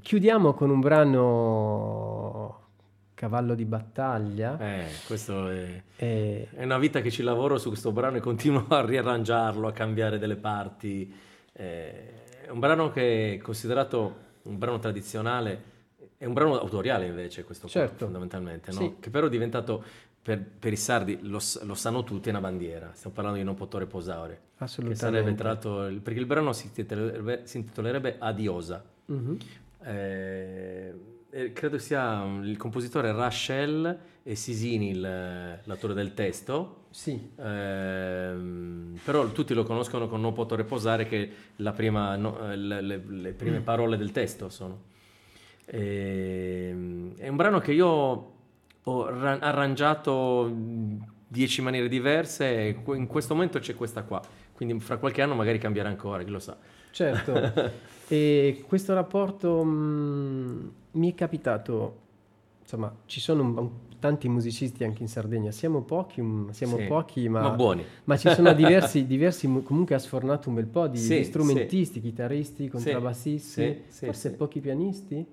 chiudiamo 0.00 0.54
con 0.54 0.70
un 0.70 0.80
brano 0.80 2.66
cavallo 3.14 3.54
di 3.54 3.64
battaglia. 3.64 4.58
Eh, 4.58 4.86
questo 5.06 5.48
è, 5.48 5.82
e... 5.96 6.48
è, 6.54 6.64
una 6.64 6.78
vita 6.78 7.00
che 7.00 7.10
ci 7.10 7.22
lavoro 7.22 7.58
su 7.58 7.68
questo 7.68 7.90
brano 7.90 8.16
e 8.16 8.20
continuo 8.20 8.66
a 8.70 8.84
riarrangiarlo, 8.84 9.66
a 9.66 9.72
cambiare 9.72 10.18
delle 10.18 10.36
parti. 10.36 11.12
Eh, 11.58 12.44
è 12.46 12.50
un 12.50 12.60
brano 12.60 12.90
che 12.90 13.34
è 13.34 13.38
considerato 13.38 14.26
un 14.42 14.58
brano 14.58 14.78
tradizionale 14.78 15.76
è 16.16 16.24
un 16.24 16.32
brano 16.32 16.58
autoriale 16.58 17.06
invece 17.06 17.44
questo 17.44 17.68
qua, 17.68 17.80
Certo. 17.80 18.04
fondamentalmente, 18.04 18.72
no? 18.72 18.78
Sì. 18.78 18.96
che 18.98 19.08
però 19.10 19.26
è 19.26 19.30
diventato, 19.30 19.82
per, 20.20 20.42
per 20.42 20.72
i 20.72 20.76
sardi, 20.76 21.18
lo, 21.22 21.40
lo 21.62 21.74
sanno 21.74 22.02
tutti, 22.02 22.28
è 22.28 22.30
una 22.32 22.40
bandiera. 22.40 22.90
Stiamo 22.92 23.14
parlando 23.14 23.38
di 23.38 23.44
Non 23.44 23.54
potrò 23.54 23.78
riposare. 23.78 24.40
Che 24.56 24.64
Assolutamente. 24.64 25.04
sarebbe 25.04 25.34
tra 25.36 25.48
l'altro, 25.48 26.00
perché 26.02 26.18
il 26.18 26.26
brano 26.26 26.52
si 26.52 26.66
intitolerebbe, 26.66 27.42
si 27.44 27.58
intitolerebbe 27.58 28.16
Adiosa. 28.18 28.84
Mhm. 29.06 29.36
Eh, 29.84 30.94
e 31.30 31.52
credo 31.52 31.78
sia 31.78 32.20
um, 32.22 32.42
il 32.44 32.56
compositore 32.56 33.12
Rachel 33.12 33.98
e 34.22 34.34
Sisini 34.34 34.90
il- 34.90 35.00
l'autore 35.64 35.94
del 35.94 36.14
testo. 36.14 36.86
Sì, 36.90 37.32
Ehm, 37.38 38.98
però 39.04 39.26
tutti 39.28 39.52
lo 39.54 39.62
conoscono 39.64 40.08
con 40.08 40.20
Non 40.20 40.32
potrò 40.32 40.56
riposare 40.56 41.06
che 41.06 41.30
la 41.56 41.72
prima, 41.72 42.16
no, 42.16 42.50
eh, 42.50 42.56
le, 42.56 42.80
le- 42.80 43.02
le 43.06 43.32
prime 43.32 43.60
parole 43.60 43.96
del 43.96 44.10
testo 44.10 44.48
sono. 44.48 44.82
Ehm, 45.66 47.14
è 47.16 47.28
un 47.28 47.36
brano 47.36 47.58
che 47.60 47.72
io 47.72 48.32
ho 48.82 49.06
ra- 49.10 49.38
arrangiato 49.38 50.46
in 50.48 50.98
dieci 51.26 51.60
maniere 51.60 51.88
diverse 51.88 52.46
e 52.46 52.76
in 52.94 53.06
questo 53.06 53.34
momento 53.34 53.58
c'è 53.58 53.74
questa 53.74 54.02
qua, 54.02 54.20
quindi 54.54 54.78
fra 54.80 54.96
qualche 54.96 55.20
anno 55.20 55.34
magari 55.34 55.58
cambierà 55.58 55.88
ancora, 55.90 56.22
chi 56.22 56.30
lo 56.30 56.38
sa. 56.38 56.56
Certo. 56.98 57.76
e 58.08 58.64
questo 58.66 58.94
rapporto 58.94 59.62
mh, 59.62 60.72
mi 60.92 61.10
è 61.12 61.14
capitato, 61.14 61.96
insomma, 62.62 62.92
ci 63.06 63.20
sono 63.20 63.42
un- 63.42 63.56
un- 63.58 63.70
tanti 64.00 64.28
musicisti 64.28 64.84
anche 64.84 65.02
in 65.02 65.08
Sardegna, 65.08 65.50
siamo 65.50 65.82
pochi, 65.82 66.22
mm, 66.22 66.50
siamo 66.50 66.76
Sì, 66.76 66.82
pochi, 66.84 67.28
ma 67.28 67.40
ma, 67.40 67.50
buoni. 67.50 67.84
ma 68.04 68.16
ci 68.16 68.30
sono 68.30 68.52
diversi, 68.54 69.06
diversi, 69.06 69.46
mu- 69.48 69.62
comunque 69.62 69.94
ha 69.94 69.98
sfornato 69.98 70.48
un 70.48 70.54
bel 70.56 70.66
po' 70.66 70.86
di, 70.86 70.98
Sì, 70.98 71.24
strumentisti, 71.24 72.00
chitarristi, 72.00 72.68
contrabbassisti, 72.68 73.48
sì, 73.50 73.76
sì, 73.88 74.04
forse 74.06 74.30
sì. 74.30 74.36
pochi 74.36 74.60
pianisti. 74.60 75.26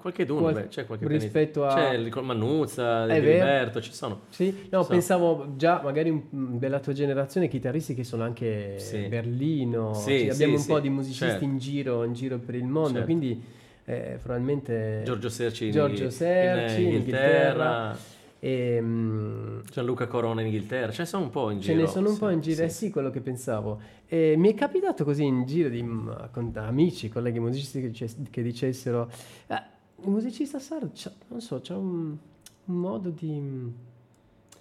Qualche 0.00 0.24
d'uno, 0.24 0.40
Qual- 0.40 0.54
beh, 0.54 0.66
c'è 0.68 0.84
qualche 0.84 1.06
rispetto 1.06 1.60
pianista. 1.60 1.86
a- 1.88 1.90
C'è 1.90 1.96
il 1.96 2.24
Mannuzza. 2.24 3.04
Liberto, 3.06 3.80
ci 3.80 3.92
sono. 3.92 4.22
Sì, 4.30 4.66
no, 4.68 4.82
So. 4.82 4.88
pensavo 4.88 5.52
già 5.56 5.80
magari 5.82 6.10
un- 6.10 6.22
mm, 6.34 6.56
della 6.56 6.80
tua 6.80 6.92
generazione 6.92 7.46
chitarristi 7.46 7.94
che 7.94 8.02
sono 8.02 8.24
anche 8.24 8.80
Sì. 8.80 9.06
Berlino, 9.06 9.94
Sì, 9.94 10.20
cioè, 10.24 10.30
abbiamo 10.30 10.56
un 10.56 10.66
po' 10.66 10.80
di 10.80 10.88
musicisti 10.90 11.24
certo. 11.24 11.44
in 11.44 11.58
giro, 11.58 12.02
in 12.02 12.14
giro 12.14 12.38
per 12.38 12.56
il 12.56 12.64
mondo, 12.64 12.88
Certo. 12.98 13.04
quindi 13.04 13.42
eh, 13.84 14.18
probabilmente 14.22 15.02
Giorgio 15.04 15.28
Serci 15.28 15.70
Giorgio 15.70 16.04
in- 16.04 16.10
Serci, 16.10 16.82
in 16.82 16.88
in 16.88 16.94
Inghilterra, 16.96 17.96
e, 18.40 18.80
mm, 18.80 19.60
Gianluca 19.70 20.06
Corona 20.08 20.40
in 20.40 20.46
Inghilterra, 20.48 20.90
ce 20.92 21.02
ne 21.02 21.06
sono 21.06 21.24
un 21.24 21.30
po' 21.30 21.50
in 21.50 21.60
ce 21.60 21.72
giro. 21.72 21.80
ne 21.82 21.86
sono 21.86 22.08
un 22.08 22.14
sì, 22.14 22.18
po' 22.18 22.28
in 22.30 22.40
giro, 22.40 22.64
eh 22.64 22.68
sì. 22.68 22.86
sì, 22.86 22.90
quello 22.90 23.10
che 23.10 23.20
pensavo. 23.20 23.80
E 24.06 24.34
mi 24.36 24.50
è 24.50 24.54
capitato 24.54 25.04
così 25.04 25.24
in 25.24 25.44
giro 25.46 25.68
di, 25.68 25.82
mm, 25.82 26.10
con 26.32 26.50
amici, 26.56 27.08
colleghi 27.08 27.38
musicisti 27.38 27.90
che, 27.90 28.08
che 28.30 28.42
dicessero, 28.42 29.10
"Eh, 29.46 29.62
il 30.02 30.08
musicista 30.10 30.58
sardo, 30.58 30.90
non 31.28 31.40
so, 31.40 31.60
c'ha 31.62 31.76
un, 31.76 32.16
un 32.64 32.74
modo 32.74 33.10
di... 33.10 33.30
mm, 33.30 33.68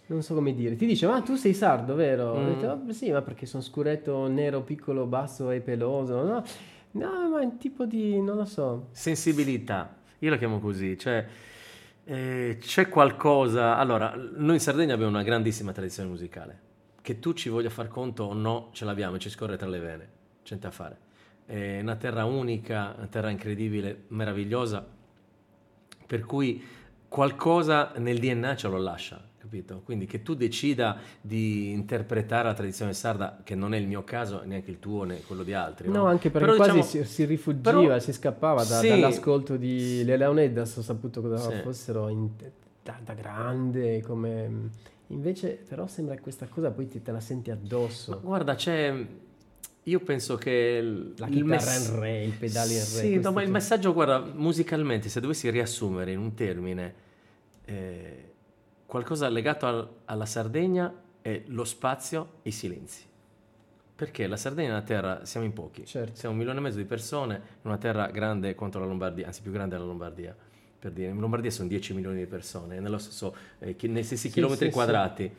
Non 0.08 0.24
so 0.24 0.34
come 0.34 0.54
dire, 0.56 0.76
ti 0.76 0.86
dice, 0.88 1.06
ma 1.08 1.22
tu 1.22 1.36
sei 1.36 1.54
sardo, 1.54 1.94
vero? 1.96 2.36
Mm. 2.38 2.46
detto, 2.48 2.68
"Oh, 2.88 2.92
sì, 2.92 3.12
ma 3.12 3.22
perché 3.22 3.46
sono 3.46 3.62
scuretto, 3.64 4.28
nero, 4.28 4.62
piccolo, 4.64 5.06
basso 5.06 5.52
e 5.52 5.62
peloso, 5.62 6.24
no? 6.24 6.44
No, 6.92 7.30
ma 7.30 7.42
è 7.42 7.46
un 7.46 7.58
tipo 7.58 7.86
di, 7.86 8.20
non 8.20 8.36
lo 8.38 8.46
so. 8.46 8.88
Sensibilità, 8.92 9.96
io 10.20 10.30
la 10.32 10.38
chiamo 10.38 10.60
così, 10.60 10.98
cioè 10.98 11.24
eh, 12.10 12.58
c'è 12.60 12.90
qualcosa... 12.90 13.78
Allora, 13.78 14.16
noi 14.16 14.56
in 14.56 14.60
Sardegna 14.60 14.96
abbiamo 14.96 15.12
una 15.12 15.22
grandissima 15.22 15.72
tradizione 15.72 16.10
musicale, 16.10 16.60
che 17.02 17.20
tu 17.20 17.34
ci 17.34 17.50
voglia 17.50 17.70
far 17.70 17.88
conto 17.88 18.24
o 18.24 18.34
no, 18.34 18.70
ce 18.74 18.84
l'abbiamo, 18.84 19.20
ci 19.20 19.30
scorre 19.30 19.58
tra 19.58 19.68
le 19.68 19.80
vene, 19.80 20.10
c'è 20.42 20.56
niente 20.56 20.68
da 20.68 20.72
fare. 20.72 20.98
È 21.46 21.80
una 21.80 21.98
terra 21.98 22.26
unica, 22.26 22.96
una 22.98 23.06
terra 23.06 23.30
incredibile, 23.30 24.06
meravigliosa, 24.08 24.84
per 26.08 26.26
cui 26.26 26.66
qualcosa 27.08 27.94
nel 27.98 28.18
DNA 28.18 28.56
ce 28.56 28.68
lo 28.68 28.78
lascia, 28.78 29.29
capito? 29.40 29.82
Quindi 29.86 30.06
che 30.06 30.22
tu 30.22 30.36
decida 30.36 30.98
di 31.22 31.72
interpretare 31.72 32.48
la 32.50 32.54
tradizione 32.54 32.94
sarda, 32.94 33.40
che 33.44 33.56
non 33.56 33.74
è 33.74 33.78
il 33.78 33.88
mio 33.88 34.04
caso, 34.04 34.42
neanche 34.46 34.70
il 34.70 34.80
tuo 34.80 35.04
né 35.06 35.22
quello 35.26 35.44
di 35.44 35.54
altri. 35.54 35.88
No, 35.90 36.06
anche 36.06 36.30
perché 36.30 36.46
Però, 36.48 36.58
quasi 36.58 36.80
diciamo, 36.82 37.04
si, 37.06 37.12
si 37.12 37.26
rifugiva, 37.26 37.72
però- 37.72 38.00
si 38.00 38.14
scappava 38.14 38.64
da- 38.64 38.80
Sì. 38.80 38.90
dall'ascolto 38.90 39.56
di 39.56 40.04
Le 40.04 40.18
Leonidas, 40.18 40.76
ho 40.78 40.82
saputo 40.82 41.22
cosa 41.22 41.38
Sì. 41.50 41.62
fossero 41.62 42.10
in- 42.10 42.30
da, 42.84 43.00
da 43.04 43.14
grande, 43.14 44.02
come... 44.02 44.88
Invece 45.12 45.58
però 45.68 45.88
sembra 45.88 46.14
che 46.14 46.22
questa 46.22 46.46
cosa 46.48 46.70
poi 46.70 46.88
ti, 46.88 47.02
te 47.02 47.12
la 47.12 47.20
senti 47.20 47.50
Ma 47.50 47.56
addosso. 47.56 48.20
guarda, 48.22 48.54
c'è. 48.54 48.94
Io 49.84 50.00
penso 50.02 50.36
che 50.36 50.80
il, 50.84 51.14
La 51.18 51.26
chitarra 51.28 51.56
mess- 51.56 51.88
in 51.90 52.00
re, 52.00 52.24
il 52.26 52.34
pedale 52.34 52.74
in 52.74 52.78
re. 52.80 52.86
Sì, 52.86 53.16
no, 53.20 53.32
ma 53.32 53.42
il 53.42 53.50
messaggio, 53.50 53.92
guarda, 53.92 54.20
musicalmente, 54.36 55.10
se 55.10 55.20
dovessi 55.20 55.50
riassumere 55.50 56.12
in 56.12 56.20
un 56.20 56.36
termine, 56.36 56.94
eh, 57.66 58.29
qualcosa 58.90 59.30
legato 59.30 59.68
al- 59.68 59.88
alla 60.06 60.26
Sardegna 60.26 60.92
è 61.22 61.44
lo 61.48 61.64
spazio 61.64 62.40
e 62.42 62.50
i 62.50 62.52
silenzi. 62.52 63.06
Perché 63.96 64.26
la 64.26 64.36
Sardegna 64.36 64.70
è 64.70 64.72
una 64.72 64.82
terra, 64.82 65.26
siamo 65.26 65.46
in 65.46 65.54
pochi, 65.54 65.86
Certo. 65.86 66.16
siamo 66.16 66.32
un 66.34 66.40
milione 66.40 66.58
e 66.60 66.64
mezzo 66.64 66.78
di 66.78 66.86
persone, 66.86 67.40
una 67.64 67.78
terra 67.78 68.08
grande 68.08 68.56
contro 68.56 68.80
la 68.80 68.88
Lombardia, 68.88 69.28
anzi 69.28 69.42
più 69.44 69.52
grande 69.52 69.76
della 69.76 69.88
Lombardia. 69.88 70.36
Per 70.80 70.92
dire, 70.92 71.12
in 71.12 71.20
Lombardia 71.20 71.52
sono 71.52 71.68
10 71.68 71.94
milioni 71.94 72.18
di 72.18 72.26
persone, 72.26 72.80
nello 72.80 72.98
stesso, 72.98 73.36
eh, 73.60 73.76
nei 73.82 74.04
stessi 74.04 74.28
Sì, 74.30 74.34
chilometri 74.34 74.66
sì, 74.66 74.72
sì. 74.72 74.76
quadrati. 74.78 75.32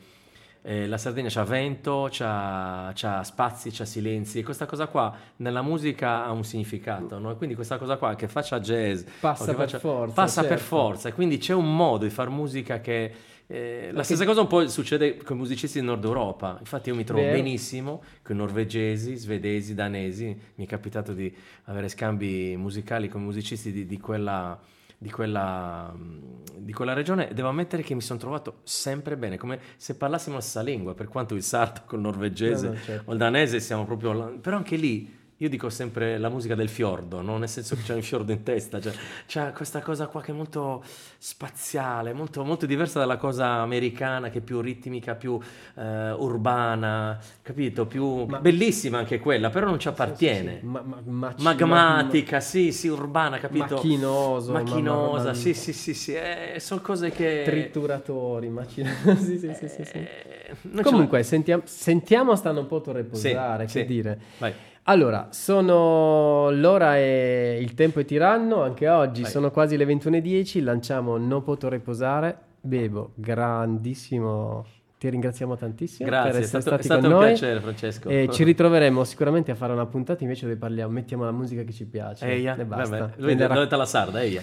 Eh, 0.63 0.85
la 0.87 0.97
Sardegna 0.99 1.27
c'ha 1.29 1.43
vento, 1.43 2.07
c'ha, 2.11 2.91
c'ha 2.93 3.23
spazi, 3.23 3.71
c'ha 3.71 3.83
silenzi 3.83 4.37
e 4.39 4.43
questa 4.43 4.67
cosa 4.67 4.85
qua 4.85 5.13
nella 5.37 5.63
musica 5.63 6.23
ha 6.23 6.29
un 6.31 6.43
significato, 6.45 7.17
no? 7.17 7.35
Quindi 7.35 7.55
questa 7.55 7.79
cosa 7.79 7.97
qua 7.97 8.13
che 8.13 8.27
faccia 8.27 8.59
jazz 8.59 9.01
Passa 9.19 9.45
per 9.45 9.55
faccia- 9.55 9.79
forza, 9.79 10.13
passa 10.13 10.41
per 10.41 10.59
certo. 10.59 10.63
forza 10.65 11.09
e 11.09 11.13
quindi 11.13 11.39
c'è 11.39 11.53
un 11.55 11.75
modo 11.75 12.03
di 12.05 12.11
fare 12.11 12.29
musica 12.29 12.79
che 12.79 13.11
eh, 13.51 13.89
la 13.91 14.03
stessa 14.03 14.25
cosa 14.25 14.41
un 14.41 14.47
po' 14.47 14.67
succede 14.67 15.17
con 15.17 15.35
i 15.35 15.39
musicisti 15.39 15.77
del 15.77 15.87
nord 15.87 16.03
Europa 16.03 16.57
infatti 16.59 16.89
io 16.89 16.95
mi 16.95 17.03
trovo 17.03 17.21
Vero. 17.21 17.33
benissimo 17.35 18.01
con 18.23 18.35
i 18.35 18.39
norvegesi, 18.39 19.15
svedesi, 19.15 19.73
danesi 19.73 20.25
mi 20.55 20.65
è 20.65 20.67
capitato 20.67 21.13
di 21.13 21.33
avere 21.65 21.89
scambi 21.89 22.55
musicali 22.57 23.09
con 23.09 23.23
musicisti 23.23 23.71
di, 23.71 23.85
di 23.85 23.99
quella 23.99 24.59
di 25.01 25.09
quella, 25.09 25.91
mh, 25.91 26.59
di 26.59 26.73
quella 26.73 26.93
regione 26.93 27.27
e 27.31 27.33
devo 27.33 27.47
ammettere 27.47 27.81
che 27.81 27.95
mi 27.95 28.01
sono 28.01 28.19
trovato 28.19 28.59
sempre 28.61 29.17
bene, 29.17 29.35
come 29.35 29.59
se 29.75 29.95
parlassimo 29.95 30.35
la 30.35 30.41
stessa 30.41 30.61
lingua, 30.61 30.93
per 30.93 31.07
quanto 31.07 31.33
il 31.33 31.41
sardo 31.41 31.81
col 31.87 32.01
norvegese 32.01 32.67
No, 32.67 32.75
certo. 32.75 33.09
o 33.09 33.13
il 33.13 33.17
danese 33.17 33.59
siamo 33.59 33.83
proprio... 33.83 34.37
Però 34.39 34.55
anche 34.57 34.75
lì 34.75 35.11
io 35.41 35.49
dico 35.49 35.71
sempre 35.71 36.19
la 36.19 36.29
musica 36.29 36.53
del 36.53 36.69
fiordo, 36.69 37.21
no? 37.21 37.39
nel 37.39 37.49
senso 37.49 37.75
che 37.75 37.81
c'è 37.81 37.95
un 37.95 38.03
fiordo 38.03 38.31
in 38.31 38.43
testa, 38.43 38.79
cioè, 38.79 38.93
c'è 39.25 39.51
questa 39.53 39.81
cosa 39.81 40.05
qua 40.05 40.21
che 40.21 40.31
è 40.31 40.35
molto 40.35 40.83
spaziale, 41.17 42.13
molto, 42.13 42.43
molto 42.43 42.67
diversa 42.67 42.99
dalla 42.99 43.17
cosa 43.17 43.47
americana 43.53 44.29
che 44.29 44.37
è 44.37 44.41
più 44.41 44.61
ritmica, 44.61 45.15
più 45.15 45.39
eh, 45.75 46.11
urbana, 46.11 47.17
capito? 47.41 47.87
Più 47.87 48.25
Ma- 48.25 48.37
bellissima 48.39 48.99
anche 48.99 49.19
quella, 49.19 49.49
però 49.49 49.65
non 49.65 49.79
ci 49.79 49.87
appartiene. 49.87 50.53
sì, 50.53 50.59
sì. 50.59 50.65
Ma- 50.65 50.83
ma- 51.05 51.33
Magmatica, 51.39 52.39
sì, 52.39 52.71
sì, 52.71 52.87
urbana, 52.87 53.39
capito? 53.39 53.75
Macchinoso. 53.75 54.51
ma- 54.51 54.61
Macchinosa, 54.61 55.23
ma- 55.23 55.29
ma- 55.29 55.33
sì, 55.33 55.55
sì, 55.55 55.73
sì, 55.73 55.95
sì, 55.95 56.13
eh, 56.13 56.57
sono 56.59 56.81
cose 56.81 57.09
che... 57.09 57.41
Trituratori, 57.45 58.47
macchinosi. 58.49 59.39
sì, 59.39 59.55
sì, 59.55 59.67
sì, 59.67 59.83
sì. 59.85 59.91
eh, 59.93 60.40
Comunque, 60.81 61.23
sentiamo, 61.23 61.63
sentiamo 61.65 62.35
stanno 62.35 62.59
un 62.61 62.67
po' 62.67 62.81
a 62.85 62.91
riposare, 62.93 63.67
Sì, 63.67 63.73
che 63.79 63.79
sì. 63.81 63.85
dire. 63.85 64.19
Vai. 64.39 64.53
Allora, 64.85 65.27
sono 65.31 66.49
l'ora 66.51 66.97
e 66.97 67.59
il 67.61 67.73
tempo 67.75 67.99
è 67.99 68.05
tiranno, 68.05 68.63
anche 68.63 68.87
oggi 68.89 69.21
Vai. 69.21 69.31
sono 69.31 69.51
quasi 69.51 69.77
le 69.77 69.85
21.10, 69.85 70.63
lanciamo 70.63 71.17
Non 71.17 71.43
potrò 71.43 71.69
riposare. 71.69 72.35
Bebo, 72.61 73.11
grandissimo, 73.15 74.65
ti 74.97 75.09
ringraziamo 75.09 75.55
tantissimo 75.55 76.09
per 76.09 76.19
Grazie, 76.19 76.39
è 76.39 76.43
essere 76.43 76.61
stato, 76.61 76.75
è 76.75 76.81
stati 76.81 76.83
stato 76.83 77.01
con 77.01 77.11
un 77.11 77.17
noi. 77.19 77.27
piacere 77.29 77.59
Francesco. 77.61 78.09
E 78.09 78.27
ci 78.31 78.43
ritroveremo 78.43 79.03
sicuramente 79.03 79.51
a 79.51 79.55
fare 79.55 79.73
una 79.73 79.85
puntata 79.85 80.23
invece 80.23 80.45
dove 80.45 80.57
parliamo, 80.57 80.91
mettiamo 80.91 81.23
la 81.25 81.31
musica 81.31 81.63
che 81.63 81.71
ci 81.73 81.85
piace 81.85 82.25
Eia, 82.25 82.55
e 82.55 82.65
basta. 82.65 82.97
vabbè, 82.97 83.13
E 83.17 83.21
lui 83.21 83.35
le, 83.35 83.43
è 83.43 83.47
ra- 83.47 83.53
dove 83.55 83.75
la 83.77 83.85
sarda, 83.85 84.21
eia. 84.23 84.41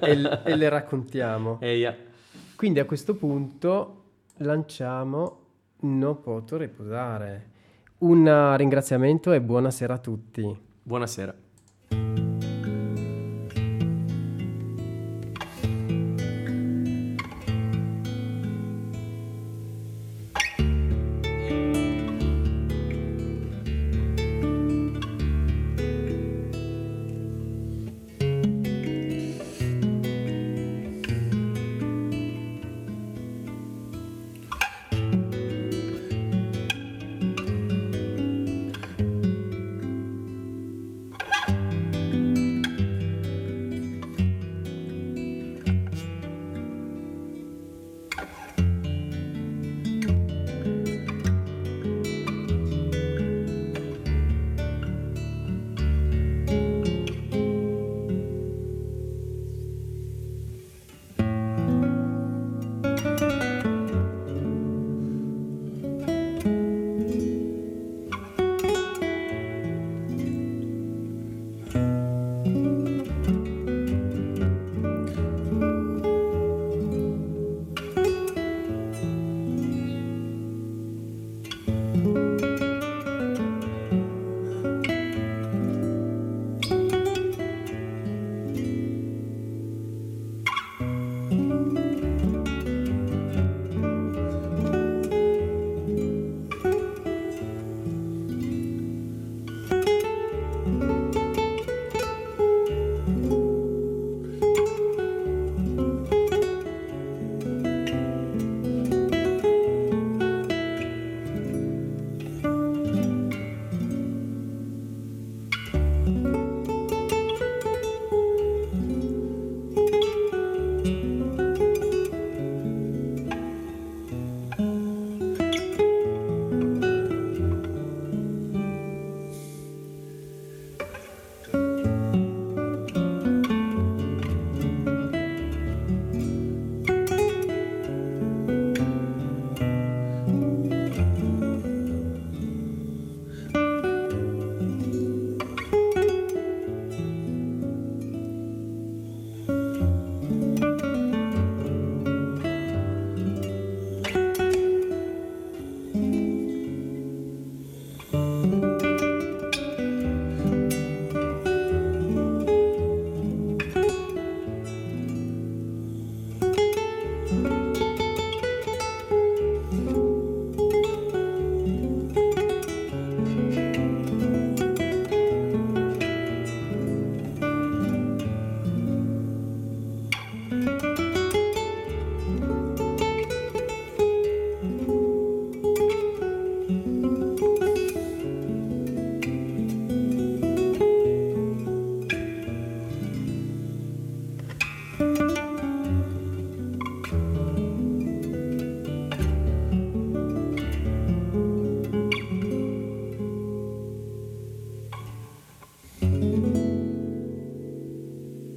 e 0.00 0.16
l- 0.16 0.40
e 0.44 0.56
le 0.56 0.68
raccontiamo. 0.68 1.58
Eia. 1.60 1.96
Quindi 2.56 2.80
a 2.80 2.84
questo 2.84 3.14
punto 3.14 3.94
lanciamo 4.38 5.37
Non 5.80 6.20
potrò 6.20 6.56
riposare. 6.56 7.50
Un 7.98 8.56
ringraziamento 8.56 9.32
e 9.32 9.40
buonasera 9.40 9.94
a 9.94 9.98
tutti. 9.98 10.60
Buonasera. 10.82 11.34